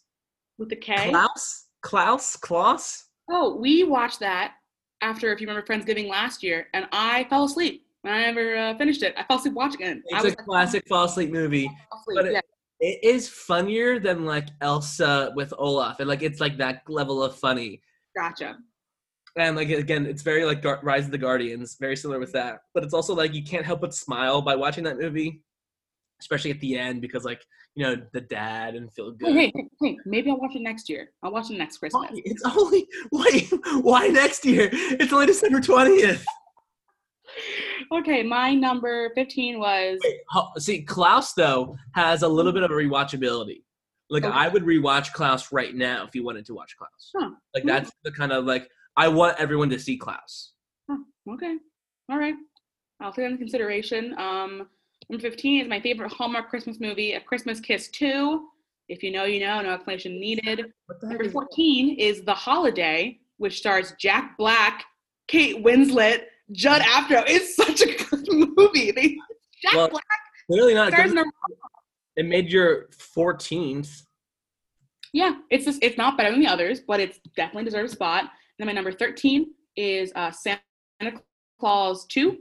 With 0.57 0.67
the 0.69 0.75
K. 0.75 1.09
Klaus? 1.09 1.67
Klaus? 1.81 2.35
Klaus? 2.35 3.05
Oh, 3.31 3.55
we 3.55 3.83
watched 3.83 4.19
that 4.19 4.55
after, 5.01 5.31
if 5.31 5.39
you 5.39 5.47
remember, 5.47 5.65
Friendsgiving 5.65 6.09
last 6.09 6.43
year, 6.43 6.67
and 6.73 6.87
I 6.91 7.23
fell 7.29 7.45
asleep. 7.45 7.85
I 8.05 8.19
never 8.25 8.57
uh, 8.57 8.77
finished 8.77 9.01
it. 9.01 9.13
I 9.17 9.23
fell 9.23 9.37
asleep 9.37 9.53
watching 9.53 9.79
it. 9.81 9.99
I 10.13 10.17
It's 10.17 10.23
was 10.25 10.33
a 10.33 10.35
classic 10.35 10.83
fall 10.89 11.05
asleep 11.05 11.31
movie. 11.31 11.65
asleep, 11.93 12.15
but 12.17 12.25
it- 12.27 12.33
yeah. 12.33 12.41
It 12.79 12.99
is 13.01 13.29
funnier 13.29 13.97
than 13.97 14.25
like 14.25 14.49
Elsa 14.59 15.31
with 15.37 15.53
Olaf, 15.57 16.01
and 16.01 16.09
like 16.09 16.21
it's 16.21 16.41
like 16.41 16.57
that 16.57 16.81
level 16.89 17.23
of 17.23 17.33
funny. 17.33 17.81
Gotcha. 18.13 18.57
And 19.37 19.55
like 19.55 19.69
again, 19.69 20.05
it's 20.05 20.21
very 20.21 20.43
like 20.43 20.61
Gar- 20.61 20.81
Rise 20.83 21.05
of 21.05 21.11
the 21.11 21.17
Guardians, 21.17 21.77
very 21.79 21.95
similar 21.95 22.19
with 22.19 22.33
that. 22.33 22.59
But 22.73 22.83
it's 22.83 22.93
also 22.93 23.15
like 23.15 23.33
you 23.33 23.41
can't 23.41 23.65
help 23.65 23.79
but 23.79 23.93
smile 23.93 24.41
by 24.41 24.57
watching 24.57 24.83
that 24.83 24.97
movie, 24.99 25.43
especially 26.23 26.51
at 26.51 26.59
the 26.61 26.77
end 26.77 27.01
because 27.01 27.25
like 27.25 27.41
you 27.75 27.83
know 27.83 27.95
the 28.13 28.21
dad 28.21 28.75
and 28.75 28.91
feel 28.93 29.11
good. 29.11 29.33
Hey, 29.35 29.51
hey, 29.53 29.65
hey, 29.81 29.97
maybe 30.05 30.29
I'll 30.29 30.37
watch 30.39 30.55
it 30.55 30.61
next 30.61 30.87
year. 30.89 31.09
I'll 31.21 31.31
watch 31.31 31.51
it 31.51 31.57
next 31.57 31.77
Christmas. 31.77 32.07
Why? 32.09 32.21
It's 32.23 32.43
only 32.45 32.87
why 33.09 33.31
why 33.81 34.07
next 34.07 34.45
year? 34.45 34.69
It's 34.71 35.11
only 35.11 35.25
December 35.27 35.59
twentieth. 35.59 36.25
Okay, 37.91 38.21
my 38.23 38.53
number 38.53 39.09
15 39.15 39.57
was 39.59 39.99
See, 40.59 40.83
Klaus 40.83 41.33
though 41.33 41.75
has 41.95 42.21
a 42.21 42.27
little 42.27 42.51
bit 42.51 42.61
of 42.63 42.69
a 42.71 42.73
rewatchability. 42.73 43.63
Like 44.09 44.23
Okay. 44.23 44.33
I 44.33 44.47
would 44.49 44.63
rewatch 44.63 45.13
Klaus 45.13 45.51
right 45.51 45.73
now 45.73 46.05
if 46.05 46.13
you 46.13 46.23
wanted 46.23 46.45
to 46.45 46.53
watch 46.53 46.75
Klaus. 46.77 47.11
Huh. 47.17 47.31
Like 47.55 47.63
that's 47.65 47.91
the 48.03 48.11
kind 48.11 48.31
of 48.31 48.45
like 48.45 48.69
I 48.97 49.07
want 49.07 49.39
everyone 49.39 49.69
to 49.71 49.79
see 49.79 49.97
Klaus. 49.97 50.53
okay. 51.27 51.55
All 52.11 52.19
right. 52.19 52.35
I'll 53.01 53.11
take 53.11 53.23
that 53.25 53.31
into 53.31 53.37
consideration. 53.39 54.13
Um, 54.19 54.67
number 55.09 55.21
15 55.21 55.61
is 55.63 55.69
my 55.69 55.79
favorite 55.79 56.11
Hallmark 56.11 56.49
Christmas 56.49 56.79
movie, 56.79 57.13
A 57.13 57.21
Christmas 57.21 57.59
Kiss 57.59 57.89
2. 57.89 58.47
If 58.89 59.01
you 59.01 59.11
know, 59.11 59.23
you 59.25 59.39
know, 59.39 59.61
no 59.61 59.71
explanation 59.71 60.19
needed. 60.19 60.65
What 60.87 60.99
the 61.01 61.07
heck 61.07 61.17
Number 61.19 61.31
14 61.31 61.97
is 61.99 62.23
The 62.23 62.33
Holiday, 62.33 63.19
which 63.37 63.57
stars 63.57 63.93
Jack 63.99 64.37
Black, 64.37 64.83
Kate 65.27 65.63
Winslet, 65.63 66.23
Judd 66.51 66.81
Apatow. 66.81 67.23
It's 67.27 67.55
such 67.55 67.81
a 67.81 67.95
good 68.05 68.27
movie. 68.57 68.91
They, 68.91 69.17
Jack 69.61 69.73
Well, 69.75 69.89
Black 69.89 70.03
Clearly 70.51 70.73
not. 70.73 70.89
stars 70.89 71.03
'cause 71.03 71.11
in 71.13 71.17
a 71.19 71.23
It 72.17 72.25
made 72.25 72.51
your 72.51 72.89
fourteenth. 72.91 74.05
Yeah, 75.13 75.35
it's 75.49 75.63
just 75.65 75.81
it's 75.81 75.97
not 75.97 76.17
better 76.17 76.31
than 76.31 76.41
the 76.41 76.47
others, 76.47 76.81
but 76.81 76.99
it's 76.99 77.19
definitely 77.37 77.63
deserves 77.63 77.93
a 77.93 77.95
spot. 77.95 78.21
And 78.23 78.29
then 78.59 78.67
my 78.67 78.73
number 78.73 78.91
13 78.91 79.53
is 79.77 80.11
uh, 80.15 80.31
Santa 80.31 80.59
Clause 81.59 82.05
2, 82.07 82.37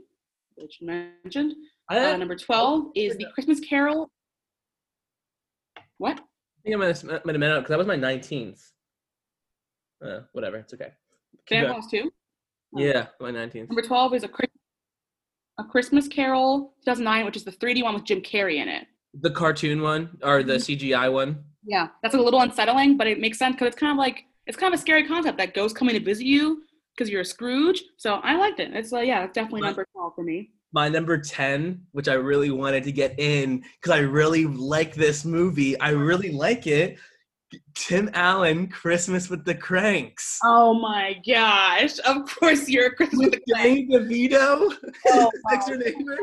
which 0.55 0.79
you 0.81 0.87
mentioned. 0.87 1.53
I, 1.93 2.13
Uh, 2.13 2.17
number 2.17 2.35
12 2.35 2.87
is 2.95 3.17
The 3.17 3.25
Christmas 3.33 3.59
Carol. 3.59 4.09
What? 5.97 6.19
I 6.19 6.61
think 6.63 6.75
I 6.75 6.79
might 6.79 6.87
have 6.87 7.03
might 7.25 7.33
have 7.35 7.39
met 7.39 7.51
out 7.51 7.59
because 7.59 7.69
that 7.69 7.77
was 7.77 7.87
my 7.87 7.95
nineteenth. 7.95 8.61
Uh, 10.03 10.21
whatever, 10.31 10.57
it's 10.57 10.73
okay. 10.73 10.91
Santa 11.47 11.67
going. 11.67 11.73
Claus 11.81 11.91
2. 11.91 12.11
Yeah, 12.75 13.07
my 13.19 13.31
nineteenth. 13.31 13.69
Number 13.69 13.81
12 13.81 14.13
is 14.15 14.23
a, 14.23 14.29
a 15.59 15.63
Christmas 15.65 16.07
Carol 16.07 16.73
2009, 16.85 17.25
which 17.25 17.37
is 17.37 17.43
the 17.43 17.51
3D 17.51 17.83
one 17.83 17.93
with 17.93 18.03
Jim 18.05 18.21
Carrey 18.21 18.57
in 18.61 18.67
it. 18.67 18.87
The 19.21 19.29
cartoon 19.31 19.81
one 19.81 20.17
or 20.23 20.41
the 20.43 20.53
Mm-hmm. 20.53 20.87
CGI 20.87 21.11
one. 21.13 21.43
Yeah, 21.65 21.89
that's 22.01 22.15
a 22.15 22.19
little 22.19 22.41
unsettling, 22.41 22.97
but 22.97 23.07
it 23.07 23.19
makes 23.19 23.37
sense 23.37 23.55
because 23.55 23.67
it's 23.67 23.77
kind 23.77 23.91
of 23.91 23.97
like 23.97 24.23
it's 24.47 24.57
kind 24.57 24.73
of 24.73 24.77
a 24.79 24.81
scary 24.81 25.05
concept 25.07 25.37
that 25.37 25.53
ghosts 25.53 25.77
coming 25.77 25.95
to 25.95 26.03
visit 26.03 26.25
you 26.25 26.63
because 26.95 27.09
you're 27.09 27.21
a 27.21 27.25
Scrooge. 27.25 27.83
So 27.97 28.15
I 28.15 28.35
liked 28.35 28.59
it. 28.59 28.73
It's 28.73 28.91
uh, 28.91 28.99
yeah, 28.99 29.23
it's 29.23 29.33
definitely 29.33 29.61
number 29.61 29.85
12 29.93 30.13
for 30.15 30.23
me. 30.23 30.51
My 30.73 30.89
number 30.89 31.17
ten, 31.17 31.81
which 31.91 32.07
I 32.07 32.13
really 32.15 32.49
wanted 32.51 32.83
to 32.85 32.91
get 32.91 33.19
in 33.19 33.63
because 33.79 33.91
I 33.91 33.99
really 33.99 34.45
like 34.45 34.95
this 34.95 35.23
movie. 35.23 35.79
I 35.79 35.91
really 35.91 36.31
like 36.31 36.67
it. 36.67 36.97
Tim 37.75 38.09
Allen, 38.13 38.67
Christmas 38.67 39.29
with 39.29 39.45
the 39.45 39.53
Cranks. 39.53 40.39
Oh 40.43 40.73
my 40.73 41.15
gosh! 41.27 41.99
Of 41.99 42.25
course, 42.25 42.67
you're 42.67 42.87
a 42.87 42.95
Christmas 42.95 43.25
with 43.25 43.31
the 43.33 43.53
Crank. 43.53 43.89
Danny 43.91 44.29
DeVito, 44.29 44.73
Oh, 45.09 45.31
next 45.51 45.67
door 45.67 45.77
neighbor. 45.77 46.17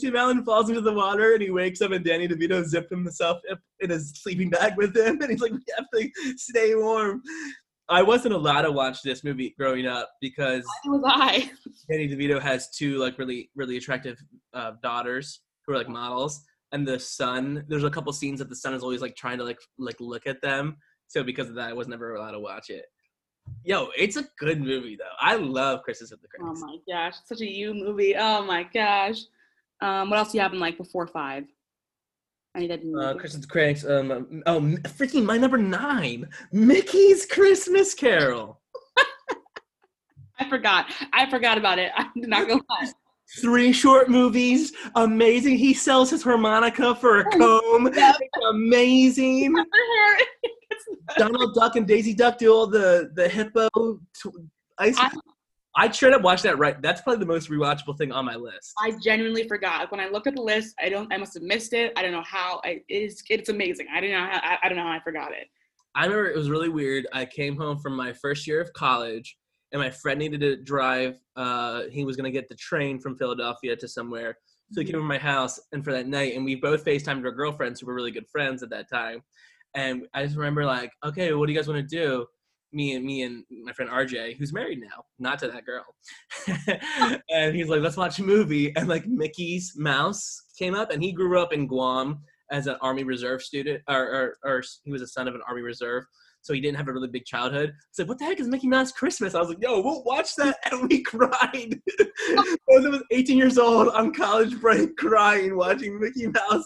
Tim 0.00 0.16
Allen 0.16 0.44
falls 0.44 0.68
into 0.68 0.80
the 0.80 0.92
water 0.92 1.32
and 1.32 1.42
he 1.42 1.50
wakes 1.50 1.80
up 1.80 1.90
and 1.92 2.04
Danny 2.04 2.28
DeVito 2.28 2.64
zipped 2.64 2.90
himself 2.90 3.40
up 3.50 3.58
in 3.80 3.90
his 3.90 4.10
sleeping 4.10 4.50
bag 4.50 4.76
with 4.76 4.96
him 4.96 5.20
and 5.20 5.30
he's 5.30 5.40
like, 5.40 5.52
we 5.52 5.60
have 5.76 5.86
to 5.92 6.38
stay 6.38 6.74
warm. 6.74 7.22
I 7.90 8.02
wasn't 8.02 8.34
allowed 8.34 8.62
to 8.62 8.70
watch 8.70 9.02
this 9.02 9.24
movie 9.24 9.52
growing 9.58 9.86
up 9.86 10.10
because 10.20 10.64
was 10.86 11.02
I? 11.04 11.50
Danny 11.90 12.08
DeVito 12.08 12.40
has 12.40 12.70
two 12.70 12.98
like 12.98 13.18
really 13.18 13.50
really 13.56 13.76
attractive 13.76 14.22
uh, 14.54 14.72
daughters 14.82 15.40
who 15.66 15.72
are 15.72 15.76
like 15.76 15.88
models, 15.88 16.42
and 16.72 16.86
the 16.86 16.98
son. 16.98 17.64
There's 17.68 17.84
a 17.84 17.90
couple 17.90 18.12
scenes 18.12 18.38
that 18.38 18.48
the 18.48 18.56
son 18.56 18.74
is 18.74 18.84
always 18.84 19.02
like 19.02 19.16
trying 19.16 19.38
to 19.38 19.44
like 19.44 19.58
like 19.78 19.96
look 19.98 20.26
at 20.26 20.40
them. 20.40 20.76
So 21.08 21.24
because 21.24 21.48
of 21.48 21.56
that, 21.56 21.70
I 21.70 21.72
was 21.72 21.88
never 21.88 22.14
allowed 22.14 22.30
to 22.32 22.40
watch 22.40 22.70
it. 22.70 22.84
Yo, 23.64 23.88
it's 23.98 24.16
a 24.16 24.24
good 24.38 24.60
movie 24.60 24.96
though. 24.96 25.16
I 25.20 25.34
love 25.34 25.82
Christmas 25.82 26.12
with 26.12 26.22
the 26.22 26.28
Christmas. 26.28 26.62
Oh 26.62 26.66
my 26.66 26.76
gosh, 26.88 27.16
such 27.24 27.40
a 27.40 27.50
you 27.50 27.74
movie. 27.74 28.14
Oh 28.16 28.44
my 28.44 28.62
gosh. 28.62 29.22
Um, 29.80 30.10
what 30.10 30.18
else 30.18 30.30
do 30.30 30.38
you 30.38 30.42
have 30.42 30.52
in 30.52 30.60
like 30.60 30.78
before 30.78 31.08
five? 31.08 31.44
I. 32.54 32.68
Uh, 33.00 33.14
Christmas 33.14 33.46
Cranks. 33.46 33.84
Um, 33.84 34.42
oh, 34.46 34.60
freaking 34.60 35.24
my 35.24 35.38
number 35.38 35.56
nine, 35.58 36.28
Mickey's 36.52 37.24
Christmas 37.26 37.94
Carol. 37.94 38.60
I 40.38 40.48
forgot. 40.48 40.86
I 41.12 41.28
forgot 41.30 41.58
about 41.58 41.78
it. 41.78 41.92
I 41.96 42.06
did 42.14 42.28
not 42.28 42.48
go 42.48 42.54
lie. 42.68 42.90
Three 43.40 43.72
short 43.72 44.10
movies, 44.10 44.72
amazing. 44.96 45.56
He 45.56 45.72
sells 45.72 46.10
his 46.10 46.22
harmonica 46.22 46.96
for 46.96 47.20
a 47.20 47.24
comb. 47.38 47.90
Yep. 47.94 48.16
Amazing. 48.50 49.54
Donald 51.16 51.54
Duck 51.54 51.76
and 51.76 51.86
Daisy 51.86 52.14
Duck 52.14 52.38
do 52.38 52.52
all 52.52 52.66
the 52.66 53.10
the 53.14 53.28
hippo 53.28 53.68
t- 54.20 54.30
ice. 54.78 54.96
I- 54.98 55.10
I 55.80 55.90
straight 55.90 56.12
up 56.12 56.20
watched 56.20 56.42
that. 56.42 56.58
Right, 56.58 56.80
that's 56.82 57.00
probably 57.00 57.20
the 57.20 57.32
most 57.32 57.48
rewatchable 57.48 57.96
thing 57.96 58.12
on 58.12 58.26
my 58.26 58.36
list. 58.36 58.74
I 58.78 58.92
genuinely 59.02 59.48
forgot. 59.48 59.90
When 59.90 59.98
I 59.98 60.08
looked 60.08 60.26
at 60.26 60.36
the 60.36 60.42
list, 60.42 60.74
I 60.78 60.90
don't. 60.90 61.10
I 61.10 61.16
must 61.16 61.32
have 61.32 61.42
missed 61.42 61.72
it. 61.72 61.94
I 61.96 62.02
don't 62.02 62.12
know 62.12 62.22
how. 62.22 62.60
I, 62.64 62.82
it's 62.88 63.22
it's 63.30 63.48
amazing. 63.48 63.86
I 63.90 64.02
don't 64.02 64.10
know. 64.10 64.18
How, 64.18 64.40
I, 64.42 64.58
I 64.62 64.68
don't 64.68 64.76
know 64.76 64.84
how 64.84 64.92
I 64.92 65.00
forgot 65.00 65.32
it. 65.32 65.48
I 65.94 66.04
remember 66.04 66.28
it 66.28 66.36
was 66.36 66.50
really 66.50 66.68
weird. 66.68 67.06
I 67.14 67.24
came 67.24 67.56
home 67.56 67.78
from 67.78 67.96
my 67.96 68.12
first 68.12 68.46
year 68.46 68.60
of 68.60 68.70
college, 68.74 69.38
and 69.72 69.80
my 69.80 69.88
friend 69.88 70.18
needed 70.18 70.40
to 70.40 70.56
drive. 70.56 71.18
Uh, 71.34 71.84
he 71.90 72.04
was 72.04 72.14
gonna 72.14 72.30
get 72.30 72.50
the 72.50 72.56
train 72.56 73.00
from 73.00 73.16
Philadelphia 73.16 73.74
to 73.76 73.88
somewhere, 73.88 74.36
so 74.72 74.82
he 74.82 74.86
came 74.86 75.00
to 75.00 75.02
my 75.02 75.16
house, 75.16 75.58
and 75.72 75.82
for 75.82 75.92
that 75.92 76.06
night, 76.06 76.34
and 76.36 76.44
we 76.44 76.56
both 76.56 76.84
Facetimed 76.84 77.24
our 77.24 77.32
girlfriends 77.32 77.80
who 77.80 77.86
were 77.86 77.94
really 77.94 78.12
good 78.12 78.28
friends 78.28 78.62
at 78.62 78.68
that 78.68 78.90
time. 78.90 79.22
And 79.74 80.06
I 80.12 80.24
just 80.24 80.36
remember 80.36 80.66
like, 80.66 80.92
okay, 81.06 81.32
what 81.32 81.46
do 81.46 81.52
you 81.52 81.58
guys 81.58 81.68
want 81.68 81.88
to 81.88 81.96
do? 81.96 82.26
Me 82.72 82.94
and 82.94 83.04
me 83.04 83.22
and 83.22 83.44
my 83.64 83.72
friend 83.72 83.90
RJ, 83.90 84.36
who's 84.36 84.52
married 84.52 84.80
now, 84.80 85.04
not 85.18 85.38
to 85.40 85.48
that 85.48 85.66
girl. 85.66 85.84
and 87.30 87.54
he's 87.54 87.68
like, 87.68 87.80
let's 87.80 87.96
watch 87.96 88.18
a 88.18 88.22
movie. 88.22 88.74
And 88.76 88.88
like 88.88 89.06
Mickey's 89.06 89.72
Mouse 89.76 90.42
came 90.58 90.74
up, 90.74 90.90
and 90.90 91.02
he 91.02 91.12
grew 91.12 91.40
up 91.40 91.52
in 91.52 91.66
Guam 91.66 92.20
as 92.50 92.66
an 92.66 92.76
Army 92.80 93.04
Reserve 93.04 93.42
student, 93.42 93.82
or, 93.88 94.02
or, 94.02 94.36
or 94.44 94.62
he 94.84 94.92
was 94.92 95.02
a 95.02 95.06
son 95.06 95.28
of 95.28 95.34
an 95.34 95.42
Army 95.48 95.62
Reserve. 95.62 96.04
So 96.42 96.54
he 96.54 96.60
didn't 96.60 96.78
have 96.78 96.88
a 96.88 96.92
really 96.92 97.08
big 97.08 97.26
childhood. 97.26 97.74
So 97.90 98.04
what 98.04 98.18
the 98.18 98.24
heck 98.24 98.40
is 98.40 98.48
Mickey 98.48 98.66
Mouse 98.66 98.92
Christmas? 98.92 99.34
I 99.34 99.40
was 99.40 99.50
like, 99.50 99.58
yo, 99.60 99.82
we'll 99.82 100.02
watch 100.04 100.34
that, 100.36 100.56
and 100.70 100.88
we 100.88 101.02
cried. 101.02 101.80
Of 102.68 102.94
us 102.94 103.02
18 103.10 103.36
years 103.36 103.58
old 103.58 103.88
on 103.88 104.14
college 104.14 104.58
break, 104.60 104.96
crying 104.96 105.56
watching 105.56 106.00
Mickey 106.00 106.28
Mouse. 106.28 106.64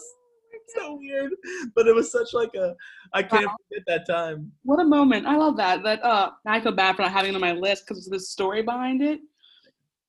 So 0.75 0.95
weird, 0.95 1.31
but 1.75 1.87
it 1.87 1.95
was 1.95 2.11
such 2.11 2.33
like 2.33 2.53
a 2.55 2.75
I 3.13 3.21
can't 3.23 3.45
Wow. 3.45 3.55
forget 3.69 3.83
that 3.87 4.07
time. 4.07 4.51
What 4.63 4.79
a 4.79 4.83
moment! 4.85 5.25
I 5.27 5.35
love 5.37 5.57
that. 5.57 5.83
That 5.83 6.03
uh, 6.03 6.31
I 6.47 6.59
feel 6.59 6.71
bad 6.71 6.95
for 6.95 7.03
not 7.03 7.11
having 7.11 7.31
it 7.31 7.35
on 7.35 7.41
my 7.41 7.51
list 7.53 7.85
because 7.87 8.05
of 8.07 8.11
the 8.13 8.19
story 8.19 8.61
behind 8.61 9.01
it. 9.01 9.19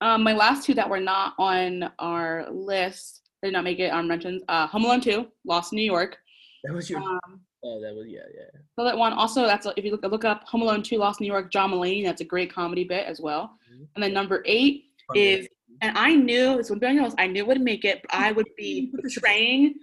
Um, 0.01 0.23
my 0.23 0.33
last 0.33 0.65
two 0.65 0.75
that 0.75 0.89
were 0.89 1.01
not 1.01 1.35
on 1.39 1.91
our 1.99 2.51
list 2.51 3.23
did 3.43 3.53
not 3.53 3.65
make 3.65 3.79
it 3.79 3.93
on 3.93 4.09
mentions. 4.09 4.43
Uh, 4.49 4.67
Home 4.69 4.85
Alone 4.85 5.01
Two, 5.01 5.27
Lost 5.45 5.73
in 5.73 5.77
New 5.77 5.85
York. 5.85 6.17
That 6.65 6.75
was 6.75 6.89
your 6.91 7.01
Um, 7.01 7.41
Oh, 7.65 7.81
that 7.81 7.95
was 7.95 8.07
yeah, 8.09 8.21
yeah. 8.33 8.61
So 8.79 8.85
that 8.85 8.97
one 8.97 9.13
also 9.13 9.45
that's 9.45 9.67
if 9.77 9.85
you 9.85 9.91
look 9.91 10.03
look 10.05 10.25
up 10.25 10.45
Home 10.49 10.63
Alone 10.63 10.83
2 10.83 10.99
Lost 10.99 11.21
in 11.21 11.25
New 11.25 11.33
York, 11.33 11.51
John 11.51 11.73
Mulaney, 11.73 12.05
that's 12.05 12.21
a 12.21 12.25
great 12.25 12.53
comedy 12.53 12.85
bit 12.85 13.07
as 13.07 13.21
well. 13.21 13.59
Mhm. 13.73 13.89
And 13.95 14.05
then 14.05 14.13
number 14.13 14.43
eight 14.47 14.85
is 15.15 15.49
and 15.83 15.97
I 15.99 16.15
knew 16.15 16.57
this 16.57 16.71
would 16.71 16.81
be 16.81 16.87
honest, 16.87 17.17
I 17.19 17.27
knew 17.27 17.41
it 17.43 17.47
would 17.49 17.61
make 17.61 17.85
it, 17.85 18.03
but 18.03 18.15
I 18.15 18.33
would 18.33 18.47
be 18.57 18.93
betraying 19.03 19.75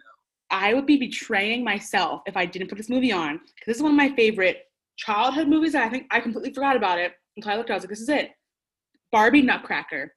I 0.53 0.75
would 0.75 0.85
be 0.85 0.97
betraying 0.97 1.63
myself 1.63 2.21
if 2.27 2.37
I 2.37 2.45
didn't 2.45 2.69
put 2.69 2.77
this 2.77 2.89
movie 2.89 3.11
on. 3.11 3.39
Because 3.39 3.65
this 3.65 3.77
is 3.77 3.83
one 3.83 3.91
of 3.91 3.97
my 3.97 4.15
favorite 4.15 4.67
childhood 4.97 5.47
movies 5.47 5.73
I 5.73 5.89
think 5.89 6.05
I 6.11 6.19
completely 6.19 6.53
forgot 6.53 6.77
about 6.77 6.99
it 6.99 7.13
until 7.35 7.51
I 7.51 7.55
looked 7.55 7.71
at 7.71 7.73
it. 7.73 7.75
I 7.75 7.77
was 7.77 7.83
like, 7.85 7.89
this 7.89 8.01
is 8.01 8.09
it. 8.09 8.29
Barbie 9.11 9.41
Nutcracker. 9.41 10.13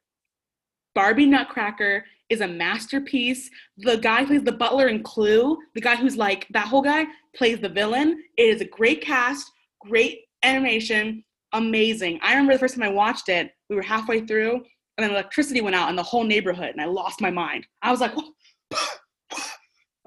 Barbie 0.93 1.25
Nutcracker 1.25 2.05
is 2.29 2.41
a 2.41 2.47
masterpiece. 2.47 3.49
The 3.77 3.97
guy 3.97 4.21
who 4.21 4.27
plays 4.27 4.43
the 4.43 4.51
butler 4.51 4.89
in 4.89 5.01
Clue, 5.01 5.57
the 5.73 5.81
guy 5.81 5.95
who's 5.95 6.17
like 6.17 6.47
that 6.51 6.67
whole 6.67 6.83
guy, 6.83 7.05
plays 7.35 7.59
the 7.59 7.69
villain. 7.69 8.21
It 8.37 8.43
is 8.43 8.61
a 8.61 8.65
great 8.65 9.01
cast, 9.01 9.51
great 9.81 10.19
animation, 10.43 11.23
amazing. 11.53 12.19
I 12.21 12.31
remember 12.31 12.53
the 12.53 12.59
first 12.59 12.75
time 12.75 12.83
I 12.83 12.89
watched 12.89 13.29
it, 13.29 13.51
we 13.71 13.75
were 13.75 13.81
halfway 13.81 14.21
through, 14.21 14.53
and 14.53 15.03
then 15.03 15.11
electricity 15.11 15.61
went 15.61 15.75
out 15.75 15.89
in 15.89 15.95
the 15.95 16.03
whole 16.03 16.23
neighborhood, 16.23 16.69
and 16.69 16.81
I 16.81 16.85
lost 16.85 17.21
my 17.21 17.31
mind. 17.31 17.65
I 17.81 17.89
was 17.89 18.01
like, 18.01 18.13
oh, 18.17 18.33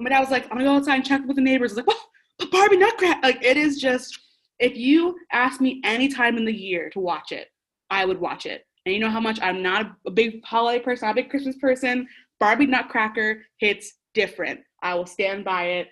and 0.00 0.04
my 0.04 0.10
dad 0.10 0.20
was 0.20 0.30
like, 0.30 0.44
I'm 0.44 0.56
gonna 0.56 0.64
go 0.64 0.76
outside 0.76 0.94
and 0.94 1.04
check 1.04 1.20
with 1.26 1.36
the 1.36 1.42
neighbors. 1.42 1.72
I 1.72 1.74
was 1.74 1.76
like, 1.76 1.86
what? 1.86 2.50
Barbie 2.50 2.78
Nutcracker. 2.78 3.20
Like, 3.22 3.44
it 3.44 3.58
is 3.58 3.78
just, 3.78 4.18
if 4.58 4.74
you 4.74 5.14
ask 5.30 5.60
me 5.60 5.82
any 5.84 6.08
time 6.08 6.38
in 6.38 6.46
the 6.46 6.54
year 6.54 6.88
to 6.90 7.00
watch 7.00 7.32
it, 7.32 7.48
I 7.90 8.06
would 8.06 8.18
watch 8.18 8.46
it. 8.46 8.64
And 8.86 8.94
you 8.94 9.00
know 9.00 9.10
how 9.10 9.20
much 9.20 9.38
I'm 9.42 9.62
not 9.62 9.92
a 10.06 10.10
big 10.10 10.42
holiday 10.42 10.82
person, 10.82 11.06
not 11.06 11.12
a 11.18 11.22
big 11.22 11.28
Christmas 11.28 11.56
person. 11.56 12.08
Barbie 12.38 12.64
Nutcracker 12.64 13.42
hits 13.58 13.92
different. 14.14 14.60
I 14.82 14.94
will 14.94 15.04
stand 15.04 15.44
by 15.44 15.64
it 15.64 15.88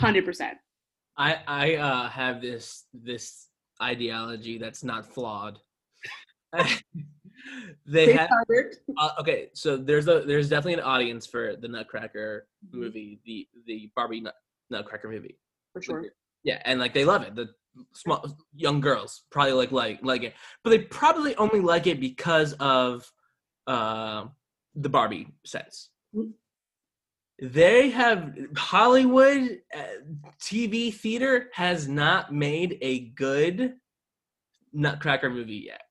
100%. 0.00 0.52
I 1.18 1.38
I 1.46 1.74
uh, 1.74 2.08
have 2.08 2.40
this 2.40 2.84
this 2.94 3.48
ideology 3.82 4.56
that's 4.56 4.84
not 4.84 5.04
flawed. 5.04 5.58
they 7.86 8.12
have 8.12 8.30
uh, 8.98 9.10
okay, 9.20 9.48
so 9.54 9.76
there's 9.76 10.08
a 10.08 10.20
there's 10.26 10.48
definitely 10.48 10.74
an 10.74 10.80
audience 10.80 11.26
for 11.26 11.56
the 11.56 11.68
Nutcracker 11.68 12.46
Mhm. 12.66 12.78
movie, 12.78 13.20
the 13.24 13.48
the 13.66 13.90
Barbie 13.96 14.20
Nut, 14.20 14.34
Nutcracker 14.70 15.08
movie. 15.08 15.38
For 15.72 15.82
sure. 15.82 16.04
Yeah, 16.44 16.60
and 16.64 16.80
like 16.80 16.94
they 16.94 17.04
love 17.04 17.22
it. 17.22 17.34
The 17.34 17.50
small 17.94 18.24
young 18.54 18.80
girls 18.80 19.22
probably 19.30 19.52
like 19.52 19.72
like 19.72 20.00
like 20.02 20.22
it, 20.22 20.34
but 20.62 20.70
they 20.70 20.78
probably 20.80 21.34
only 21.36 21.60
like 21.60 21.86
it 21.86 22.00
because 22.00 22.52
of 22.54 23.10
uh, 23.66 24.26
the 24.74 24.88
Barbie 24.88 25.28
sets. 25.44 25.90
Mm. 26.14 26.32
They 27.40 27.90
have 27.90 28.36
Hollywood 28.56 29.60
uh, 29.76 29.82
TV 30.40 30.94
theater 30.94 31.48
has 31.54 31.88
not 31.88 32.32
made 32.32 32.78
a 32.82 33.00
good 33.10 33.74
Nutcracker 34.72 35.30
movie 35.30 35.64
yet. 35.66 35.82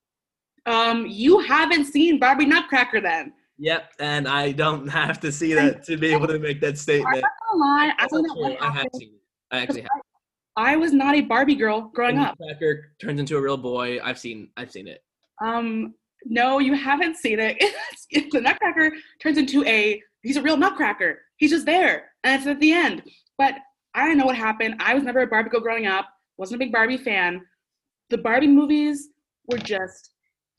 Um, 0.65 1.05
you 1.07 1.39
haven't 1.39 1.85
seen 1.85 2.19
Barbie 2.19 2.45
Nutcracker 2.45 3.01
then. 3.01 3.33
Yep, 3.57 3.93
and 3.99 4.27
I 4.27 4.51
don't 4.51 4.87
have 4.87 5.19
to 5.21 5.31
see 5.31 5.53
that 5.53 5.83
to 5.83 5.97
be 5.97 6.11
able 6.11 6.27
to 6.27 6.39
make 6.39 6.61
that 6.61 6.77
statement. 6.77 7.15
I'm 7.15 7.21
not 7.21 7.31
gonna 7.51 7.59
lie, 7.59 7.93
I 7.99 8.07
don't 8.07 8.27
know 8.27 8.33
what. 8.33 8.61
I 8.61 8.71
have 8.71 8.87
seen 8.93 9.09
it. 9.09 9.21
I 9.51 9.59
actually 9.59 9.81
have. 9.81 9.91
I 10.57 10.75
was 10.75 10.91
not 10.91 11.15
a 11.15 11.21
Barbie 11.21 11.55
girl 11.55 11.91
growing 11.93 12.17
up. 12.17 12.35
Nutcracker 12.39 12.91
turns 12.99 13.19
into 13.19 13.37
a 13.37 13.41
real 13.41 13.57
boy. 13.57 13.99
I've 14.03 14.19
seen. 14.19 14.49
I've 14.57 14.71
seen 14.71 14.87
it. 14.87 15.03
Um, 15.41 15.93
no, 16.25 16.59
you 16.59 16.73
haven't 16.73 17.17
seen 17.17 17.39
it. 17.39 17.63
The 18.31 18.41
Nutcracker 18.41 18.91
turns 19.21 19.37
into 19.37 19.63
a 19.65 20.01
he's 20.21 20.35
a 20.37 20.41
real 20.41 20.57
Nutcracker. 20.57 21.19
He's 21.37 21.51
just 21.51 21.65
there, 21.65 22.11
and 22.23 22.35
it's 22.35 22.47
at 22.47 22.59
the 22.59 22.73
end. 22.73 23.03
But 23.37 23.55
I 23.93 24.05
don't 24.05 24.17
know 24.17 24.25
what 24.25 24.35
happened. 24.35 24.75
I 24.79 24.93
was 24.93 25.03
never 25.03 25.21
a 25.21 25.27
Barbie 25.27 25.49
girl 25.49 25.61
growing 25.61 25.87
up. 25.87 26.09
wasn't 26.37 26.61
a 26.61 26.65
big 26.65 26.71
Barbie 26.73 26.97
fan. 26.97 27.41
The 28.09 28.17
Barbie 28.17 28.47
movies 28.47 29.09
were 29.47 29.57
just 29.57 30.10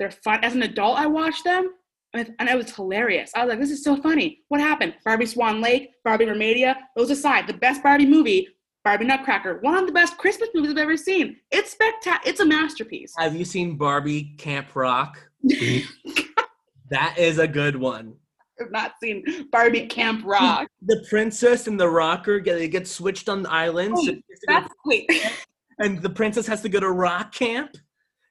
they're 0.02 0.10
fun. 0.10 0.42
As 0.42 0.54
an 0.54 0.62
adult, 0.62 0.98
I 0.98 1.06
watched 1.06 1.44
them, 1.44 1.74
and, 2.12 2.34
it 2.40 2.56
was 2.56 2.74
hilarious. 2.74 3.30
I 3.36 3.44
was 3.44 3.50
like, 3.50 3.60
this 3.60 3.70
is 3.70 3.84
so 3.84 3.94
funny. 3.94 4.40
What 4.48 4.60
happened? 4.60 4.94
Barbie 5.04 5.26
Swan 5.26 5.60
Lake, 5.60 5.92
Barbie 6.04 6.26
Mermaidia. 6.26 6.74
Those 6.96 7.10
aside, 7.10 7.46
the 7.46 7.54
best 7.54 7.84
Barbie 7.84 8.06
movie. 8.06 8.48
Barbie 8.84 9.04
Nutcracker, 9.04 9.60
one 9.60 9.78
of 9.78 9.86
the 9.86 9.92
best 9.92 10.18
Christmas 10.18 10.48
movies 10.52 10.72
I've 10.72 10.78
ever 10.78 10.96
seen. 10.96 11.36
It's 11.52 11.70
spectacular. 11.70 12.28
It's 12.28 12.40
a 12.40 12.44
masterpiece. 12.44 13.14
Have 13.16 13.36
you 13.36 13.44
seen 13.44 13.76
Barbie 13.76 14.34
Camp 14.38 14.74
Rock? 14.74 15.24
that 16.90 17.14
is 17.16 17.38
a 17.38 17.46
good 17.46 17.76
one. 17.76 18.14
I've 18.60 18.72
not 18.72 18.94
seen 19.00 19.24
Barbie 19.52 19.86
Camp 19.86 20.24
Rock. 20.24 20.66
The 20.84 21.06
princess 21.08 21.68
and 21.68 21.78
the 21.78 21.88
rocker 21.88 22.40
get 22.40 22.58
they 22.58 22.66
get 22.66 22.88
switched 22.88 23.28
on 23.28 23.44
the 23.44 23.50
island, 23.52 23.94
Wait, 23.94 24.02
oh, 24.02 24.06
to 24.06 24.14
go- 24.16 24.20
That's 24.48 24.74
wait. 24.84 25.08
and 25.78 26.02
the 26.02 26.10
princess 26.10 26.44
has 26.48 26.60
to 26.62 26.68
go 26.68 26.80
to 26.80 26.90
rock 26.90 27.32
camp. 27.32 27.76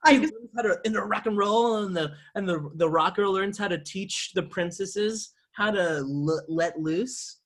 I 0.04 0.18
just, 0.18 0.34
learns 0.34 0.50
how 0.56 0.62
to 0.64 0.80
in 0.84 0.94
the 0.94 1.02
rock 1.04 1.26
and 1.28 1.38
roll, 1.38 1.84
and 1.84 1.96
the 1.96 2.14
and 2.36 2.48
the 2.48 2.72
the 2.76 2.90
rocker 2.90 3.28
learns 3.28 3.58
how 3.58 3.68
to 3.68 3.78
teach 3.78 4.32
the 4.34 4.44
princesses 4.44 5.34
how 5.54 5.70
to 5.72 5.98
l- 5.98 6.46
let 6.48 6.80
loose. 6.80 7.40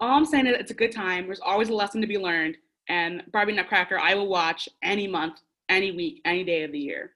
all 0.00 0.16
I'm 0.16 0.24
saying 0.26 0.46
is 0.46 0.56
it's 0.58 0.70
a 0.70 0.74
good 0.74 0.92
time. 0.92 1.26
There's 1.26 1.40
always 1.40 1.68
a 1.68 1.74
lesson 1.74 2.00
to 2.00 2.06
be 2.06 2.18
learned. 2.18 2.56
And 2.88 3.22
Barbie 3.32 3.52
Nutcracker, 3.54 3.98
I 3.98 4.14
will 4.14 4.28
watch 4.28 4.68
any 4.82 5.06
month, 5.06 5.40
any 5.70 5.90
week, 5.92 6.20
any 6.26 6.44
day 6.44 6.64
of 6.64 6.72
the 6.72 6.78
year. 6.78 7.12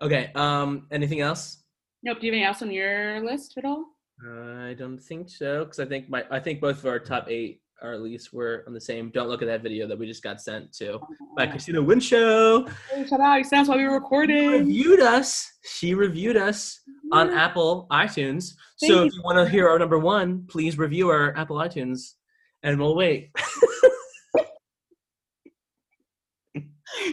Okay. 0.00 0.30
Um. 0.34 0.86
Anything 0.90 1.20
else? 1.20 1.62
Nope. 2.02 2.20
Do 2.20 2.26
you 2.26 2.32
have 2.32 2.36
anything 2.36 2.48
else 2.48 2.62
on 2.62 2.70
your 2.70 3.20
list 3.22 3.58
at 3.58 3.66
all? 3.66 3.84
I 4.26 4.74
don't 4.78 4.98
think 4.98 5.28
so, 5.28 5.64
because 5.64 5.80
I 5.80 5.84
think 5.84 6.08
my 6.08 6.24
I 6.30 6.40
think 6.40 6.60
both 6.60 6.78
of 6.78 6.86
our 6.86 6.98
top 6.98 7.26
eight, 7.28 7.60
or 7.82 7.92
at 7.92 8.02
least, 8.02 8.32
we're 8.32 8.62
on 8.66 8.72
the 8.74 8.80
same. 8.80 9.10
Don't 9.10 9.28
look 9.28 9.42
at 9.42 9.46
that 9.48 9.62
video 9.62 9.86
that 9.88 9.98
we 9.98 10.06
just 10.06 10.22
got 10.22 10.40
sent 10.40 10.72
to 10.74 11.00
by 11.36 11.46
Christina 11.46 11.80
Winshow. 11.82 12.66
Hey, 12.90 13.06
shout 13.06 13.20
out. 13.20 13.42
That's 13.50 13.68
why 13.68 13.76
we 13.76 13.84
were 13.84 13.90
She 13.90 13.94
recording. 13.94 14.50
reviewed 14.50 15.00
us. 15.00 15.50
She 15.64 15.94
reviewed 15.94 16.36
us 16.36 16.80
on 17.12 17.30
Apple 17.30 17.86
iTunes. 17.90 18.54
Thank 18.80 18.92
so 18.92 19.00
you. 19.00 19.06
if 19.08 19.14
you 19.14 19.22
want 19.22 19.38
to 19.38 19.48
hear 19.50 19.68
our 19.68 19.78
number 19.78 19.98
one, 19.98 20.46
please 20.48 20.78
review 20.78 21.08
our 21.08 21.36
Apple 21.36 21.56
iTunes, 21.56 22.14
and 22.62 22.78
we'll 22.78 22.94
wait. 22.96 23.30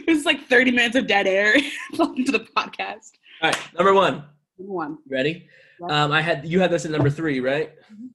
Is 0.06 0.24
like 0.24 0.46
30 0.48 0.72
minutes 0.72 0.96
of 0.96 1.06
dead 1.06 1.26
air. 1.26 1.54
To 1.94 2.32
the 2.32 2.40
podcast. 2.56 3.12
All 3.42 3.50
right, 3.50 3.58
number 3.74 3.94
one. 3.94 4.24
One. 4.56 4.98
Ready? 5.08 5.46
Yeah. 5.80 6.04
Um, 6.04 6.12
I 6.12 6.20
had 6.20 6.44
you 6.46 6.60
had 6.60 6.70
this 6.70 6.84
at 6.84 6.90
number 6.90 7.08
three, 7.10 7.40
right? 7.40 7.72
Mhm. 7.92 8.08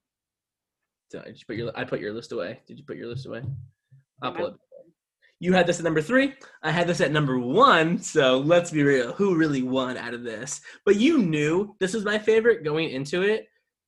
Did 1.22 1.38
you 1.38 1.46
put 1.48 1.56
your 1.56 1.72
I 1.76 1.84
put 1.84 2.00
your 2.00 2.14
list 2.14 2.32
away. 2.32 2.60
Did 2.68 2.78
you 2.78 2.84
put 2.86 2.98
your 2.98 3.08
list 3.08 3.26
away? 3.26 3.42
I'll 4.22 4.32
pull 4.34 4.48
it. 4.48 4.54
You 5.40 5.52
had 5.54 5.68
this 5.68 5.80
at 5.80 5.84
number 5.84 6.02
three. 6.02 6.34
I 6.62 6.72
had 6.72 6.88
this 6.88 7.02
at 7.02 7.12
number 7.12 7.38
one. 7.38 7.98
So 8.00 8.40
let's 8.40 8.72
be 8.72 8.84
real. 8.84 9.12
Who 9.14 9.36
really 9.36 9.62
won 9.62 9.98
out 9.98 10.14
of 10.14 10.24
this? 10.24 10.62
But 10.86 10.96
you 10.96 11.18
knew 11.18 11.76
this 11.80 11.94
was 11.94 12.06
my 12.06 12.18
favorite 12.18 12.64
going 12.64 12.90
into 12.92 13.24
it, 13.24 13.48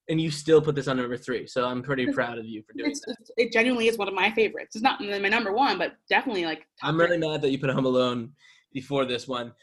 and 0.10 0.20
you 0.20 0.32
still 0.32 0.62
put 0.62 0.76
this 0.76 0.90
on 0.90 0.98
number 0.98 1.16
three. 1.16 1.48
So 1.48 1.66
I'm 1.66 1.82
pretty 1.82 2.08
proud 2.12 2.38
of 2.38 2.46
you 2.46 2.62
for 2.64 2.74
doing 2.74 2.92
It's, 2.92 3.00
that. 3.06 3.16
it 3.38 3.54
genuinely 3.54 3.88
is 3.88 3.98
one 3.98 4.10
of 4.10 4.14
my 4.14 4.32
favorites. 4.32 4.76
It's 4.76 4.84
not 4.84 5.00
my 5.00 5.18
number 5.30 5.54
one, 5.54 5.78
but 5.78 5.94
definitely 6.10 6.44
like. 6.46 6.60
top 6.82 6.90
I'm 6.90 6.96
three. 6.96 7.06
really 7.06 7.18
mad 7.20 7.42
that 7.44 7.52
you 7.52 7.60
put 7.60 7.70
Home 7.70 7.86
Alone 7.86 8.34
before 8.74 9.06
this 9.06 9.26
one. 9.26 9.54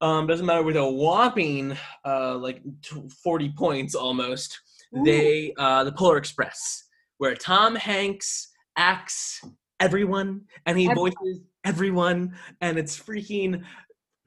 Um, 0.00 0.26
doesn't 0.26 0.46
matter 0.46 0.62
with 0.62 0.76
a 0.76 0.86
whopping 0.90 1.76
uh, 2.06 2.36
like 2.38 2.62
t- 2.82 3.08
40 3.22 3.52
points 3.56 3.94
almost. 3.94 4.58
Ooh. 4.96 5.04
They 5.04 5.52
uh, 5.58 5.84
the 5.84 5.92
Polar 5.92 6.16
Express, 6.16 6.83
where 7.24 7.34
Tom 7.34 7.74
Hanks 7.74 8.48
acts 8.76 9.40
everyone 9.80 10.42
and 10.66 10.78
he 10.78 10.90
Everyone. 10.90 11.10
voices 11.22 11.40
everyone, 11.64 12.36
and 12.60 12.76
it's 12.76 13.00
freaking 13.00 13.62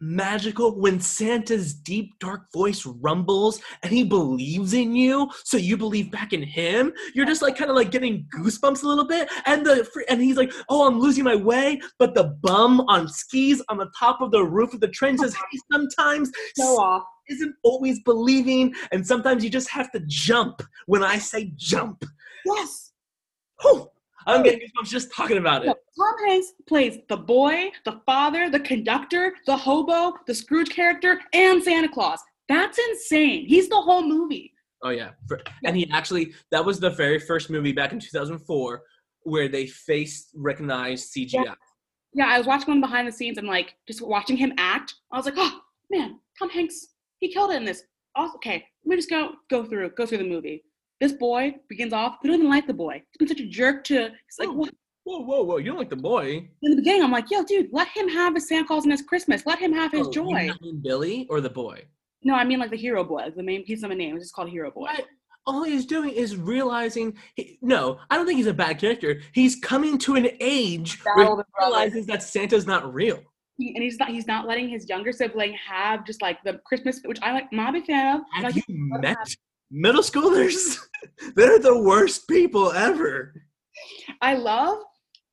magical 0.02 0.80
when 0.80 1.00
Santa's 1.00 1.76
deep 1.76 2.18
dark 2.20 2.52
voice 2.52 2.88
rumbles 2.88 3.62
and 3.84 3.92
he 3.92 4.04
believes 4.04 4.74
in 4.74 4.96
you, 4.96 5.30
so 5.44 5.58
you 5.58 5.78
believe 5.78 6.10
back 6.10 6.34
in 6.34 6.42
him. 6.42 6.92
You're 7.14 7.28
just 7.28 7.44
like 7.44 7.56
kind 7.56 7.70
of 7.70 7.76
like 7.76 7.92
getting 7.92 8.26
goosebumps 8.36 8.82
a 8.82 8.88
little 8.88 9.06
bit, 9.06 9.30
and 9.46 9.64
the 9.64 9.88
and 10.10 10.20
he's 10.20 10.38
like, 10.38 10.52
"Oh, 10.68 10.88
I'm 10.88 11.00
losing 11.00 11.24
my 11.24 11.36
way," 11.36 11.80
but 12.00 12.16
the 12.16 12.36
bum 12.42 12.82
on 12.88 13.08
skis 13.08 13.62
on 13.70 13.78
the 13.78 13.92
top 13.96 14.22
of 14.22 14.32
the 14.32 14.44
roof 14.44 14.74
of 14.74 14.80
the 14.80 14.88
train 14.88 15.20
says, 15.20 15.36
"Hey, 15.36 15.60
sometimes 15.72 16.32
Show 16.58 16.80
off. 16.82 17.04
isn't 17.30 17.54
always 17.64 18.00
believing, 18.06 18.74
and 18.92 19.06
sometimes 19.06 19.44
you 19.44 19.52
just 19.52 19.70
have 19.70 19.92
to 19.92 20.00
jump 20.08 20.64
when 20.88 21.04
I 21.04 21.20
say 21.20 21.54
jump." 21.56 22.04
Yes. 22.56 22.92
Whew, 23.62 23.90
I'm 24.28 24.44
getting 24.44 24.60
goosebumps 24.60 24.90
just 24.90 25.12
talking 25.14 25.38
about 25.38 25.66
it. 25.66 25.68
Tom 25.68 26.14
Hanks 26.28 26.54
plays 26.68 27.00
the 27.08 27.18
boy, 27.18 27.72
the 27.86 28.02
father, 28.06 28.50
the 28.50 28.60
conductor, 28.60 29.34
the 29.46 29.56
hobo, 29.56 30.14
the 30.28 30.36
Scrooge 30.36 30.70
character, 30.70 31.20
and 31.34 31.64
Santa 31.64 31.90
Claus. 31.90 32.20
That's 32.50 32.78
insane. 32.78 33.46
He's 33.48 33.70
the 33.70 33.80
whole 33.80 34.04
movie. 34.04 34.54
Oh 34.84 34.90
yeah, 34.90 35.10
and 35.66 35.76
he 35.76 35.90
actually 35.92 36.34
that 36.52 36.64
was 36.64 36.80
the 36.80 36.92
very 36.92 37.20
first 37.20 37.50
movie 37.50 37.72
back 37.72 37.94
in 37.94 38.00
2004 38.00 38.84
where 39.24 39.48
they 39.50 39.66
face 39.66 40.30
recognized 40.36 41.14
CGI. 41.14 41.56
Yeah, 42.14 42.28
I 42.28 42.38
was 42.38 42.48
watching 42.48 42.70
one 42.70 42.82
behind 42.82 43.08
the 43.08 43.12
scenes 43.12 43.38
and 43.38 43.48
like 43.48 43.76
just 43.88 44.02
watching 44.02 44.38
him 44.38 44.54
act. 44.58 44.94
I 45.12 45.18
was 45.18 45.26
like, 45.26 45.36
oh 45.38 45.60
man, 45.90 46.20
Tom 46.38 46.50
Hanks, 46.50 46.88
he 47.20 47.34
killed 47.34 47.52
it 47.52 47.58
in 47.58 47.66
this. 47.66 47.84
Okay, 48.18 48.64
let 48.86 48.90
me 48.90 48.96
just 48.96 49.10
go 49.10 49.32
go 49.50 49.66
through 49.66 49.90
go 49.92 50.06
through 50.06 50.20
the 50.20 50.24
movie. 50.24 50.64
This 51.00 51.14
boy 51.14 51.56
begins 51.70 51.94
off. 51.94 52.16
Don't 52.24 52.34
even 52.34 52.50
like 52.50 52.68
the 52.68 52.74
boy. 52.74 53.04
He's 53.12 53.18
been 53.20 53.28
such 53.28 53.40
a 53.40 53.48
jerk 53.48 53.84
to. 53.86 54.10
He's 54.10 54.40
like, 54.48 54.50
what? 54.56 54.74
Whoa, 55.04 55.20
whoa, 55.22 55.44
whoa! 55.44 55.56
You 55.58 55.66
don't 55.68 55.78
like 55.78 55.90
the 55.90 55.96
boy? 55.96 56.50
In 56.64 56.72
the 56.72 56.76
beginning, 56.76 57.02
I'm 57.04 57.12
like, 57.12 57.32
yo, 57.32 57.42
dude, 57.44 57.70
let 57.72 57.88
him 57.88 58.10
have 58.10 58.36
his 58.36 58.48
Santa 58.50 58.68
Claus 58.68 58.84
and 58.84 58.92
his 58.92 59.02
Christmas. 59.04 59.46
Let 59.46 59.58
him 59.60 59.72
have 59.72 59.92
his 59.94 60.02
Oh, 60.08 60.10
you 60.10 60.14
joy. 60.14 60.52
mean 60.62 60.82
Billy 60.84 61.28
or 61.30 61.40
the 61.40 61.50
boy? 61.50 61.86
No, 62.24 62.34
I 62.34 62.44
mean 62.44 62.60
like 62.60 62.72
the 62.72 62.78
hero 62.78 63.06
boy, 63.06 63.32
the 63.34 63.42
main 63.44 63.64
piece 63.64 63.84
of 63.84 63.92
a 63.92 63.96
name. 63.96 64.16
It's 64.18 64.26
just 64.26 64.36
called 64.36 64.50
Hero 64.50 64.70
Boy. 64.70 64.82
What? 64.82 65.06
All 65.46 65.64
he's 65.64 65.86
doing 65.86 66.10
is 66.10 66.36
realizing. 66.36 67.16
He, 67.36 67.58
no, 67.62 68.00
I 68.10 68.18
don't 68.18 68.26
think 68.26 68.36
he's 68.38 68.48
a 68.48 68.54
bad 68.54 68.80
character. 68.80 69.22
He's 69.32 69.56
coming 69.56 69.98
to 70.00 70.16
an 70.16 70.28
age 70.42 71.00
where 71.06 71.24
he 71.26 71.32
of 71.32 71.38
the 71.38 71.46
Brothers. 71.58 71.72
realizes 71.72 72.06
that 72.08 72.22
Santa's 72.24 72.68
not 72.68 72.94
real. 72.94 73.22
He- 73.58 73.74
and 73.76 73.84
he's 73.84 73.98
not 74.00 74.10
he's 74.10 74.28
not 74.28 74.46
letting 74.46 74.68
his 74.68 74.90
younger 74.90 75.14
sibling 75.14 75.54
have 75.54 76.06
just 76.06 76.22
like 76.22 76.44
the 76.44 76.60
Christmas, 76.66 77.00
which 77.06 77.20
I 77.22 77.32
like. 77.32 77.46
I'm 77.52 77.58
not 77.58 77.70
a 77.70 77.74
big 77.74 77.86
fan 77.86 78.16
of. 78.18 78.22
Have 78.34 78.56
Like, 78.56 78.68
you 78.68 78.76
met 79.00 79.18
middle 79.72 80.04
schoolers? 80.04 80.78
They're 81.36 81.60
the 81.60 81.78
worst 81.78 82.28
people 82.28 82.72
ever. 82.72 83.34
I 84.22 84.36
love 84.36 84.80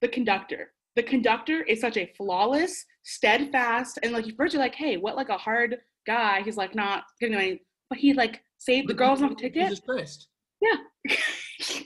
the 0.00 0.08
conductor. 0.08 0.72
The 0.96 1.02
conductor 1.02 1.62
is 1.62 1.80
such 1.80 1.96
a 1.96 2.12
flawless, 2.16 2.84
steadfast, 3.02 3.98
and 4.02 4.12
like 4.12 4.26
first 4.36 4.54
you're 4.54 4.62
like, 4.62 4.74
hey, 4.74 4.96
what 4.96 5.16
like 5.16 5.28
a 5.28 5.38
hard 5.38 5.78
guy? 6.06 6.42
He's 6.42 6.56
like 6.56 6.74
not 6.74 7.04
getting 7.20 7.36
any, 7.36 7.60
but 7.88 7.98
he 7.98 8.12
like 8.12 8.42
saved 8.58 8.88
the 8.88 8.94
girls 8.94 9.22
on 9.22 9.30
the 9.30 9.34
ticket. 9.34 9.68
Jesus 9.68 9.80
Christ. 9.80 10.28
Yeah. 10.60 10.76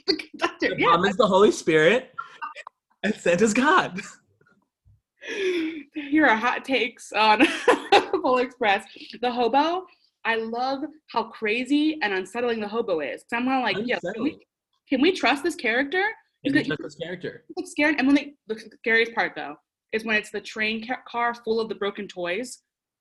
the 0.07 0.15
conductor, 0.15 0.69
The 0.69 0.75
yeah. 0.77 0.95
bomb 0.95 1.05
is 1.05 1.17
the 1.17 1.27
Holy 1.27 1.51
Spirit, 1.51 2.11
and 3.03 3.15
Santa's 3.15 3.53
God. 3.53 3.99
Here 5.93 6.25
are 6.25 6.35
hot 6.35 6.63
takes 6.63 7.11
on 7.11 7.45
Polar 8.21 8.43
Express. 8.43 8.85
The 9.21 9.31
hobo, 9.31 9.85
I 10.25 10.35
love 10.35 10.83
how 11.11 11.23
crazy 11.31 11.97
and 12.01 12.13
unsettling 12.13 12.59
the 12.59 12.67
hobo 12.67 12.99
is. 12.99 13.21
Cause 13.23 13.39
I'm 13.39 13.45
kind 13.45 13.57
of 13.57 13.63
like, 13.77 13.87
yeah, 13.87 13.97
can 14.13 14.23
we, 14.23 14.37
can 14.89 15.01
we 15.01 15.11
trust 15.11 15.43
this 15.43 15.55
character? 15.55 16.03
You 16.43 16.53
like- 16.53 16.65
trust 16.67 16.81
this 16.83 16.95
character. 16.95 17.43
Like 17.57 17.67
scared. 17.67 17.95
And 17.97 18.07
when 18.07 18.15
they, 18.15 18.33
the 18.47 18.59
scariest 18.79 19.13
part 19.15 19.33
though, 19.35 19.55
is 19.91 20.05
when 20.05 20.15
it's 20.17 20.29
the 20.29 20.41
train 20.41 20.85
ca- 20.85 21.01
car 21.07 21.33
full 21.33 21.59
of 21.59 21.69
the 21.69 21.75
broken 21.75 22.07
toys. 22.07 22.59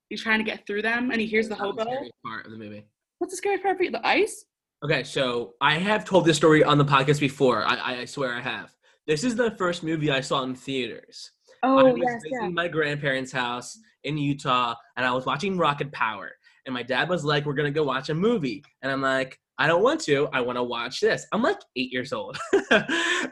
He's 0.09 0.23
trying 0.23 0.39
to 0.39 0.45
get 0.45 0.67
through 0.67 0.81
them, 0.81 1.11
and 1.11 1.21
he 1.21 1.27
hears 1.27 1.47
the 1.49 1.55
That's 1.55 1.61
hobo. 1.61 1.83
scariest 1.83 2.13
part 2.25 2.47
of 2.47 2.53
the 2.53 2.57
movie. 2.57 2.87
What's 3.19 3.35
the 3.35 3.37
scary 3.37 3.59
part 3.59 3.77
for 3.77 3.83
you? 3.83 3.91
The 3.91 4.07
ice? 4.07 4.47
Okay, 4.83 5.05
so 5.05 5.53
I 5.61 5.75
have 5.75 6.07
told 6.07 6.25
this 6.25 6.39
story 6.39 6.65
on 6.65 6.79
the 6.79 6.85
podcast 6.85 7.21
before. 7.21 7.63
I, 7.67 7.75
I, 7.75 7.97
I 7.99 8.05
swear 8.07 8.33
I 8.33 8.41
have. 8.41 8.75
This 9.07 9.23
is 9.23 9.37
the 9.37 9.51
first 9.59 9.83
movie 9.83 10.11
I 10.11 10.21
saw 10.23 10.43
in 10.45 10.55
theaters. 10.55 11.31
Oh, 11.63 11.77
I 11.79 11.83
Oh 11.83 11.93
was 11.93 11.99
yes, 12.03 12.15
visiting 12.23 12.43
yeah. 12.43 12.49
my 12.49 12.69
grandparents' 12.69 13.33
house 13.33 13.77
in 14.05 14.17
Utah, 14.17 14.75
and 14.97 15.05
I 15.05 15.13
was 15.13 15.27
watching 15.27 15.59
Rocket 15.59 15.93
Power. 15.93 16.31
And 16.69 16.75
my 16.75 16.83
dad 16.83 17.09
was 17.09 17.25
like, 17.25 17.47
"We're 17.47 17.55
gonna 17.55 17.71
go 17.71 17.83
watch 17.83 18.11
a 18.11 18.15
movie," 18.15 18.63
and 18.83 18.93
I'm 18.93 19.01
like, 19.01 19.41
"I 19.57 19.67
don't 19.67 19.83
want 19.83 20.03
to. 20.03 20.29
I 20.35 20.43
want 20.43 20.57
to 20.59 20.63
watch 20.63 21.01
this." 21.01 21.27
I'm 21.33 21.41
like 21.43 21.59
eight 21.77 21.91
years 21.91 22.13
old, 22.13 22.37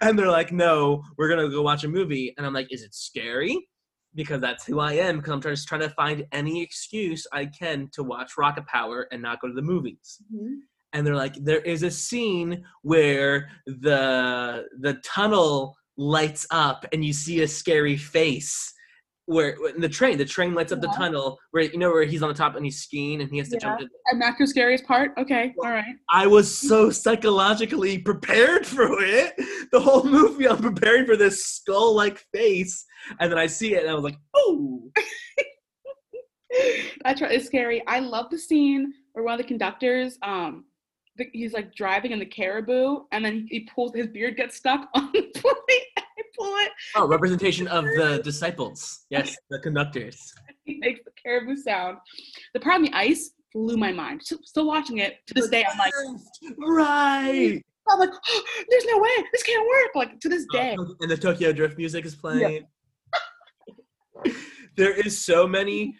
and 0.00 0.18
they're 0.18 0.30
like, 0.30 0.52
"No, 0.52 1.04
we're 1.18 1.28
gonna 1.28 1.50
go 1.50 1.60
watch 1.60 1.84
a 1.84 1.88
movie," 1.88 2.32
and 2.38 2.46
I'm 2.46 2.54
like, 2.54 2.72
"Is 2.72 2.82
it 2.82 2.94
scary?" 2.94 3.68
Because 4.14 4.40
that's 4.40 4.64
who 4.66 4.80
I 4.80 4.94
am. 4.94 5.18
Because 5.18 5.32
I'm 5.34 5.42
just 5.42 5.68
trying 5.68 5.82
to 5.82 5.90
find 5.90 6.24
any 6.32 6.62
excuse 6.62 7.26
I 7.30 7.44
can 7.44 7.90
to 7.92 8.02
watch 8.02 8.38
Rocket 8.38 8.66
Power 8.66 9.06
and 9.12 9.20
not 9.20 9.42
go 9.42 9.48
to 9.48 9.54
the 9.54 9.60
movies 9.60 10.16
Mhm. 10.34 10.60
and 10.94 11.06
they're 11.06 11.14
like 11.14 11.34
there 11.44 11.60
is 11.60 11.82
a 11.82 11.90
scene 11.90 12.64
where 12.80 13.50
the 13.66 14.64
the 14.80 14.94
tunnel 15.04 15.76
lights 15.98 16.46
up 16.50 16.86
and 16.94 17.04
you 17.04 17.12
see 17.12 17.42
a 17.42 17.48
scary 17.48 17.98
face 17.98 18.72
where 19.26 19.56
in 19.74 19.80
the 19.80 19.88
train 19.88 20.16
the 20.16 20.24
train 20.24 20.54
lights 20.54 20.72
up 20.72 20.80
the 20.80 20.88
tunnel 20.88 21.38
where 21.50 21.64
you 21.64 21.78
know 21.78 21.90
where 21.90 22.04
he's 22.04 22.22
on 22.22 22.28
the 22.28 22.34
top 22.34 22.54
and 22.54 22.64
he's 22.64 22.82
skiing 22.82 23.20
and 23.20 23.30
he 23.30 23.38
has 23.38 23.48
to 23.48 23.58
jump 23.58 23.80
in. 23.80 23.88
And 24.06 24.22
that's 24.22 24.38
your 24.38 24.46
scariest 24.46 24.86
part? 24.86 25.12
Okay, 25.18 25.54
all 25.62 25.70
right. 25.70 25.96
i 26.10 26.26
was 26.26 26.56
so 26.56 26.90
psychologically 26.90 27.98
prepared 27.98 28.66
for 28.76 29.02
it 29.02 29.34
the 29.72 29.80
whole 29.80 30.04
movie 30.04 30.48
i'm 30.48 30.58
preparing 30.58 31.04
for 31.04 31.16
this 31.16 31.44
skull 31.44 31.94
like 31.94 32.24
face 32.32 32.84
and 33.20 33.30
then 33.30 33.38
i 33.38 33.46
see 33.46 33.74
it 33.74 33.82
and 33.82 33.90
i 33.90 33.94
was 33.94 34.04
like 34.04 34.18
oh 34.34 34.90
That's 37.04 37.20
right. 37.20 37.32
It's 37.32 37.46
scary. 37.46 37.82
I 37.86 38.00
love 38.00 38.30
the 38.30 38.38
scene 38.38 38.92
where 39.12 39.24
one 39.24 39.34
of 39.34 39.38
the 39.38 39.46
conductors, 39.46 40.18
um, 40.22 40.64
the, 41.16 41.26
he's 41.32 41.52
like 41.52 41.74
driving 41.74 42.12
in 42.12 42.18
the 42.18 42.26
caribou, 42.26 43.00
and 43.12 43.24
then 43.24 43.46
he 43.50 43.68
pulls 43.74 43.94
his 43.94 44.06
beard 44.08 44.36
gets 44.36 44.56
stuck 44.56 44.88
on 44.94 45.10
the 45.12 45.22
plate. 45.34 45.82
I 45.98 46.22
pull 46.38 46.54
it. 46.58 46.72
oh 46.96 47.06
representation 47.06 47.66
of 47.68 47.84
the 47.84 48.20
disciples 48.22 49.06
yes 49.10 49.36
the 49.48 49.58
conductors 49.58 50.34
He 50.66 50.78
makes 50.80 51.00
the 51.04 51.12
caribou 51.22 51.56
sound. 51.56 51.98
The 52.52 52.60
part 52.60 52.76
on 52.76 52.82
the 52.82 52.92
ice 52.92 53.30
blew 53.54 53.76
my 53.76 53.92
mind. 53.92 54.22
Still, 54.22 54.38
still 54.42 54.66
watching 54.66 54.98
it 54.98 55.18
to 55.28 55.34
this 55.34 55.48
day. 55.48 55.64
I'm 55.70 55.78
like, 55.78 55.92
right 56.58 57.62
I'm 57.88 58.00
like, 58.00 58.10
there's 58.68 58.84
no 58.84 58.98
way 58.98 59.10
this 59.32 59.42
can't 59.44 59.66
work. 59.66 59.94
Like 59.94 60.20
to 60.20 60.28
this 60.28 60.44
day. 60.52 60.76
Uh, 60.78 60.84
and 61.00 61.10
the 61.10 61.16
Tokyo 61.16 61.52
Drift 61.52 61.78
music 61.78 62.04
is 62.04 62.16
playing. 62.16 62.66
there 64.76 64.92
is 64.92 65.24
so 65.24 65.46
many, 65.46 65.94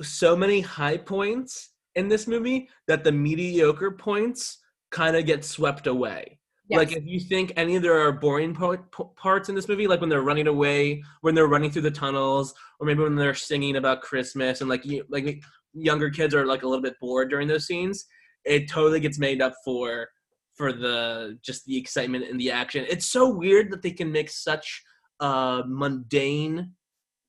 so 0.00 0.34
many 0.34 0.62
high 0.62 0.96
points 0.96 1.71
in 1.94 2.08
this 2.08 2.26
movie 2.26 2.68
that 2.88 3.04
the 3.04 3.12
mediocre 3.12 3.90
points 3.90 4.58
kind 4.90 5.16
of 5.16 5.26
get 5.26 5.44
swept 5.44 5.86
away. 5.86 6.38
Like 6.78 6.92
if 6.92 7.04
you 7.04 7.20
think 7.20 7.52
any 7.56 7.76
of 7.76 7.82
there 7.82 8.00
are 8.00 8.12
boring 8.12 8.54
po- 8.54 8.78
po- 8.92 9.12
parts 9.16 9.48
in 9.48 9.54
this 9.54 9.68
movie, 9.68 9.86
like 9.86 10.00
when 10.00 10.08
they're 10.08 10.22
running 10.22 10.46
away, 10.46 11.02
when 11.20 11.34
they're 11.34 11.48
running 11.48 11.70
through 11.70 11.82
the 11.82 11.90
tunnels, 11.90 12.54
or 12.80 12.86
maybe 12.86 13.02
when 13.02 13.16
they're 13.16 13.34
singing 13.34 13.76
about 13.76 14.00
Christmas, 14.00 14.60
and 14.60 14.70
like 14.70 14.84
you, 14.86 15.04
like 15.10 15.42
younger 15.74 16.08
kids 16.08 16.34
are 16.34 16.46
like 16.46 16.62
a 16.62 16.66
little 16.66 16.82
bit 16.82 16.98
bored 17.00 17.30
during 17.30 17.48
those 17.48 17.66
scenes, 17.66 18.06
it 18.44 18.68
totally 18.70 19.00
gets 19.00 19.18
made 19.18 19.42
up 19.42 19.54
for 19.64 20.08
for 20.54 20.72
the 20.72 21.38
just 21.42 21.64
the 21.66 21.76
excitement 21.76 22.24
and 22.28 22.40
the 22.40 22.50
action. 22.50 22.86
It's 22.88 23.06
so 23.06 23.28
weird 23.28 23.70
that 23.72 23.82
they 23.82 23.90
can 23.90 24.10
make 24.10 24.30
such 24.30 24.82
a 25.20 25.62
mundane 25.66 26.72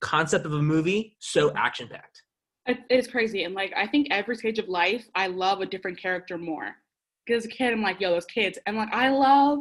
concept 0.02 0.46
of 0.46 0.54
a 0.54 0.62
movie 0.62 1.16
so 1.20 1.52
action 1.56 1.88
packed. 1.88 2.23
It, 2.66 2.80
it 2.90 3.00
is 3.00 3.08
crazy. 3.08 3.44
And 3.44 3.54
like, 3.54 3.74
I 3.76 3.88
think 3.88 4.08
every 4.12 4.36
stage 4.36 4.60
of 4.60 4.70
life, 4.70 5.08
I 5.16 5.28
love 5.28 5.62
a 5.62 5.66
different 5.66 6.00
character 6.00 6.38
more. 6.38 6.76
Because 7.26 7.46
as 7.46 7.52
a 7.52 7.54
kid, 7.54 7.72
I'm 7.72 7.82
like, 7.82 8.02
yo, 8.02 8.12
those 8.12 8.26
kids. 8.26 8.60
And 8.66 8.76
like, 8.76 8.94
I 8.94 9.10
love 9.10 9.60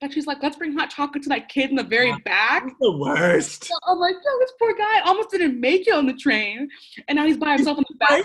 that 0.00 0.12
she's 0.12 0.26
like, 0.26 0.38
let's 0.42 0.56
bring 0.56 0.76
hot 0.76 0.90
chocolate 0.90 1.24
to 1.24 1.28
that 1.30 1.48
kid 1.48 1.70
in 1.70 1.76
the 1.76 1.82
very 1.82 2.14
back. 2.24 2.70
The 2.80 2.96
worst. 2.96 3.64
So 3.64 3.74
I'm 3.88 3.98
like, 3.98 4.14
yo, 4.14 4.38
this 4.38 4.52
poor 4.60 4.74
guy 4.74 5.00
almost 5.04 5.30
didn't 5.30 5.60
make 5.60 5.88
it 5.88 5.94
on 5.94 6.06
the 6.06 6.14
train. 6.14 6.68
And 7.08 7.16
now 7.16 7.26
he's 7.26 7.36
by 7.36 7.54
himself 7.54 7.78
in 7.78 7.84
the 7.88 7.96
back. 7.96 8.24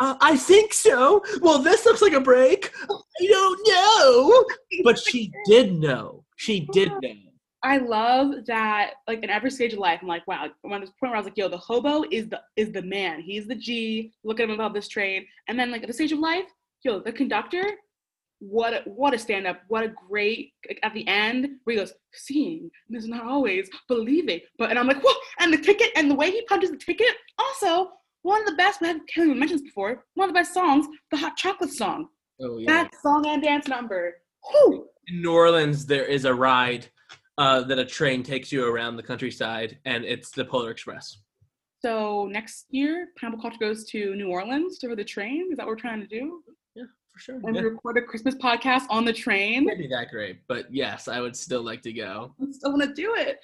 Uh, 0.00 0.16
I 0.20 0.36
think 0.36 0.72
so. 0.72 1.24
Well, 1.40 1.60
this 1.60 1.86
looks 1.86 2.02
like 2.02 2.12
a 2.12 2.20
break. 2.20 2.72
I 2.88 3.26
don't 3.26 3.68
know. 3.68 4.44
But 4.84 4.98
she 4.98 5.32
did 5.46 5.72
know. 5.72 6.24
She 6.36 6.68
did 6.72 6.90
know. 7.02 7.23
I 7.64 7.78
love 7.78 8.44
that, 8.46 8.92
like 9.08 9.22
in 9.24 9.30
every 9.30 9.50
stage 9.50 9.72
of 9.72 9.78
life, 9.78 10.00
I'm 10.02 10.08
like, 10.08 10.26
wow. 10.28 10.48
I'm 10.64 10.72
at 10.74 10.82
this 10.82 10.90
point 10.90 11.10
where 11.10 11.14
I 11.14 11.18
was 11.18 11.24
like, 11.24 11.38
yo, 11.38 11.48
the 11.48 11.56
hobo 11.56 12.04
is 12.10 12.28
the 12.28 12.42
is 12.56 12.70
the 12.72 12.82
man. 12.82 13.22
He's 13.22 13.46
the 13.46 13.54
G. 13.54 14.12
Look 14.22 14.38
at 14.38 14.44
him 14.44 14.50
above 14.50 14.74
this 14.74 14.86
train. 14.86 15.26
And 15.48 15.58
then 15.58 15.70
like 15.70 15.82
at 15.82 15.88
the 15.88 15.94
stage 15.94 16.12
of 16.12 16.18
life, 16.18 16.44
yo, 16.82 17.00
the 17.00 17.10
conductor, 17.10 17.64
what 18.40 18.74
a, 18.74 18.82
what 18.84 19.14
a 19.14 19.18
stand 19.18 19.46
up. 19.46 19.62
What 19.68 19.82
a 19.82 19.94
great 20.08 20.52
like, 20.68 20.78
at 20.82 20.92
the 20.92 21.08
end 21.08 21.48
where 21.64 21.74
he 21.74 21.80
goes, 21.80 21.94
seeing 22.12 22.70
is 22.90 23.08
not 23.08 23.24
always 23.24 23.70
believing. 23.88 24.40
But 24.58 24.68
and 24.68 24.78
I'm 24.78 24.86
like, 24.86 25.02
whoa, 25.02 25.14
and 25.40 25.50
the 25.50 25.58
ticket 25.58 25.90
and 25.96 26.10
the 26.10 26.14
way 26.14 26.30
he 26.30 26.42
punches 26.42 26.70
the 26.70 26.76
ticket, 26.76 27.14
also 27.38 27.92
one 28.20 28.42
of 28.42 28.46
the 28.46 28.56
best. 28.56 28.82
I 28.82 28.88
haven't 28.88 29.10
even 29.16 29.38
mentioned 29.38 29.60
this 29.60 29.68
before. 29.68 30.04
One 30.14 30.28
of 30.28 30.34
the 30.34 30.38
best 30.38 30.52
songs, 30.52 30.86
the 31.10 31.16
hot 31.16 31.38
chocolate 31.38 31.72
song. 31.72 32.08
Oh 32.42 32.58
yeah. 32.58 32.66
That 32.66 32.90
song 33.02 33.24
and 33.26 33.42
dance 33.42 33.68
number. 33.68 34.16
Whew. 34.50 34.86
In 35.08 35.22
New 35.22 35.32
Orleans, 35.32 35.86
there 35.86 36.04
is 36.04 36.26
a 36.26 36.34
ride 36.34 36.88
uh, 37.38 37.62
that 37.62 37.78
a 37.78 37.84
train 37.84 38.22
takes 38.22 38.52
you 38.52 38.64
around 38.66 38.96
the 38.96 39.02
countryside, 39.02 39.78
and 39.84 40.04
it's 40.04 40.30
the 40.30 40.44
Polar 40.44 40.70
Express. 40.70 41.18
So 41.80 42.26
next 42.30 42.66
year, 42.70 43.08
Pineapple 43.18 43.42
Culture 43.42 43.58
goes 43.60 43.84
to 43.90 44.14
New 44.16 44.28
Orleans 44.30 44.78
to 44.78 44.94
the 44.96 45.04
train. 45.04 45.48
Is 45.50 45.56
that 45.58 45.66
what 45.66 45.72
we're 45.72 45.80
trying 45.80 46.00
to 46.00 46.06
do? 46.06 46.42
Yeah, 46.74 46.84
for 47.12 47.18
sure. 47.18 47.34
And 47.44 47.54
Yeah. 47.54 47.62
we 47.62 47.68
record 47.68 47.98
a 47.98 48.02
Christmas 48.02 48.34
podcast 48.36 48.84
on 48.88 49.04
the 49.04 49.12
train. 49.12 49.66
Can't 49.66 49.78
be 49.78 49.88
that 49.88 50.08
great, 50.10 50.38
but 50.48 50.72
yes, 50.72 51.08
I 51.08 51.20
would 51.20 51.36
still 51.36 51.62
like 51.62 51.82
to 51.82 51.92
go. 51.92 52.34
I 52.40 52.50
still 52.52 52.70
want 52.72 52.82
to 52.84 52.94
do 52.94 53.14
it. 53.16 53.40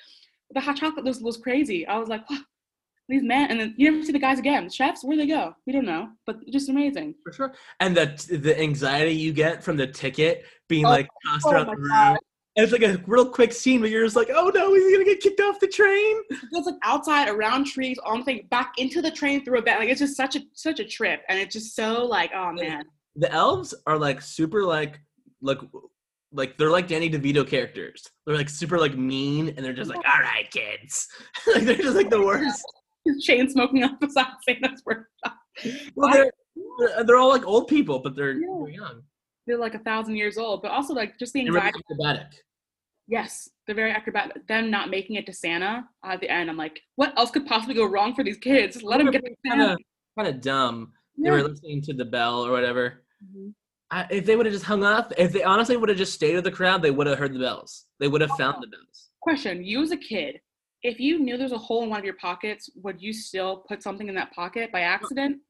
The 0.55 0.61
hot 0.61 0.76
chocolate 0.76 1.05
was, 1.05 1.20
was 1.20 1.36
crazy. 1.36 1.86
I 1.86 1.99
was 1.99 2.09
like, 2.09 2.28
wow, 2.30 2.38
these 3.11 3.22
men. 3.22 3.51
And 3.51 3.61
then 3.61 3.74
you 3.76 3.91
never 3.91 4.03
see 4.05 4.12
the 4.12 4.18
guys 4.18 4.38
again. 4.38 4.64
The 4.64 4.70
chefs, 4.70 5.05
where 5.05 5.16
they 5.16 5.26
go? 5.26 5.55
We 5.66 5.72
don't 5.74 5.84
know, 5.84 6.09
but 6.26 6.36
just 6.51 6.68
amazing. 6.70 7.16
For 7.22 7.32
sure. 7.32 7.55
And 7.80 7.95
the 7.97 8.07
the 8.38 8.59
anxiety 8.59 9.12
you 9.12 9.32
get 9.32 9.62
from 9.62 9.76
the 9.76 9.86
ticket 9.86 10.45
being 10.68 10.86
Oh, 10.86 10.91
like 10.91 11.09
tossed 11.26 11.47
oh 11.47 11.53
around 11.53 11.66
the 11.66 11.76
room. 11.76 11.88
God. 11.91 12.18
And 12.57 12.64
it's 12.64 12.72
like 12.72 12.82
a 12.82 13.01
real 13.07 13.28
quick 13.28 13.53
scene, 13.53 13.80
but 13.80 13.90
you're 13.90 14.03
just 14.05 14.16
like, 14.16 14.28
oh 14.34 14.51
no, 14.53 14.74
he's 14.74 14.92
gonna 14.92 15.05
get 15.05 15.20
kicked 15.20 15.40
off 15.40 15.61
the 15.61 15.68
train? 15.68 16.16
It 16.30 16.38
goes 16.53 16.66
like 16.66 16.74
outside, 16.82 17.28
around 17.28 17.64
trees, 17.66 17.96
on 18.05 18.18
the 18.20 18.24
thing, 18.24 18.48
back 18.51 18.72
into 18.78 19.01
the 19.01 19.11
train 19.11 19.44
through 19.44 19.59
a 19.59 19.62
bed. 19.62 19.78
Like 19.78 19.88
it's 19.88 20.01
just 20.01 20.16
such 20.16 20.34
a 20.36 20.40
such 20.55 20.80
a 20.80 20.84
trip, 20.84 21.22
and 21.28 21.38
it's 21.38 21.53
just 21.55 21.76
so 21.76 22.05
like, 22.05 22.32
oh 22.34 22.53
man. 22.53 22.82
The 23.16 23.30
elves 23.32 23.74
are 23.86 23.96
like 23.98 24.20
super 24.20 24.64
like 24.64 25.01
like 25.40 25.59
like 26.32 26.59
they're 26.59 26.70
like 26.70 26.88
Danny 26.88 27.09
DeVito 27.09 27.46
characters. 27.46 28.05
They're 28.26 28.36
like 28.36 28.48
super 28.48 28.78
like 28.78 28.96
mean, 28.96 29.48
and 29.57 29.64
they're 29.64 29.72
just 29.72 29.90
like, 29.90 29.98
all 29.98 30.20
right, 30.20 30.51
kids. 30.51 31.07
like 31.55 31.62
they're 31.64 31.76
just 31.76 31.96
like 31.96 32.11
the 32.11 32.20
worst. 32.20 32.64
Chain 33.22 33.48
smoking 33.48 33.82
up 33.84 33.98
beside 34.01 34.26
Santa's 34.46 34.82
workshop. 34.84 35.36
Well, 35.94 36.12
they're 36.12 36.24
they're- 36.78 37.05
they're 37.05 37.16
all 37.16 37.28
like 37.30 37.46
old 37.46 37.68
people, 37.68 38.01
but 38.01 38.14
they're, 38.16 38.32
Yeah. 38.32 38.46
they're 38.64 38.68
young. 38.74 39.03
They're 39.47 39.59
like 39.59 39.74
a 39.74 39.78
thousand 39.80 40.16
years 40.16 40.38
old, 40.38 40.62
but 40.62 40.70
also 40.70 40.95
like 40.95 41.18
just 41.18 41.32
the 41.32 41.41
really 41.45 41.57
anxiety. 41.59 41.80
acrobatic. 41.91 42.28
Yes, 43.09 43.49
they're 43.66 43.74
very 43.74 43.91
acrobatic. 43.91 44.47
them 44.47 44.70
not 44.70 44.88
making 44.91 45.16
it 45.16 45.26
to 45.26 45.32
Santa 45.32 45.84
at 46.05 46.20
the 46.20 46.30
end. 46.30 46.49
I'm 46.49 46.57
like, 46.57 46.80
what 46.97 47.12
else 47.18 47.30
could 47.30 47.47
possibly 47.47 47.74
go 47.74 47.84
wrong 47.84 48.14
for 48.14 48.22
these 48.22 48.38
kids? 48.38 48.82
Let 48.82 48.99
them 48.99 49.11
get 49.11 49.24
to 49.24 49.30
kind 49.49 49.61
Santa. 49.61 49.72
of 49.72 49.78
kind 50.16 50.28
of 50.28 50.41
dumb. 50.41 50.93
They 51.18 51.30
were 51.30 51.43
listening 51.43 51.82
to 51.82 51.93
the 51.93 52.05
bell 52.05 52.47
or 52.47 52.53
whatever. 52.53 53.05
Mhm. 53.24 53.53
I, 53.91 54.07
if 54.11 54.24
they 54.24 54.36
would 54.36 54.47
have 54.47 54.53
just 54.53 54.64
hung 54.64 54.84
up, 54.84 55.12
if 55.18 55.32
they 55.32 55.43
honestly 55.43 55.76
would 55.76 55.88
have 55.88 55.99
just 55.99 56.14
stayed 56.14 56.36
with 56.36 56.45
the 56.45 56.53
crowd, 56.53 56.80
they 56.80 56.93
would 56.93 57.09
have 57.09 57.18
heard 57.18 57.34
the 57.34 57.41
bells. 57.41 57.86
They 57.99 58.07
would 58.07 58.20
have 58.20 58.30
found 58.38 58.62
the 58.62 58.68
bells. 58.68 59.11
Question: 59.20 59.64
You 59.64 59.82
as 59.82 59.91
a 59.91 59.97
kid, 59.97 60.41
if 60.82 61.01
you 61.01 61.18
knew 61.18 61.36
there's 61.36 61.53
a 61.53 61.59
hole 61.59 61.82
in 61.82 61.91
one 61.91 61.99
of 61.99 62.05
your 62.05 62.14
pockets, 62.14 62.70
would 62.76 63.03
you 63.03 63.12
still 63.12 63.64
put 63.68 63.82
something 63.82 64.09
in 64.09 64.14
that 64.14 64.32
pocket 64.32 64.70
by 64.70 64.82
accident? 64.82 65.41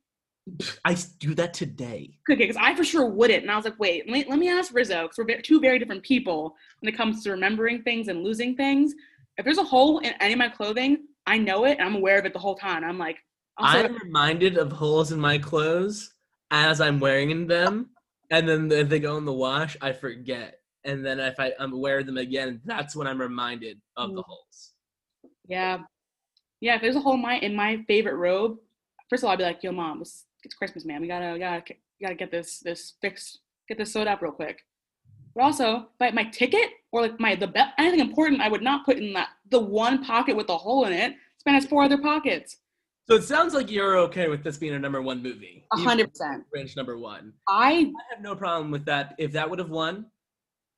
I 0.85 0.97
do 1.19 1.35
that 1.35 1.55
today. 1.55 2.19
Okay, 2.31 2.37
because 2.47 2.57
I 2.57 2.75
for 2.75 2.85
sure 2.85 3.07
wouldn't. 3.07 3.43
And 3.43 3.51
I 3.51 3.57
was 3.57 3.65
like, 3.65 3.79
wait, 3.79 4.07
let 4.07 4.13
me, 4.13 4.25
let 4.29 4.39
me 4.39 4.49
ask 4.49 4.75
Rizzo, 4.75 5.03
because 5.03 5.19
we're 5.19 5.41
two 5.43 5.61
very 5.61 5.79
different 5.79 6.03
people 6.03 6.55
when 6.81 6.93
it 6.93 6.97
comes 6.97 7.23
to 7.25 7.31
remembering 7.31 7.83
things 7.83 8.09
and 8.09 8.25
losing 8.25 8.57
things. 8.57 8.95
If 9.37 9.45
there's 9.45 9.59
a 9.59 9.65
hole 9.65 9.99
in 9.99 10.13
any 10.21 10.33
of 10.33 10.39
my 10.39 10.49
clothing, 10.49 11.07
I 11.27 11.39
know 11.39 11.65
it 11.65 11.79
and 11.79 11.83
I'm 11.89 11.95
aware 11.95 12.19
of 12.19 12.25
it 12.25 12.33
the 12.33 12.39
whole 12.39 12.57
time. 12.57 12.85
I'm 12.85 12.99
like, 12.99 13.19
I'm 13.59 13.95
reminded 14.03 14.57
of 14.57 14.73
holes 14.73 15.13
in 15.13 15.21
my 15.21 15.37
clothes 15.39 16.15
as 16.51 16.81
I'm 16.81 16.99
wearing 16.99 17.47
them, 17.47 17.91
and 18.31 18.49
then 18.49 18.73
if 18.73 18.89
they 18.89 18.99
go 18.99 19.19
in 19.19 19.25
the 19.25 19.33
wash, 19.33 19.77
I 19.83 19.93
forget. 19.93 20.61
And 20.85 21.05
then 21.05 21.21
if 21.21 21.39
I, 21.39 21.53
I'm 21.61 21.75
aware 21.75 21.99
of 21.99 22.07
them 22.07 22.17
again, 22.17 22.63
that's 22.65 22.97
when 22.97 23.07
I'm 23.07 23.21
reminded 23.21 23.79
of 23.97 24.15
the 24.15 24.23
Mm. 24.23 24.27
holes. 24.27 24.73
yeah, 25.47 25.79
yeah. 26.61 26.77
If 26.77 26.81
there's 26.83 26.97
a 26.97 27.01
hole 27.01 27.15
in 27.15 27.23
my 27.23 27.37
in 27.39 27.55
my 27.55 27.85
favorite 27.87 28.17
robe, 28.17 28.57
first 29.11 29.23
of 29.23 29.27
all, 29.27 29.33
I'd 29.33 29.39
be 29.39 29.45
like, 29.45 29.63
yo, 29.63 29.73
mom, 29.73 30.03
it's 30.45 30.55
Christmas, 30.55 30.85
man. 30.85 31.01
We 31.01 31.09
gotta, 31.09 31.33
we 31.33 31.39
gotta, 31.39 31.63
we 31.69 32.05
gotta 32.05 32.15
get 32.15 32.31
this 32.31 32.61
this 32.61 32.95
fixed, 33.01 33.41
get 33.69 33.79
this 33.79 33.93
sewed 33.93 34.07
up 34.07 34.23
real 34.23 34.33
quick. 34.33 34.61
But 35.35 35.45
also, 35.45 35.89
like 36.01 36.15
my 36.15 36.25
ticket 36.25 36.71
or 36.93 37.03
like 37.03 37.21
my 37.21 37.35
the 37.35 37.47
be- 37.47 37.61
anything 37.79 38.01
important, 38.01 38.41
I 38.41 38.49
would 38.49 38.63
not 38.63 38.85
put 38.85 38.99
in 38.99 39.13
that 39.15 39.29
the 39.51 39.61
one 39.61 40.05
pocket 40.05 40.37
with 40.37 40.47
the 40.47 40.57
hole 40.57 40.85
in 40.87 40.93
it. 40.93 41.15
Span 41.39 41.55
has 41.55 41.67
four 41.67 41.83
other 41.83 41.99
pockets. 41.99 42.59
So 43.09 43.17
it 43.17 43.25
sounds 43.25 43.55
like 43.55 43.71
you're 43.71 43.97
okay 43.99 44.29
with 44.29 44.45
this 44.45 44.57
being 44.57 44.75
a 44.75 44.79
number 44.79 45.03
one 45.03 45.23
movie. 45.23 45.65
A 45.73 45.79
hundred 45.79 46.11
percent. 46.11 46.45
Grinch 46.55 46.77
number 46.77 46.97
one. 46.97 47.33
I 47.49 47.73
I 47.73 48.15
have 48.15 48.23
no 48.23 48.37
problem 48.37 48.71
with 48.71 48.85
that. 48.87 49.15
If 49.19 49.33
that 49.33 49.49
would 49.49 49.59
have 49.59 49.71
won, 49.71 50.07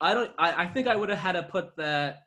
I 0.01 0.13
don't. 0.13 0.31
I, 0.37 0.63
I 0.63 0.67
think 0.67 0.87
I 0.87 0.95
would 0.95 1.09
have 1.09 1.19
had 1.19 1.33
to 1.33 1.43
put 1.43 1.75
that. 1.77 2.22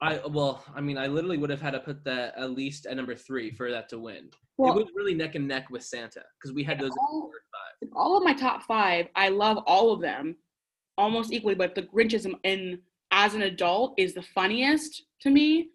I 0.00 0.20
well, 0.26 0.64
I 0.74 0.80
mean, 0.80 0.98
I 0.98 1.06
literally 1.06 1.38
would 1.38 1.50
have 1.50 1.60
had 1.60 1.72
to 1.72 1.80
put 1.80 2.04
that 2.04 2.34
at 2.36 2.50
least 2.50 2.86
at 2.86 2.96
number 2.96 3.14
three 3.14 3.50
for 3.50 3.70
that 3.70 3.88
to 3.90 3.98
win. 3.98 4.30
well, 4.58 4.72
it 4.72 4.76
was 4.76 4.92
really 4.94 5.14
neck 5.14 5.34
and 5.34 5.48
neck 5.48 5.70
with 5.70 5.82
Santa 5.82 6.22
because 6.38 6.54
we 6.54 6.62
had 6.62 6.78
those. 6.78 6.90
all, 7.00 7.30
all 7.94 8.16
of 8.16 8.24
my 8.24 8.34
top 8.34 8.62
five, 8.62 9.08
I 9.14 9.28
love 9.28 9.58
all 9.66 9.92
of 9.92 10.00
them 10.00 10.36
almost 10.98 11.32
equally, 11.32 11.54
but 11.54 11.74
the 11.74 11.82
Grinch 11.82 12.12
is 12.12 12.26
in 12.44 12.78
as 13.10 13.34
an 13.34 13.42
adult 13.42 13.94
is 13.96 14.14
the 14.14 14.22
funniest 14.22 15.02
to 15.20 15.30
me 15.30 15.68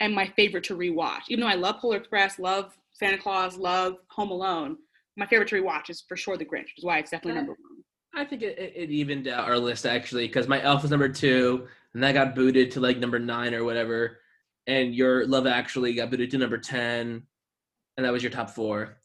and 0.00 0.14
my 0.14 0.26
favorite 0.36 0.64
to 0.64 0.76
rewatch. 0.76 1.22
Even 1.28 1.42
though 1.42 1.50
I 1.50 1.54
love 1.54 1.76
Polar 1.80 1.96
Express, 1.96 2.38
love 2.38 2.76
Santa 2.92 3.18
Claus, 3.18 3.56
love 3.56 3.96
Home 4.10 4.30
Alone, 4.30 4.76
my 5.16 5.26
favorite 5.26 5.48
to 5.48 5.60
rewatch 5.60 5.90
is 5.90 6.04
for 6.08 6.16
sure 6.16 6.36
the 6.36 6.44
Grinch, 6.44 6.62
which 6.62 6.78
is 6.78 6.84
why 6.84 6.98
it's 6.98 7.10
definitely 7.10 7.40
number 7.40 7.52
one. 7.52 7.82
I 8.16 8.24
think 8.24 8.42
it, 8.42 8.58
it, 8.58 8.72
it 8.76 8.90
evened 8.90 9.26
out 9.26 9.48
our 9.48 9.58
list 9.58 9.86
actually 9.86 10.26
because 10.26 10.46
my 10.46 10.62
Elf 10.62 10.82
was 10.82 10.90
number 10.90 11.08
two, 11.08 11.66
and 11.94 12.02
that 12.02 12.12
got 12.12 12.34
booted 12.34 12.70
to 12.72 12.80
like 12.80 12.98
number 12.98 13.18
nine 13.18 13.54
or 13.54 13.64
whatever, 13.64 14.18
and 14.66 14.94
your 14.94 15.26
Love 15.26 15.46
Actually 15.46 15.94
got 15.94 16.10
booted 16.10 16.30
to 16.32 16.38
number 16.38 16.58
ten, 16.58 17.22
and 17.96 18.04
that 18.04 18.12
was 18.12 18.22
your 18.22 18.32
top 18.32 18.50
four. 18.50 18.98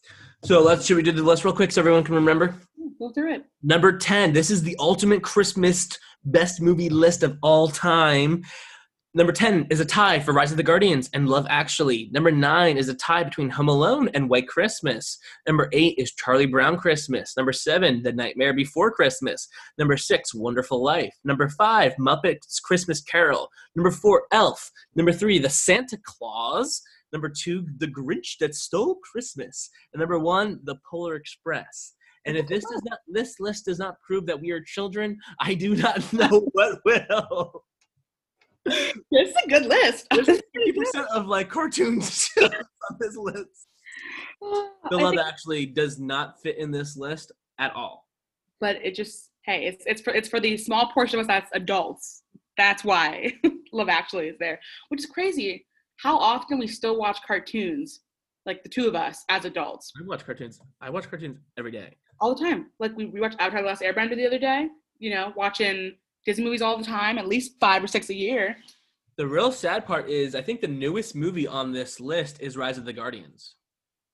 So 0.44 0.62
let's 0.62 0.86
should 0.86 0.96
we 0.96 1.02
do 1.02 1.12
the 1.12 1.22
list 1.22 1.44
real 1.44 1.54
quick 1.54 1.70
so 1.70 1.80
everyone 1.80 2.04
can 2.04 2.14
remember? 2.14 2.54
Go 2.98 3.10
through 3.10 3.34
it. 3.34 3.44
Number 3.62 3.96
10, 3.96 4.34
this 4.34 4.50
is 4.50 4.62
the 4.62 4.76
ultimate 4.78 5.22
Christmas 5.22 5.88
best 6.24 6.60
movie 6.60 6.90
list 6.90 7.22
of 7.22 7.38
all 7.42 7.68
time. 7.68 8.42
Number 9.12 9.32
10 9.32 9.66
is 9.70 9.80
a 9.80 9.84
tie 9.84 10.20
for 10.20 10.32
Rise 10.32 10.52
of 10.52 10.56
the 10.56 10.62
Guardians 10.62 11.10
and 11.12 11.28
Love 11.28 11.44
Actually. 11.50 12.08
Number 12.12 12.30
9 12.30 12.78
is 12.78 12.88
a 12.88 12.94
tie 12.94 13.24
between 13.24 13.50
Home 13.50 13.68
Alone 13.68 14.08
and 14.14 14.30
White 14.30 14.46
Christmas. 14.46 15.18
Number 15.48 15.68
8 15.72 15.96
is 15.98 16.12
Charlie 16.12 16.46
Brown 16.46 16.76
Christmas. 16.76 17.36
Number 17.36 17.52
7, 17.52 18.04
The 18.04 18.12
Nightmare 18.12 18.54
Before 18.54 18.92
Christmas. 18.92 19.48
Number 19.78 19.96
6, 19.96 20.32
Wonderful 20.32 20.80
Life. 20.80 21.12
Number 21.24 21.48
5, 21.48 21.96
Muppets 21.96 22.62
Christmas 22.62 23.02
Carol. 23.02 23.48
Number 23.74 23.90
4, 23.90 24.26
Elf. 24.30 24.70
Number 24.94 25.12
3, 25.12 25.40
The 25.40 25.50
Santa 25.50 25.98
Claus. 26.04 26.80
Number 27.12 27.28
2, 27.28 27.66
The 27.78 27.88
Grinch 27.88 28.38
That 28.38 28.54
Stole 28.54 29.00
Christmas. 29.10 29.70
And 29.92 29.98
number 29.98 30.20
1, 30.20 30.60
The 30.62 30.76
Polar 30.88 31.16
Express. 31.16 31.94
And 32.26 32.36
if 32.36 32.46
this 32.46 32.62
does 32.70 32.82
not 32.84 32.98
this 33.08 33.40
list 33.40 33.64
does 33.64 33.78
not 33.78 33.96
prove 34.06 34.26
that 34.26 34.40
we 34.40 34.50
are 34.50 34.62
children, 34.62 35.16
I 35.40 35.54
do 35.54 35.74
not 35.74 36.12
know 36.12 36.46
what 36.52 36.78
will. 36.84 37.64
It's 39.12 39.44
a 39.44 39.48
good 39.48 39.66
list. 39.66 40.06
There's 40.10 40.26
fifty 40.26 40.72
percent 40.72 41.06
of 41.14 41.26
like 41.26 41.48
cartoons 41.48 42.28
on 42.42 42.50
this 43.00 43.16
list. 43.16 43.66
The 44.90 44.96
love 44.96 45.16
actually 45.18 45.66
does 45.66 45.98
not 46.00 46.40
fit 46.42 46.56
in 46.58 46.70
this 46.70 46.96
list 46.96 47.30
at 47.58 47.74
all. 47.74 48.06
but 48.60 48.76
it 48.82 48.94
just 48.94 49.30
hey, 49.44 49.66
it's 49.66 49.84
it's 49.86 50.00
for 50.00 50.12
it's 50.12 50.28
for 50.28 50.40
the 50.40 50.56
small 50.56 50.90
portion 50.92 51.18
of 51.18 51.24
us 51.24 51.28
that's 51.28 51.50
adults. 51.54 52.22
That's 52.56 52.82
why 52.84 53.32
Love 53.72 53.88
Actually 53.88 54.28
is 54.28 54.38
there, 54.38 54.58
which 54.88 55.00
is 55.00 55.06
crazy. 55.06 55.66
How 55.98 56.16
often 56.18 56.58
we 56.58 56.66
still 56.66 56.98
watch 56.98 57.18
cartoons, 57.26 58.00
like 58.46 58.62
the 58.62 58.68
two 58.68 58.86
of 58.88 58.94
us 58.94 59.24
as 59.28 59.44
adults, 59.44 59.92
I 59.98 60.06
watch 60.06 60.24
cartoons. 60.24 60.60
I 60.80 60.90
watch 60.90 61.08
cartoons 61.08 61.38
every 61.58 61.70
day. 61.70 61.96
all 62.20 62.34
the 62.34 62.42
time. 62.42 62.66
Like 62.78 62.96
we, 62.96 63.06
we 63.06 63.20
watched 63.20 63.36
Avatar: 63.40 63.62
The 63.62 63.68
Last 63.68 63.82
Airbender 63.82 64.16
the 64.16 64.26
other 64.26 64.38
day. 64.38 64.68
You 64.98 65.10
know, 65.10 65.32
watching 65.36 65.96
Disney 66.26 66.44
movies 66.44 66.62
all 66.62 66.76
the 66.76 66.84
time, 66.84 67.18
at 67.18 67.28
least 67.28 67.52
five 67.60 67.82
or 67.82 67.86
six 67.86 68.10
a 68.10 68.14
year. 68.14 68.56
The 69.16 69.26
real 69.26 69.52
sad 69.52 69.86
part 69.86 70.08
is 70.08 70.34
I 70.34 70.42
think 70.42 70.60
the 70.60 70.68
newest 70.68 71.14
movie 71.14 71.46
on 71.46 71.72
this 71.72 72.00
list 72.00 72.40
is 72.40 72.56
Rise 72.56 72.78
of 72.78 72.84
the 72.84 72.92
Guardians, 72.92 73.56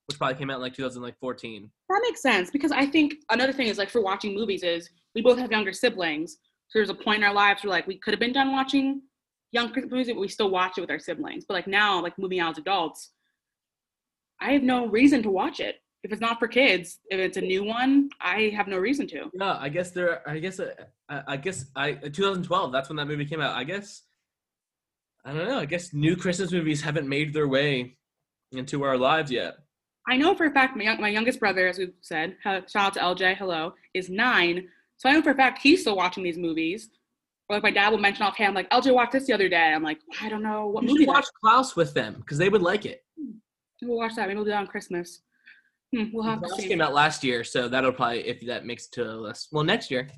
which 0.06 0.18
probably 0.18 0.36
came 0.36 0.50
out 0.50 0.56
in 0.56 0.62
like 0.62 0.74
2014. 0.74 1.70
That 1.88 2.00
makes 2.02 2.22
sense 2.22 2.50
because 2.50 2.72
I 2.72 2.86
think 2.86 3.14
another 3.30 3.52
thing 3.52 3.68
is 3.68 3.78
like 3.78 3.90
for 3.90 4.00
watching 4.00 4.34
movies 4.34 4.62
is 4.62 4.90
we 5.14 5.22
both 5.22 5.38
have 5.38 5.50
younger 5.50 5.72
siblings. 5.72 6.38
So 6.68 6.78
there's 6.78 6.90
a 6.90 6.94
point 6.94 7.18
in 7.18 7.24
our 7.24 7.34
lives 7.34 7.62
where 7.62 7.70
like 7.70 7.86
we 7.86 7.98
could 7.98 8.12
have 8.12 8.20
been 8.20 8.32
done 8.32 8.52
watching 8.52 9.02
young 9.52 9.72
Christmas 9.72 9.92
movies, 9.92 10.08
but 10.08 10.20
we 10.20 10.28
still 10.28 10.50
watch 10.50 10.78
it 10.78 10.80
with 10.80 10.90
our 10.90 10.98
siblings. 10.98 11.44
But 11.46 11.54
like 11.54 11.66
now, 11.66 12.02
like 12.02 12.18
moving 12.18 12.40
out 12.40 12.52
as 12.52 12.58
adults, 12.58 13.12
I 14.40 14.52
have 14.52 14.62
no 14.62 14.86
reason 14.88 15.22
to 15.22 15.30
watch 15.30 15.60
it. 15.60 15.76
If 16.02 16.12
it's 16.12 16.20
not 16.20 16.38
for 16.38 16.46
kids, 16.46 17.00
if 17.10 17.18
it's 17.18 17.36
a 17.36 17.40
new 17.40 17.64
one, 17.64 18.10
I 18.20 18.52
have 18.56 18.68
no 18.68 18.78
reason 18.78 19.08
to. 19.08 19.30
Yeah, 19.34 19.56
I 19.58 19.68
guess 19.68 19.90
there. 19.90 20.28
I 20.28 20.38
guess. 20.38 20.60
Uh, 20.60 20.72
I, 21.08 21.22
I 21.28 21.36
guess. 21.36 21.66
I 21.74 21.92
2012. 21.92 22.72
That's 22.72 22.88
when 22.88 22.96
that 22.96 23.06
movie 23.06 23.24
came 23.24 23.40
out. 23.40 23.54
I 23.56 23.64
guess. 23.64 24.02
I 25.24 25.32
don't 25.32 25.48
know. 25.48 25.58
I 25.58 25.64
guess 25.64 25.92
new 25.92 26.14
Christmas 26.14 26.52
movies 26.52 26.80
haven't 26.82 27.08
made 27.08 27.34
their 27.34 27.48
way 27.48 27.96
into 28.52 28.84
our 28.84 28.96
lives 28.96 29.30
yet. 29.30 29.56
I 30.08 30.16
know 30.16 30.34
for 30.36 30.46
a 30.46 30.52
fact 30.52 30.76
my, 30.76 30.84
young, 30.84 31.00
my 31.00 31.08
youngest 31.08 31.40
brother, 31.40 31.66
as 31.66 31.78
we've 31.78 31.92
said, 32.00 32.36
shout 32.44 32.76
out 32.76 32.94
to 32.94 33.00
LJ, 33.00 33.36
hello, 33.36 33.74
is 33.92 34.08
nine. 34.08 34.68
So 34.98 35.08
I 35.08 35.12
know 35.12 35.22
for 35.22 35.30
a 35.30 35.34
fact 35.34 35.60
he's 35.60 35.80
still 35.80 35.96
watching 35.96 36.22
these 36.22 36.38
movies. 36.38 36.90
Or 37.48 37.56
like 37.56 37.62
my 37.62 37.70
dad 37.70 37.90
will 37.90 37.98
mention 37.98 38.22
offhand, 38.22 38.54
like 38.54 38.70
LJ 38.70 38.92
watched 38.94 39.12
this 39.12 39.26
the 39.26 39.32
other 39.32 39.48
day. 39.48 39.72
I'm 39.72 39.82
like, 39.82 40.00
I 40.20 40.28
don't 40.28 40.42
know 40.42 40.66
what 40.66 40.82
You 40.82 40.90
movie 40.90 41.00
should 41.04 41.08
watch 41.08 41.26
Klaus 41.40 41.76
with 41.76 41.94
them 41.94 42.14
because 42.18 42.38
they 42.38 42.48
would 42.48 42.62
like 42.62 42.86
it. 42.86 43.04
We'll 43.82 43.98
watch 43.98 44.14
that. 44.16 44.26
Maybe 44.26 44.36
we'll 44.36 44.44
do 44.44 44.50
that 44.50 44.58
on 44.60 44.66
Christmas. 44.66 45.22
Hmm, 45.94 46.04
we'll 46.12 46.24
have 46.24 46.42
see. 46.56 46.68
came 46.68 46.80
out 46.80 46.94
last 46.94 47.22
year, 47.22 47.44
so 47.44 47.68
that'll 47.68 47.92
probably 47.92 48.26
if 48.26 48.40
that 48.46 48.66
makes 48.66 48.86
it 48.86 48.92
to 48.92 49.04
the 49.04 49.14
list. 49.16 49.48
Well, 49.52 49.64
next 49.64 49.90
year. 49.90 50.08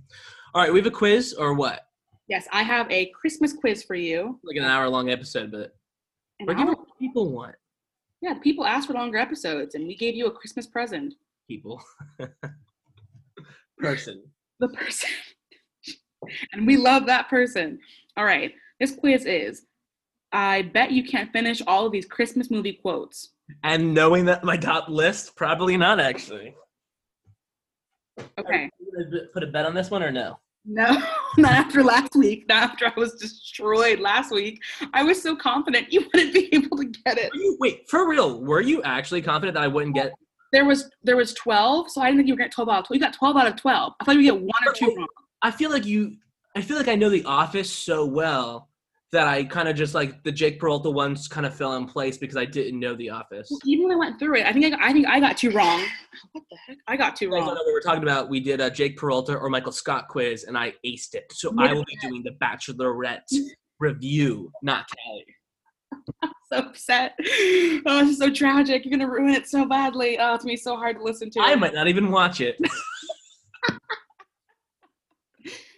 All 0.55 0.63
right, 0.63 0.73
we 0.73 0.79
have 0.79 0.87
a 0.87 0.91
quiz 0.91 1.35
or 1.35 1.55
what? 1.55 1.83
Yes, 2.29 2.47
I 2.53 2.63
have 2.63 2.91
a 2.91 3.07
Christmas 3.11 3.53
quiz 3.53 3.83
for 3.83 3.95
you. 3.95 4.39
Like 4.45 4.57
an 4.57 4.65
hour 4.65 4.89
long 4.89 5.11
episode, 5.11 5.51
but 5.51 5.75
we're 6.41 6.55
giving 6.55 6.69
what 6.69 6.99
people 6.99 7.33
want. 7.33 7.55
yeah, 8.23 8.35
people 8.35 8.65
asked 8.65 8.87
for 8.87 8.95
longer 8.95 9.19
episodes, 9.19 9.75
and 9.75 9.87
we 9.87 9.97
gave 9.97 10.15
you 10.15 10.27
a 10.27 10.31
Christmas 10.31 10.67
present. 10.67 11.15
People. 11.49 11.83
Person. 13.79 14.23
The 14.59 14.69
person. 14.71 15.09
and 16.53 16.67
we 16.67 16.77
love 16.77 17.07
that 17.07 17.29
person. 17.29 17.79
All 18.17 18.25
right, 18.25 18.53
this 18.81 18.97
quiz 18.97 19.25
is 19.25 19.63
I 20.33 20.63
bet 20.63 20.93
you 20.93 21.05
can't 21.05 21.33
finish 21.33 21.63
all 21.67 21.87
of 21.87 21.93
these 21.93 22.07
Christmas 22.07 22.51
movie 22.51 22.75
quotes. 22.75 23.31
And 23.63 23.95
knowing 23.95 24.27
that 24.27 24.45
my 24.45 24.57
top 24.57 24.89
list, 24.89 25.37
probably 25.37 25.77
not 25.77 26.01
actually. 26.01 26.55
Okay. 28.39 28.71
Put 29.33 29.43
a 29.43 29.47
bet 29.47 29.65
on 29.65 29.75
this 29.75 29.91
one 29.91 30.03
or 30.03 30.11
no? 30.11 30.39
No, 30.65 31.03
not 31.39 31.53
after 31.53 31.83
last 31.83 32.15
week. 32.15 32.45
Not 32.49 32.63
after 32.63 32.87
I 32.87 32.93
was 32.97 33.15
destroyed 33.15 34.01
last 34.01 34.31
week. 34.31 34.61
I 34.93 35.03
was 35.03 35.23
so 35.23 35.35
confident 35.35 35.93
you 35.93 36.07
wouldn't 36.13 36.35
be 36.35 36.49
able 36.55 36.77
to 36.77 36.85
get 36.85 37.17
it. 37.17 37.31
Wait, 37.59 37.89
for 37.89 38.09
real? 38.09 38.43
Were 38.43 38.61
you 38.61 38.83
actually 38.83 39.23
confident 39.23 39.55
that 39.55 39.63
I 39.63 39.69
wouldn't 39.69 39.95
get? 39.95 40.13
There 40.53 40.65
was 40.65 40.91
there 41.03 41.17
was 41.17 41.33
twelve, 41.35 41.91
so 41.91 42.01
I 42.01 42.07
didn't 42.07 42.19
think 42.19 42.29
you 42.29 42.35
were 42.35 42.39
getting 42.39 42.53
twelve 42.53 42.69
out 42.69 42.81
of 42.81 42.87
twelve. 42.87 42.97
You 42.97 43.01
got 43.01 43.15
twelve 43.15 43.37
out 43.37 43.47
of 43.47 43.57
twelve. 43.57 43.95
I 44.01 44.05
thought 44.05 44.17
you 44.17 44.33
would 44.33 44.41
get 44.41 44.47
one 44.47 44.69
or 44.69 44.73
two 44.73 44.95
wrong. 44.97 45.07
I 45.43 45.51
feel 45.51 45.71
like 45.71 45.87
you. 45.87 46.17
I 46.57 46.63
feel 46.63 46.77
like 46.77 46.89
I 46.89 46.97
know 46.97 47.09
The 47.09 47.25
Office 47.25 47.71
so 47.71 48.05
well 48.05 48.69
that 49.11 49.27
I 49.27 49.43
kind 49.45 49.69
of 49.69 49.77
just 49.77 49.95
like 49.95 50.23
the 50.23 50.31
Jake 50.33 50.61
Peralta 50.61 50.91
ones 50.91 51.29
kind 51.29 51.47
of 51.47 51.55
fell 51.55 51.75
in 51.77 51.87
place 51.87 52.19
because 52.19 52.37
I 52.37 52.45
didn't 52.45 52.79
know 52.79 52.95
The 52.95 53.09
Office. 53.11 53.49
Well, 53.51 53.61
even 53.65 53.85
when 53.89 53.97
I 53.97 53.99
went 53.99 54.19
through 54.19 54.37
it, 54.37 54.47
I 54.47 54.53
think 54.53 54.67
I, 54.67 54.71
got- 54.71 54.81
I 54.83 54.93
think 54.93 55.07
I 55.07 55.19
got 55.21 55.37
two 55.39 55.51
wrong. 55.51 55.83
What 56.33 56.45
the 56.51 56.57
heck? 56.67 56.77
I 56.89 56.97
got 56.97 57.17
two 57.17 57.27
You 57.27 57.31
guys 57.31 57.39
don't 57.41 57.47
wrong. 57.49 57.57
what 57.57 57.67
we 57.67 57.73
were 57.73 57.81
talking 57.81 58.03
about. 58.03 58.29
We 58.29 58.41
did 58.41 58.61
a 58.61 58.71
Jake 58.71 58.97
Peralta 58.99 59.37
or 59.37 59.49
Michael 59.49 59.73
Scott 59.73 60.09
quiz, 60.09 60.45
and 60.45 60.59
I 60.59 60.75
aced 60.85 61.15
it. 61.15 61.25
So 61.33 61.55
I 61.59 61.73
will 61.73 61.85
be 61.85 61.97
doing 62.03 62.23
the 62.25 62.33
Bachelorette. 62.45 63.21
review, 63.81 64.51
not 64.63 64.85
Callie. 65.05 66.33
so 66.53 66.59
upset. 66.59 67.15
Oh, 67.19 68.07
it's 68.09 68.19
so 68.19 68.31
tragic. 68.31 68.85
You're 68.85 68.99
gonna 68.99 69.11
ruin 69.11 69.33
it 69.33 69.47
so 69.49 69.65
badly. 69.65 70.19
Oh, 70.19 70.35
it's 70.35 70.45
gonna 70.45 70.53
be 70.53 70.57
so 70.57 70.77
hard 70.77 70.97
to 70.97 71.03
listen 71.03 71.31
to. 71.31 71.41
I 71.41 71.55
might 71.55 71.73
not 71.73 71.89
even 71.89 72.11
watch 72.11 72.41
it. 72.43 72.57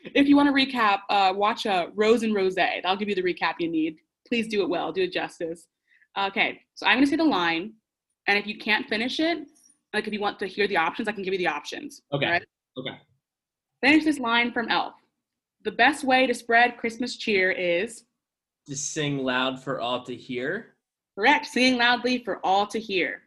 if 0.05 0.29
you 0.29 0.37
want 0.37 0.49
to 0.49 0.53
recap, 0.53 1.01
uh, 1.09 1.33
watch 1.35 1.67
uh, 1.67 1.87
Rose 1.95 2.23
and 2.23 2.35
Rose. 2.35 2.55
That'll 2.55 2.97
give 2.97 3.09
you 3.09 3.15
the 3.15 3.23
recap 3.23 3.55
you 3.59 3.71
need. 3.71 3.97
Please 4.27 4.49
do 4.49 4.63
it 4.63 4.69
well. 4.69 4.93
Do 4.93 5.03
it 5.03 5.13
justice. 5.13 5.67
Okay, 6.19 6.61
so 6.75 6.87
I'm 6.87 6.97
gonna 6.97 7.07
say 7.07 7.17
the 7.17 7.25
line, 7.25 7.73
and 8.27 8.39
if 8.39 8.47
you 8.47 8.59
can't 8.59 8.89
finish 8.89 9.21
it, 9.21 9.47
like 9.95 10.07
if 10.07 10.13
you 10.13 10.21
want 10.21 10.39
to 10.41 10.47
hear 10.47 10.67
the 10.67 10.77
options, 10.77 11.09
I 11.09 11.13
can 11.13 11.23
give 11.23 11.33
you 11.33 11.39
the 11.39 11.47
options. 11.47 12.03
Okay. 12.13 12.27
right? 12.27 12.45
Okay. 12.79 12.97
Finish 13.83 14.05
this 14.05 14.19
line 14.19 14.53
from 14.53 14.69
Elf. 14.69 14.95
The 15.63 15.73
best 15.73 16.05
way 16.05 16.27
to 16.27 16.35
spread 16.35 16.79
Christmas 16.79 17.17
cheer 17.17 17.51
is 17.51 18.05
to 18.67 18.77
sing 18.77 19.19
loud 19.19 19.63
for 19.63 19.81
all 19.81 20.05
to 20.05 20.15
hear. 20.15 20.75
correct, 21.17 21.47
singing 21.47 21.79
loudly 21.79 22.23
for 22.25 22.45
all 22.45 22.67
to 22.67 22.79
hear. 22.79 23.23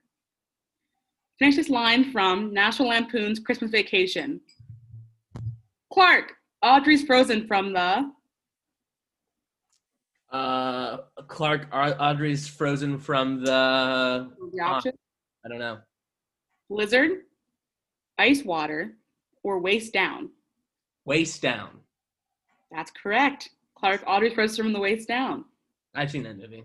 Finish 1.40 1.56
this 1.56 1.70
line 1.70 2.12
from 2.12 2.54
National 2.54 2.90
Lampoon's 2.90 3.40
Christmas 3.40 3.72
Vacation. 3.72 4.40
Clark, 5.92 6.34
Audrey's 6.64 7.04
frozen 7.04 7.46
from 7.48 7.74
the 7.74 8.10
Uh, 10.32 10.98
Clark 11.28 11.68
Audrey's 11.72 12.48
frozen 12.48 12.98
from 12.98 13.44
the. 13.44 14.32
the 14.52 14.62
option 14.64 14.94
I 15.46 15.50
don't 15.50 15.60
know. 15.60 15.80
blizzard, 16.70 17.12
ice 18.18 18.44
water, 18.44 18.94
or 19.44 19.60
waist 19.60 19.94
down. 19.94 20.32
Waist 21.06 21.42
down. 21.42 21.82
That's 22.72 22.90
correct. 22.92 23.50
Clark, 23.76 24.04
Audrey's 24.08 24.34
frozen 24.34 24.64
from 24.64 24.74
the 24.74 24.80
waist 24.80 25.08
down. 25.08 25.46
I've 25.94 26.10
seen 26.10 26.24
that 26.24 26.38
movie. 26.38 26.64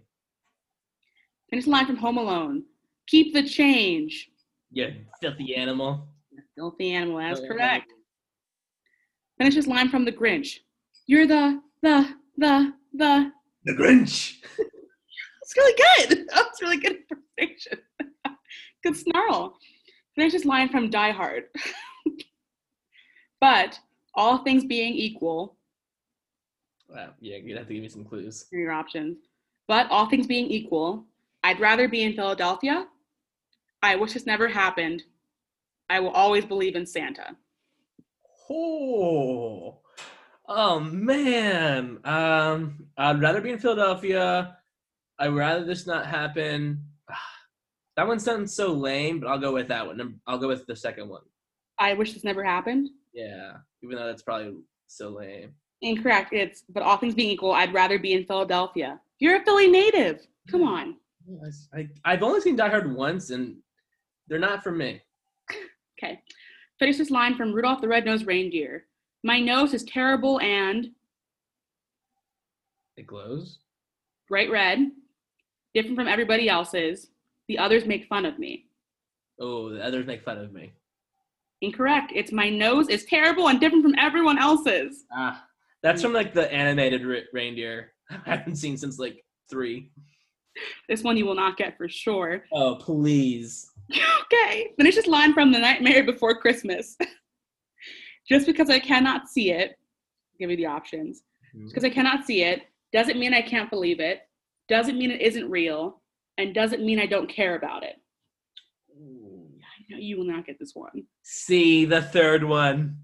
Finish 1.50 1.64
the 1.64 1.70
line 1.72 1.86
from 1.86 1.96
Home 1.96 2.16
Alone. 2.18 2.62
Keep 3.08 3.34
the 3.34 3.42
change. 3.42 4.30
You 4.70 4.94
filthy 5.20 5.54
animal. 5.56 6.06
Filthy 6.54 6.92
animal. 6.92 7.18
That's 7.18 7.40
Oh, 7.40 7.48
correct. 7.48 7.92
Finish 9.38 9.54
this 9.54 9.66
line 9.66 9.88
from 9.88 10.04
The 10.04 10.12
Grinch. 10.12 10.58
You're 11.06 11.26
the 11.26 11.60
the 11.82 12.14
the 12.36 12.72
the. 12.92 13.32
The 13.64 13.72
Grinch. 13.72 14.34
That's 14.58 15.56
really 15.56 15.82
good. 16.06 16.26
That's 16.34 16.60
really 16.62 16.78
good 16.78 16.98
impersonation. 17.38 17.78
good 18.84 18.96
snarl. 18.96 19.56
Finish 20.16 20.32
this 20.32 20.44
line 20.44 20.68
from 20.68 20.90
Die 20.90 21.10
Hard. 21.12 21.44
but 23.40 23.78
all 24.14 24.38
things 24.38 24.64
being 24.64 24.92
equal, 24.94 25.56
Wow. 26.88 27.10
Yeah, 27.20 27.36
you'd 27.36 27.58
have 27.58 27.68
to 27.68 27.74
give 27.74 27.82
me 27.82 27.88
some 27.88 28.04
clues. 28.04 28.46
your 28.50 28.72
options. 28.72 29.18
But 29.66 29.90
all 29.90 30.08
things 30.08 30.26
being 30.26 30.46
equal, 30.46 31.04
I'd 31.44 31.60
rather 31.60 31.86
be 31.86 32.02
in 32.02 32.14
Philadelphia. 32.14 32.86
I 33.82 33.94
wish 33.96 34.14
this 34.14 34.24
never 34.26 34.48
happened. 34.48 35.02
I 35.90 36.00
will 36.00 36.10
always 36.10 36.46
believe 36.46 36.76
in 36.76 36.86
Santa. 36.86 37.36
Oh. 38.50 39.78
Oh 40.48 40.80
man. 40.80 41.98
Um, 42.04 42.86
I'd 42.96 43.20
rather 43.20 43.40
be 43.40 43.50
in 43.50 43.58
Philadelphia. 43.58 44.56
I'd 45.18 45.34
rather 45.34 45.64
this 45.64 45.86
not 45.86 46.06
happen. 46.06 46.84
That 47.96 48.06
one 48.06 48.20
sounds 48.20 48.54
so 48.54 48.72
lame, 48.72 49.18
but 49.18 49.26
I'll 49.28 49.40
go 49.40 49.52
with 49.52 49.66
that 49.66 49.84
one. 49.84 50.20
I'll 50.24 50.38
go 50.38 50.46
with 50.46 50.64
the 50.68 50.76
second 50.76 51.08
one. 51.08 51.22
I 51.80 51.94
wish 51.94 52.12
this 52.12 52.22
never 52.22 52.44
happened. 52.44 52.90
Yeah, 53.12 53.54
even 53.82 53.96
though 53.96 54.06
that's 54.06 54.22
probably 54.22 54.54
so 54.86 55.08
lame. 55.08 55.52
Incorrect. 55.82 56.32
It's 56.32 56.62
but 56.68 56.84
all 56.84 56.96
things 56.96 57.16
being 57.16 57.30
equal, 57.30 57.50
I'd 57.50 57.74
rather 57.74 57.98
be 57.98 58.12
in 58.12 58.24
Philadelphia. 58.24 59.00
You're 59.18 59.42
a 59.42 59.44
Philly 59.44 59.66
native. 59.68 60.24
Come 60.48 60.62
on. 60.62 60.94
I, 61.74 61.88
I've 62.04 62.22
only 62.22 62.40
seen 62.40 62.54
Die 62.54 62.68
Hard 62.68 62.94
once, 62.94 63.30
and 63.30 63.56
they're 64.28 64.38
not 64.38 64.62
for 64.62 64.70
me. 64.70 65.02
Okay. 66.00 66.22
Finish 66.78 66.98
this 66.98 67.10
line 67.10 67.34
from 67.36 67.52
Rudolph 67.52 67.80
the 67.80 67.88
Red-Nosed 67.88 68.26
Reindeer. 68.26 68.84
My 69.24 69.40
nose 69.40 69.74
is 69.74 69.82
terrible 69.84 70.40
and 70.40 70.90
It 72.96 73.06
glows. 73.06 73.58
bright 74.28 74.50
red, 74.50 74.90
different 75.74 75.96
from 75.96 76.08
everybody 76.08 76.48
else's. 76.48 77.08
The 77.48 77.58
others 77.58 77.84
make 77.84 78.06
fun 78.06 78.24
of 78.26 78.38
me. 78.38 78.66
Oh, 79.40 79.70
the 79.70 79.82
others 79.84 80.06
make 80.06 80.22
fun 80.24 80.38
of 80.38 80.52
me. 80.52 80.72
Incorrect. 81.62 82.12
It's 82.14 82.30
my 82.30 82.48
nose 82.48 82.88
is 82.88 83.04
terrible 83.06 83.48
and 83.48 83.58
different 83.58 83.82
from 83.84 83.94
everyone 83.98 84.38
else's. 84.38 85.04
Ah, 85.12 85.44
that's 85.82 86.02
from 86.02 86.12
like 86.12 86.32
the 86.32 86.52
animated 86.52 87.04
re- 87.04 87.24
reindeer. 87.32 87.92
I 88.10 88.36
haven't 88.36 88.56
seen 88.56 88.76
since 88.76 88.98
like 88.98 89.24
three. 89.50 89.90
This 90.88 91.02
one 91.02 91.16
you 91.16 91.24
will 91.26 91.34
not 91.34 91.56
get 91.56 91.76
for 91.76 91.88
sure. 91.88 92.44
Oh, 92.52 92.76
please. 92.76 93.67
okay. 94.22 94.70
Finish 94.76 94.96
this 94.96 95.06
line 95.06 95.32
from 95.32 95.52
The 95.52 95.58
Nightmare 95.58 96.04
Before 96.04 96.38
Christmas. 96.38 96.96
Just 98.28 98.46
because 98.46 98.68
I 98.68 98.78
cannot 98.78 99.28
see 99.28 99.52
it, 99.52 99.78
give 100.38 100.48
me 100.48 100.56
the 100.56 100.66
options. 100.66 101.22
Mm-hmm. 101.56 101.68
Because 101.68 101.84
I 101.84 101.90
cannot 101.90 102.26
see 102.26 102.42
it 102.42 102.62
doesn't 102.92 103.18
mean 103.18 103.34
I 103.34 103.42
can't 103.42 103.70
believe 103.70 104.00
it, 104.00 104.20
doesn't 104.68 104.98
mean 104.98 105.10
it 105.10 105.20
isn't 105.20 105.50
real, 105.50 106.02
and 106.38 106.54
doesn't 106.54 106.84
mean 106.84 106.98
I 106.98 107.06
don't 107.06 107.28
care 107.28 107.56
about 107.56 107.82
it. 107.82 107.96
I 108.90 109.94
know 109.94 109.98
you 109.98 110.16
will 110.18 110.24
not 110.24 110.46
get 110.46 110.58
this 110.58 110.74
one. 110.74 111.04
See 111.22 111.84
the 111.84 112.02
third 112.02 112.44
one. 112.44 112.96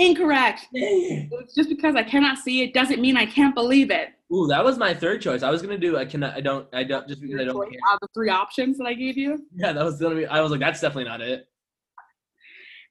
Incorrect. 0.00 0.66
It's 0.72 1.54
just 1.54 1.68
because 1.68 1.94
I 1.94 2.02
cannot 2.02 2.38
see 2.38 2.62
it 2.62 2.72
doesn't 2.72 3.00
mean 3.00 3.16
I 3.16 3.26
can't 3.26 3.54
believe 3.54 3.90
it. 3.90 4.10
Ooh, 4.32 4.46
that 4.46 4.64
was 4.64 4.78
my 4.78 4.94
third 4.94 5.20
choice. 5.20 5.42
I 5.42 5.50
was 5.50 5.60
gonna 5.62 5.78
do 5.78 5.96
I 5.96 6.04
cannot 6.04 6.34
I 6.34 6.40
don't 6.40 6.66
I 6.72 6.84
don't 6.84 7.06
just 7.08 7.20
because 7.20 7.40
I 7.40 7.44
don't 7.44 7.70
care. 7.70 7.80
Out 7.88 7.94
of 7.94 8.00
the 8.00 8.08
three 8.14 8.30
options 8.30 8.78
that 8.78 8.86
I 8.86 8.94
gave 8.94 9.16
you. 9.16 9.46
Yeah, 9.54 9.72
that 9.72 9.84
was 9.84 10.00
gonna 10.00 10.14
be 10.14 10.26
I 10.26 10.40
was 10.40 10.50
like, 10.50 10.60
that's 10.60 10.80
definitely 10.80 11.04
not 11.04 11.20
it. 11.20 11.48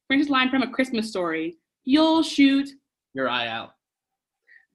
Finish 0.09 0.27
line 0.29 0.49
from 0.49 0.63
A 0.63 0.69
Christmas 0.69 1.09
Story. 1.09 1.57
You'll 1.83 2.23
shoot. 2.23 2.69
Your 3.13 3.29
eye 3.29 3.47
out. 3.47 3.71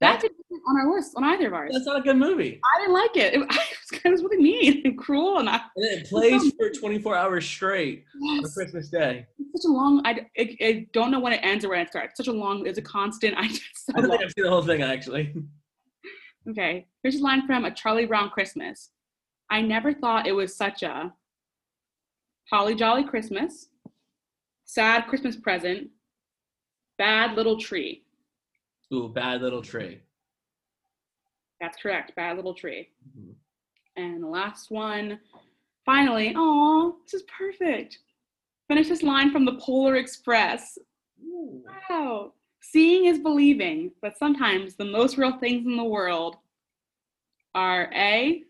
That 0.05 0.21
didn't 0.21 0.35
on 0.67 0.77
our 0.77 0.93
list 0.95 1.13
on 1.15 1.23
either 1.23 1.47
of 1.47 1.53
ours. 1.53 1.71
That's 1.73 1.85
not 1.85 1.99
a 1.99 2.01
good 2.01 2.17
movie. 2.17 2.59
I 2.63 2.79
didn't 2.81 2.93
like 2.93 3.15
it. 3.15 3.33
It, 3.35 3.39
was, 3.39 4.01
it 4.03 4.09
was 4.09 4.23
really 4.23 4.41
mean 4.41 4.81
and 4.85 4.97
cruel, 4.97 5.37
and 5.39 5.47
I, 5.47 5.61
And 5.75 5.85
it 5.85 6.07
plays 6.09 6.51
for 6.57 6.69
24 6.71 7.15
hours 7.15 7.45
straight 7.45 8.03
on 8.29 8.43
Christmas 8.51 8.89
Day. 8.89 9.27
it's 9.37 9.63
such 9.63 9.69
a 9.69 9.71
long. 9.73 10.01
I, 10.05 10.25
I, 10.37 10.57
I 10.61 10.87
don't 10.91 11.11
know 11.11 11.19
when 11.19 11.33
it 11.33 11.39
ends 11.43 11.63
or 11.63 11.69
when 11.69 11.79
it 11.79 11.89
starts. 11.89 12.17
Such 12.17 12.27
a 12.27 12.31
long. 12.31 12.65
It's 12.65 12.79
a 12.79 12.81
constant. 12.81 13.35
I 13.37 13.47
just 13.47 13.61
so 13.85 13.93
I 13.95 14.01
don't 14.01 14.09
think. 14.09 14.23
I've 14.23 14.31
seen 14.35 14.43
the 14.43 14.49
whole 14.49 14.63
thing 14.63 14.81
actually. 14.81 15.33
Okay, 16.47 16.85
here's 17.01 17.15
a 17.15 17.23
line 17.23 17.47
from 17.47 17.65
A 17.65 17.71
Charlie 17.71 18.05
Brown 18.05 18.29
Christmas. 18.29 18.91
I 19.49 19.61
never 19.61 19.91
thought 19.95 20.27
it 20.27 20.31
was 20.31 20.55
such 20.55 20.83
a 20.83 21.11
holly 22.51 22.75
jolly 22.75 23.03
Christmas, 23.03 23.69
sad 24.65 25.07
Christmas 25.07 25.35
present, 25.35 25.89
bad 26.99 27.35
little 27.35 27.59
tree. 27.59 28.04
Ooh, 28.93 29.09
bad 29.09 29.41
little 29.41 29.61
tree. 29.61 29.99
That's 31.59 31.77
correct, 31.81 32.15
bad 32.15 32.35
little 32.35 32.53
tree. 32.53 32.89
Mhm. 33.17 33.33
And 33.95 34.23
the 34.23 34.27
last 34.27 34.71
one, 34.71 35.19
finally, 35.85 36.33
oh, 36.35 36.97
this 37.03 37.13
is 37.15 37.23
perfect. 37.23 37.99
Finish 38.67 38.89
this 38.89 39.03
line 39.03 39.31
from 39.31 39.45
the 39.45 39.55
Polar 39.55 39.95
Express. 39.95 40.77
Ooh. 41.23 41.63
Wow. 41.89 42.33
Seeing 42.61 43.05
is 43.05 43.19
believing, 43.19 43.91
but 44.01 44.17
sometimes 44.17 44.75
the 44.75 44.85
most 44.85 45.17
real 45.17 45.37
things 45.37 45.65
in 45.65 45.77
the 45.77 45.83
world 45.83 46.37
are 47.53 47.89
A, 47.93 48.43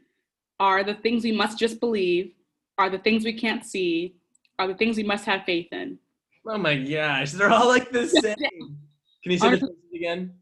are 0.60 0.84
the 0.84 0.96
things 0.96 1.24
we 1.24 1.32
must 1.34 1.60
just 1.60 1.80
believe, 1.80 2.34
are 2.78 2.90
the 2.90 2.98
things 3.00 3.24
we 3.26 3.34
can't 3.34 3.64
see, 3.66 4.16
are 4.58 4.68
the 4.68 4.74
things 4.76 4.98
we 4.98 5.04
must 5.04 5.26
have 5.26 5.44
faith 5.46 5.72
in. 5.74 6.00
Oh 6.48 6.58
my 6.58 6.76
gosh, 6.78 7.34
they're 7.34 7.52
all 7.52 7.68
like 7.68 7.92
the 7.92 8.08
same. 8.22 8.80
Can 9.22 9.32
you 9.32 9.38
say 9.38 9.42
the 9.42 9.48
Aren't- 9.48 9.62
choices 9.62 9.76
again? 10.06 10.34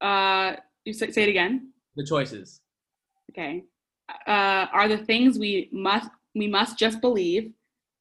Uh, 0.00 0.56
you 0.84 0.92
say, 0.92 1.10
say 1.10 1.22
it 1.24 1.28
again. 1.28 1.72
The 1.96 2.06
choices. 2.06 2.60
Okay. 3.30 3.64
Uh, 4.26 4.66
are 4.72 4.88
the 4.88 4.98
things 4.98 5.38
we 5.38 5.68
must 5.72 6.10
we 6.34 6.46
must 6.46 6.78
just 6.78 7.00
believe, 7.00 7.52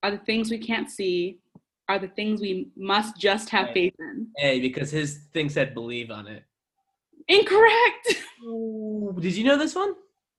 are 0.04 0.12
the 0.12 0.20
things 0.20 0.52
we 0.52 0.60
can't 0.60 0.90
see, 0.90 1.40
are 1.88 1.98
the 2.00 2.08
things 2.10 2.42
we 2.42 2.70
must 2.78 3.18
just 3.18 3.50
have 3.50 3.66
Right. 3.66 3.74
faith 3.74 3.96
in. 4.00 4.28
A, 4.42 4.60
because 4.60 4.92
his 4.92 5.26
thing 5.34 5.50
said 5.50 5.74
believe 5.74 6.12
on 6.12 6.28
it. 6.28 6.44
Incorrect. 7.28 8.24
Ooh, 8.44 9.16
did 9.20 9.36
you 9.36 9.44
know 9.44 9.58
this 9.58 9.76
one? 9.76 9.94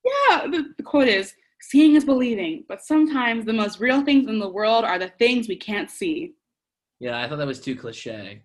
Yeah, 0.04 0.46
the, 0.46 0.72
the 0.76 0.82
quote 0.82 1.08
is 1.08 1.34
seeing 1.60 1.94
is 1.96 2.04
believing, 2.04 2.64
but 2.68 2.80
sometimes 2.82 3.44
the 3.44 3.52
most 3.52 3.80
real 3.80 4.02
things 4.04 4.28
in 4.28 4.38
the 4.38 4.48
world 4.48 4.84
are 4.84 4.98
the 4.98 5.12
things 5.18 5.48
we 5.48 5.56
can't 5.56 5.90
see. 5.90 6.34
Yeah, 7.00 7.20
I 7.20 7.28
thought 7.28 7.38
that 7.38 7.46
was 7.46 7.60
too 7.60 7.76
cliche. 7.76 8.42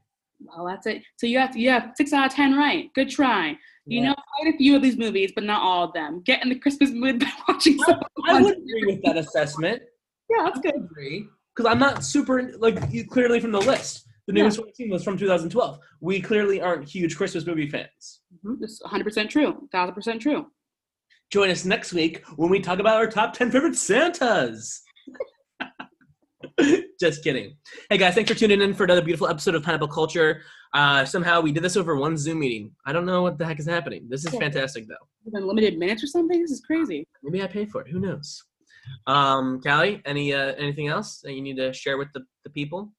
Well, 0.55 0.65
that's 0.65 0.85
it. 0.87 1.03
So 1.17 1.27
you 1.27 1.37
have 1.39 1.51
to, 1.51 1.59
you 1.59 1.69
have 1.69 1.91
six 1.95 2.13
out 2.13 2.27
of 2.27 2.33
ten 2.33 2.55
right. 2.57 2.93
Good 2.93 3.09
try. 3.09 3.57
You 3.87 4.01
Yeah. 4.01 4.09
know 4.09 4.15
quite 4.37 4.53
a 4.53 4.57
few 4.57 4.75
of 4.75 4.81
these 4.81 4.97
movies, 4.97 5.31
but 5.35 5.43
not 5.43 5.61
all 5.61 5.83
of 5.85 5.93
them. 5.93 6.21
Get 6.25 6.41
in 6.43 6.49
the 6.49 6.57
Christmas 6.59 6.91
mood 6.91 7.19
by 7.19 7.31
watching 7.47 7.77
some. 7.79 7.99
I 8.27 8.41
would 8.41 8.57
agree 8.57 8.85
with 8.85 9.01
that 9.03 9.17
assessment. 9.17 9.81
Yeah, 10.29 10.45
that's 10.45 10.57
I 10.59 10.61
good. 10.61 10.75
agree 10.75 11.27
because 11.55 11.71
I'm 11.71 11.79
not 11.79 12.03
super 12.03 12.51
like 12.57 12.77
you 12.91 13.05
clearly 13.05 13.39
from 13.39 13.51
the 13.51 13.59
list. 13.61 14.07
The 14.27 14.33
Yeah. 14.33 14.41
newest 14.43 14.57
one 14.57 14.69
I've 14.69 14.75
seen 14.75 14.89
was 14.89 15.03
from 15.03 15.17
2012. 15.17 15.79
We 16.01 16.19
clearly 16.19 16.59
aren't 16.59 16.89
huge 16.89 17.15
Christmas 17.15 17.45
movie 17.45 17.69
fans. 17.69 18.21
Mhm, 18.43 18.59
This 18.59 18.81
100% 18.83 19.29
true. 19.29 19.67
1000% 19.71 20.19
true. 20.19 20.47
Join 21.31 21.49
us 21.51 21.63
next 21.65 21.93
week 21.93 22.23
when 22.37 22.49
we 22.49 22.59
talk 22.59 22.79
about 22.79 22.95
our 22.97 23.07
top 23.07 23.33
10 23.33 23.51
favorite 23.51 23.75
Santas. 23.75 24.81
Just 26.99 27.23
kidding. 27.23 27.57
Hey 27.89 27.97
guys, 27.97 28.13
thanks 28.15 28.31
for 28.31 28.37
tuning 28.37 28.61
in 28.61 28.73
for 28.73 28.83
another 28.85 29.01
beautiful 29.01 29.27
episode 29.27 29.55
of 29.55 29.63
Pineapple 29.63 29.87
Culture. 29.89 30.41
Uh, 30.73 31.03
somehow 31.05 31.41
we 31.41 31.51
did 31.51 31.63
this 31.63 31.75
over 31.77 31.95
one 31.95 32.17
Zoom 32.17 32.39
meeting. 32.39 32.71
I 32.85 32.93
don't 32.93 33.05
know 33.05 33.21
what 33.21 33.37
the 33.37 33.45
heck 33.45 33.59
is 33.59 33.65
happening. 33.65 34.07
This 34.09 34.25
is 34.25 34.33
Yeah. 34.33 34.39
fantastic 34.39 34.87
though. 34.87 34.95
Unlimited 35.25 35.47
limited 35.47 35.79
minutes 35.79 36.03
or 36.03 36.07
something? 36.07 36.41
This 36.41 36.51
is 36.51 36.61
crazy. 36.61 37.05
Maybe 37.23 37.41
I 37.43 37.47
paid 37.47 37.69
for 37.71 37.81
it. 37.81 37.87
Who 37.89 37.99
knows? 37.99 38.43
Um, 39.07 39.61
Callie, 39.61 40.01
any 40.05 40.33
uh, 40.33 40.53
anything 40.57 40.87
else 40.87 41.19
that 41.21 41.33
you 41.33 41.41
need 41.41 41.57
to 41.57 41.73
share 41.73 41.97
with 41.97 42.09
the, 42.13 42.23
the 42.43 42.49
people 42.51 42.93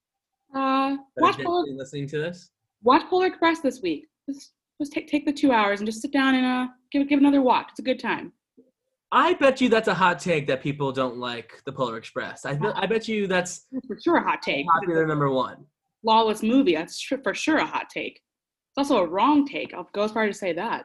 Uh, 0.55 0.97
watch 1.16 1.38
Polar, 1.42 1.64
listening 1.72 2.09
to 2.09 2.18
this? 2.18 2.51
watch 2.82 3.03
Polar 3.09 3.26
Express 3.26 3.61
this 3.61 3.80
week. 3.82 4.07
Just, 4.28 4.53
just 4.80 4.92
take, 4.92 5.07
take 5.09 5.24
the 5.24 5.32
two 5.32 5.53
hours 5.53 5.80
and 5.80 5.86
just 5.86 6.03
sit 6.03 6.12
down 6.12 6.34
and 6.34 6.44
uh, 6.44 6.66
give, 6.90 7.09
give 7.09 7.20
another 7.20 7.40
watch. 7.42 7.68
It's 7.70 7.78
a 7.78 7.82
good 7.82 8.01
time. 8.01 8.32
I 9.13 9.35
bet 9.35 9.61
you 9.61 9.69
that's 9.69 9.89
a 9.89 9.95
hot 9.95 10.19
take 10.19 10.47
that 10.49 10.61
people 10.61 10.91
don't 10.93 11.17
like 11.17 11.63
the 11.65 11.73
Polar 11.73 11.97
Express. 11.97 12.45
I, 12.45 12.55
bet- 12.55 12.77
I 12.77 12.87
bet 12.87 13.07
you 13.07 13.27
that's 13.27 13.67
That's 13.73 13.87
for 13.87 13.99
sure 14.03 14.17
a 14.17 14.23
hot 14.23 14.43
take. 14.43 14.67
popular 14.67 15.07
number 15.07 15.31
one. 15.31 15.65
Lawless 16.03 16.43
movie. 16.43 16.75
That's 16.75 16.99
sure, 16.99 17.19
for 17.23 17.33
sure 17.35 17.59
a 17.59 17.65
hot 17.67 17.89
take. 17.89 18.15
It's 18.17 18.91
also 18.91 18.99
a 19.03 19.07
wrong 19.07 19.47
take. 19.47 19.73
I'll 19.75 19.89
go 19.95 20.03
as 20.03 20.13
far 20.13 20.25
as 20.25 20.35
to 20.35 20.39
say 20.39 20.53
that. 20.55 20.85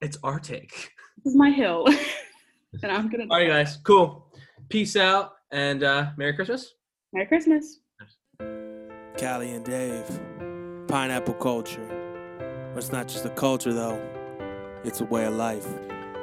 It's 0.00 0.16
our 0.22 0.38
take. 0.38 0.90
This 1.24 1.32
is 1.32 1.36
my 1.36 1.50
hill. 1.50 1.86
and 2.82 2.90
I'm 2.92 3.10
going 3.10 3.26
to. 3.28 3.32
All 3.34 3.40
right, 3.40 3.48
guys. 3.48 3.76
Cool. 3.84 4.26
Peace 4.68 4.96
out 4.96 5.32
and 5.50 5.82
uh, 5.82 6.10
Merry 6.16 6.32
Christmas. 6.34 6.74
Merry 7.12 7.26
Christmas. 7.26 7.80
Callie 9.18 9.50
and 9.50 9.64
Dave. 9.64 10.08
Pineapple 10.88 11.34
culture. 11.34 11.86
But 12.72 12.78
it's 12.78 12.92
not 12.92 13.08
just 13.08 13.24
a 13.26 13.30
culture, 13.30 13.72
though, 13.72 14.00
it's 14.84 15.00
a 15.00 15.04
way 15.04 15.24
of 15.26 15.34
life. 15.34 15.66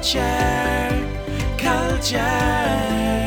Culture, 0.00 1.06
culture. 1.58 3.19